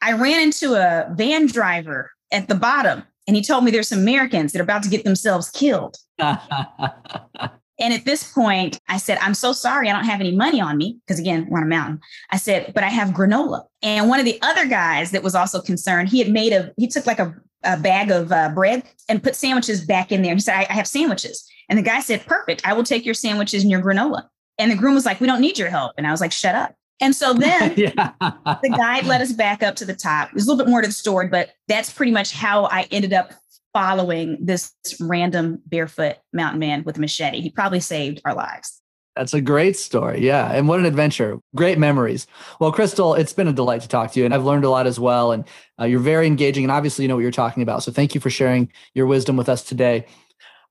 I 0.00 0.12
ran 0.12 0.40
into 0.40 0.76
a 0.76 1.12
van 1.14 1.44
driver 1.44 2.10
at 2.32 2.48
the 2.48 2.54
bottom, 2.54 3.02
and 3.26 3.36
he 3.36 3.42
told 3.42 3.64
me 3.64 3.70
there's 3.70 3.88
some 3.88 3.98
Americans 3.98 4.52
that 4.52 4.60
are 4.60 4.64
about 4.64 4.82
to 4.84 4.88
get 4.88 5.04
themselves 5.04 5.50
killed. 5.50 5.98
And 7.78 7.92
at 7.92 8.04
this 8.04 8.32
point, 8.32 8.80
I 8.88 8.98
said, 8.98 9.18
I'm 9.20 9.34
so 9.34 9.52
sorry, 9.52 9.88
I 9.88 9.92
don't 9.92 10.04
have 10.04 10.20
any 10.20 10.34
money 10.34 10.60
on 10.60 10.76
me. 10.76 10.98
Because 11.06 11.18
again, 11.18 11.46
we're 11.48 11.58
on 11.58 11.64
a 11.64 11.68
mountain. 11.68 12.00
I 12.30 12.36
said, 12.36 12.72
but 12.74 12.84
I 12.84 12.88
have 12.88 13.08
granola. 13.08 13.64
And 13.82 14.08
one 14.08 14.20
of 14.20 14.24
the 14.24 14.38
other 14.42 14.66
guys 14.66 15.10
that 15.10 15.22
was 15.22 15.34
also 15.34 15.60
concerned, 15.60 16.08
he 16.08 16.18
had 16.18 16.30
made 16.30 16.52
a, 16.52 16.72
he 16.76 16.86
took 16.86 17.06
like 17.06 17.18
a, 17.18 17.34
a 17.64 17.76
bag 17.76 18.10
of 18.10 18.30
uh, 18.30 18.50
bread 18.50 18.84
and 19.08 19.22
put 19.22 19.34
sandwiches 19.34 19.84
back 19.84 20.12
in 20.12 20.22
there. 20.22 20.34
He 20.34 20.40
said, 20.40 20.54
I, 20.56 20.66
I 20.70 20.74
have 20.74 20.86
sandwiches. 20.86 21.44
And 21.68 21.78
the 21.78 21.82
guy 21.82 22.00
said, 22.00 22.26
perfect. 22.26 22.66
I 22.66 22.74
will 22.74 22.84
take 22.84 23.04
your 23.04 23.14
sandwiches 23.14 23.62
and 23.62 23.70
your 23.70 23.82
granola. 23.82 24.28
And 24.58 24.70
the 24.70 24.76
groom 24.76 24.94
was 24.94 25.06
like, 25.06 25.20
we 25.20 25.26
don't 25.26 25.40
need 25.40 25.58
your 25.58 25.70
help. 25.70 25.92
And 25.98 26.06
I 26.06 26.10
was 26.10 26.20
like, 26.20 26.32
shut 26.32 26.54
up. 26.54 26.74
And 27.00 27.14
so 27.14 27.34
then 27.34 27.74
yeah. 27.76 28.12
the 28.20 28.74
guide 28.76 29.06
led 29.06 29.20
us 29.20 29.32
back 29.32 29.62
up 29.62 29.74
to 29.76 29.84
the 29.84 29.94
top. 29.94 30.30
There's 30.32 30.46
a 30.46 30.50
little 30.50 30.64
bit 30.64 30.70
more 30.70 30.80
to 30.80 30.86
the 30.86 30.92
story, 30.92 31.28
but 31.28 31.50
that's 31.66 31.92
pretty 31.92 32.12
much 32.12 32.32
how 32.32 32.66
I 32.66 32.86
ended 32.90 33.12
up 33.12 33.32
following 33.74 34.38
this 34.40 34.72
random 35.00 35.60
barefoot 35.66 36.16
mountain 36.32 36.60
man 36.60 36.84
with 36.84 36.96
a 36.96 37.00
machete. 37.00 37.42
He 37.42 37.50
probably 37.50 37.80
saved 37.80 38.22
our 38.24 38.34
lives. 38.34 38.80
That's 39.16 39.34
a 39.34 39.40
great 39.40 39.76
story. 39.76 40.24
Yeah. 40.24 40.50
And 40.50 40.66
what 40.66 40.80
an 40.80 40.86
adventure. 40.86 41.38
Great 41.54 41.78
memories. 41.78 42.26
Well, 42.58 42.72
Crystal, 42.72 43.14
it's 43.14 43.32
been 43.32 43.46
a 43.46 43.52
delight 43.52 43.82
to 43.82 43.88
talk 43.88 44.12
to 44.12 44.18
you. 44.18 44.24
And 44.24 44.34
I've 44.34 44.44
learned 44.44 44.64
a 44.64 44.70
lot 44.70 44.86
as 44.86 44.98
well. 44.98 45.30
And 45.30 45.44
uh, 45.78 45.84
you're 45.84 46.00
very 46.00 46.26
engaging. 46.26 46.64
And 46.64 46.72
obviously, 46.72 47.04
you 47.04 47.08
know 47.08 47.14
what 47.14 47.22
you're 47.22 47.30
talking 47.30 47.62
about. 47.62 47.82
So 47.82 47.92
thank 47.92 48.14
you 48.14 48.20
for 48.20 48.30
sharing 48.30 48.72
your 48.94 49.06
wisdom 49.06 49.36
with 49.36 49.48
us 49.48 49.62
today. 49.62 50.06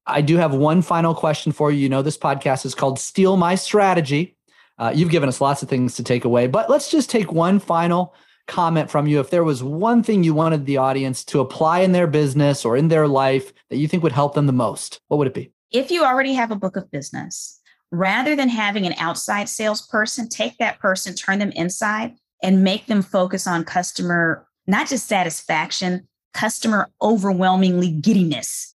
I 0.06 0.22
do 0.22 0.36
have 0.38 0.54
one 0.54 0.82
final 0.82 1.16
question 1.16 1.54
for 1.54 1.72
you. 1.72 1.80
You 1.80 1.90
know, 1.90 2.02
this 2.02 2.18
podcast 2.18 2.66
is 2.66 2.76
called 2.76 3.00
Steal 3.00 3.38
My 3.38 3.56
Strategy. 3.56 4.36
Uh, 4.78 4.92
you've 4.94 5.12
given 5.12 5.30
us 5.30 5.40
lots 5.40 5.64
of 5.64 5.70
things 5.70 5.96
to 5.96 6.04
take 6.04 6.26
away, 6.26 6.48
but 6.48 6.70
let's 6.70 6.92
just 6.92 7.10
take 7.10 7.32
one 7.32 7.60
final 7.60 8.14
comment 8.48 8.92
from 8.92 9.08
you 9.08 9.20
if 9.20 9.30
there 9.30 9.44
was 9.44 9.64
one 9.64 10.04
thing 10.04 10.24
you 10.24 10.34
wanted 10.34 10.66
the 10.66 10.78
audience 10.78 11.24
to 11.26 11.40
apply 11.40 11.80
in 11.80 11.92
their 11.92 12.08
business 12.08 12.66
or 12.66 12.76
in 12.76 12.90
their 12.90 13.08
life 13.08 13.54
that 13.70 13.78
you 13.78 13.88
think 13.88 14.04
would 14.04 14.12
help 14.12 14.34
them 14.34 14.46
the 14.46 14.54
most, 14.54 15.00
what 15.08 15.18
would 15.18 15.28
it 15.28 15.34
be? 15.34 15.52
If 15.72 15.90
you 15.92 16.04
already 16.04 16.34
have 16.34 16.52
a 16.52 16.56
book 16.56 16.76
of 16.76 16.92
business, 16.92 17.60
rather 17.92 18.36
than 18.36 18.50
having 18.50 18.86
an 18.86 18.94
outside 18.98 19.48
salesperson, 19.48 20.28
take 20.28 20.58
that 20.58 20.80
person, 20.80 21.16
turn 21.16 21.40
them 21.40 21.52
inside, 21.52 22.16
and 22.42 22.64
make 22.64 22.88
them 22.88 23.02
focus 23.02 23.48
on 23.48 23.64
customer, 23.64 24.46
not 24.68 24.88
just 24.88 25.08
satisfaction, 25.08 26.08
customer 26.34 26.90
overwhelmingly 27.02 27.92
giddiness. 27.92 28.73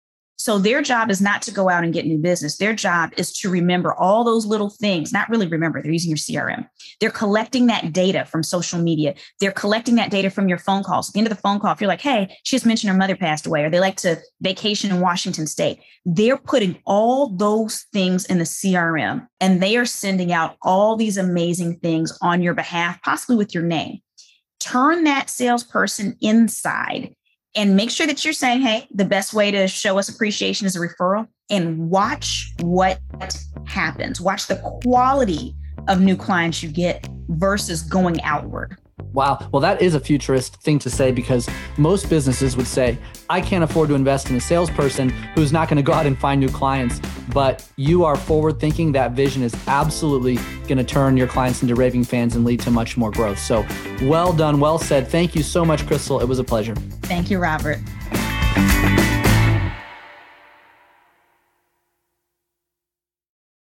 So 0.47 0.57
their 0.57 0.81
job 0.81 1.12
is 1.12 1.19
not 1.19 1.41
to 1.41 1.51
go 1.51 1.67
out 1.67 1.83
and 1.83 1.91
get 1.91 2.05
new 2.05 2.17
business. 2.17 2.55
Their 2.55 2.71
job 2.71 3.12
is 3.17 3.33
to 3.39 3.49
remember 3.49 3.93
all 3.93 4.23
those 4.23 4.45
little 4.45 4.69
things, 4.69 5.12
not 5.12 5.27
really 5.27 5.45
remember, 5.45 5.81
they're 5.81 5.91
using 5.91 6.10
your 6.10 6.15
CRM. 6.15 6.65
They're 7.01 7.10
collecting 7.12 7.65
that 7.67 7.91
data 7.91 8.23
from 8.23 8.43
social 8.43 8.79
media. 8.79 9.15
They're 9.41 9.51
collecting 9.51 9.95
that 9.95 10.10
data 10.10 10.29
from 10.29 10.47
your 10.47 10.57
phone 10.57 10.83
calls. 10.83 11.10
At 11.10 11.13
the 11.15 11.19
end 11.19 11.27
of 11.27 11.36
the 11.36 11.41
phone 11.41 11.60
call, 11.60 11.73
if 11.73 11.81
you're 11.81 11.89
like, 11.89 11.99
hey, 11.99 12.33
she 12.43 12.55
just 12.55 12.65
mentioned 12.65 12.89
her 12.89 12.97
mother 12.97 13.17
passed 13.17 13.45
away, 13.45 13.65
or 13.65 13.69
they 13.69 13.81
like 13.81 13.97
to 13.97 14.21
vacation 14.39 14.89
in 14.89 15.01
Washington 15.01 15.47
State, 15.47 15.81
they're 16.05 16.38
putting 16.38 16.81
all 16.86 17.36
those 17.36 17.86
things 17.91 18.23
in 18.23 18.38
the 18.38 18.45
CRM 18.45 19.27
and 19.41 19.62
they 19.62 19.75
are 19.75 19.86
sending 19.86 20.31
out 20.31 20.55
all 20.62 20.95
these 20.95 21.17
amazing 21.17 21.77
things 21.79 22.17
on 22.21 22.41
your 22.41 22.53
behalf, 22.53 23.01
possibly 23.01 23.36
with 23.36 23.53
your 23.53 23.63
name. 23.63 23.97
Turn 24.62 25.03
that 25.03 25.29
salesperson 25.29 26.15
inside 26.21 27.16
and 27.57 27.75
make 27.75 27.89
sure 27.89 28.05
that 28.05 28.23
you're 28.23 28.33
saying, 28.33 28.61
hey, 28.61 28.87
the 28.93 29.03
best 29.03 29.33
way 29.33 29.49
to 29.49 29.67
show 29.67 29.97
us 29.97 30.07
appreciation 30.07 30.67
is 30.67 30.75
a 30.75 30.79
referral 30.79 31.27
and 31.49 31.89
watch 31.89 32.53
what 32.61 32.99
happens. 33.65 34.21
Watch 34.21 34.45
the 34.45 34.57
quality 34.83 35.55
of 35.87 35.99
new 35.99 36.15
clients 36.15 36.61
you 36.61 36.69
get 36.69 37.09
versus 37.29 37.81
going 37.81 38.21
outward. 38.21 38.77
Wow. 39.13 39.47
Well, 39.51 39.62
that 39.62 39.81
is 39.81 39.93
a 39.93 39.99
futurist 39.99 40.57
thing 40.57 40.79
to 40.79 40.89
say 40.89 41.12
because 41.12 41.47
most 41.77 42.10
businesses 42.10 42.57
would 42.57 42.67
say, 42.67 42.97
I 43.29 43.41
can't 43.41 43.63
afford 43.63 43.89
to 43.89 43.95
invest 43.95 44.29
in 44.29 44.36
a 44.36 44.41
salesperson 44.41 45.10
who's 45.36 45.53
not 45.53 45.69
going 45.69 45.77
to 45.77 45.83
go 45.83 45.93
out 45.93 46.05
and 46.05 46.17
find 46.17 46.39
new 46.39 46.49
clients. 46.49 46.99
But 47.33 47.67
you 47.75 48.05
are 48.05 48.15
forward 48.15 48.60
thinking. 48.60 48.91
That 48.93 49.12
vision 49.12 49.43
is 49.43 49.55
absolutely 49.67 50.36
going 50.67 50.77
to 50.77 50.83
turn 50.83 51.15
your 51.17 51.27
clients 51.27 51.62
into 51.62 51.75
raving 51.75 52.05
fans 52.05 52.36
and 52.36 52.43
lead 52.43 52.60
to 52.62 52.71
much 52.71 52.97
more 52.97 53.12
growth. 53.12 53.39
So 53.39 53.65
well 54.03 54.33
done. 54.33 54.60
Well 54.60 54.79
said. 54.79 55.07
Thank 55.07 55.36
you 55.36 55.43
so 55.43 55.63
much, 55.63 55.86
Crystal. 55.86 56.19
It 56.19 56.27
was 56.27 56.39
a 56.39 56.43
pleasure. 56.43 56.75
Thank 57.03 57.29
you, 57.29 57.38
Robert. 57.38 57.79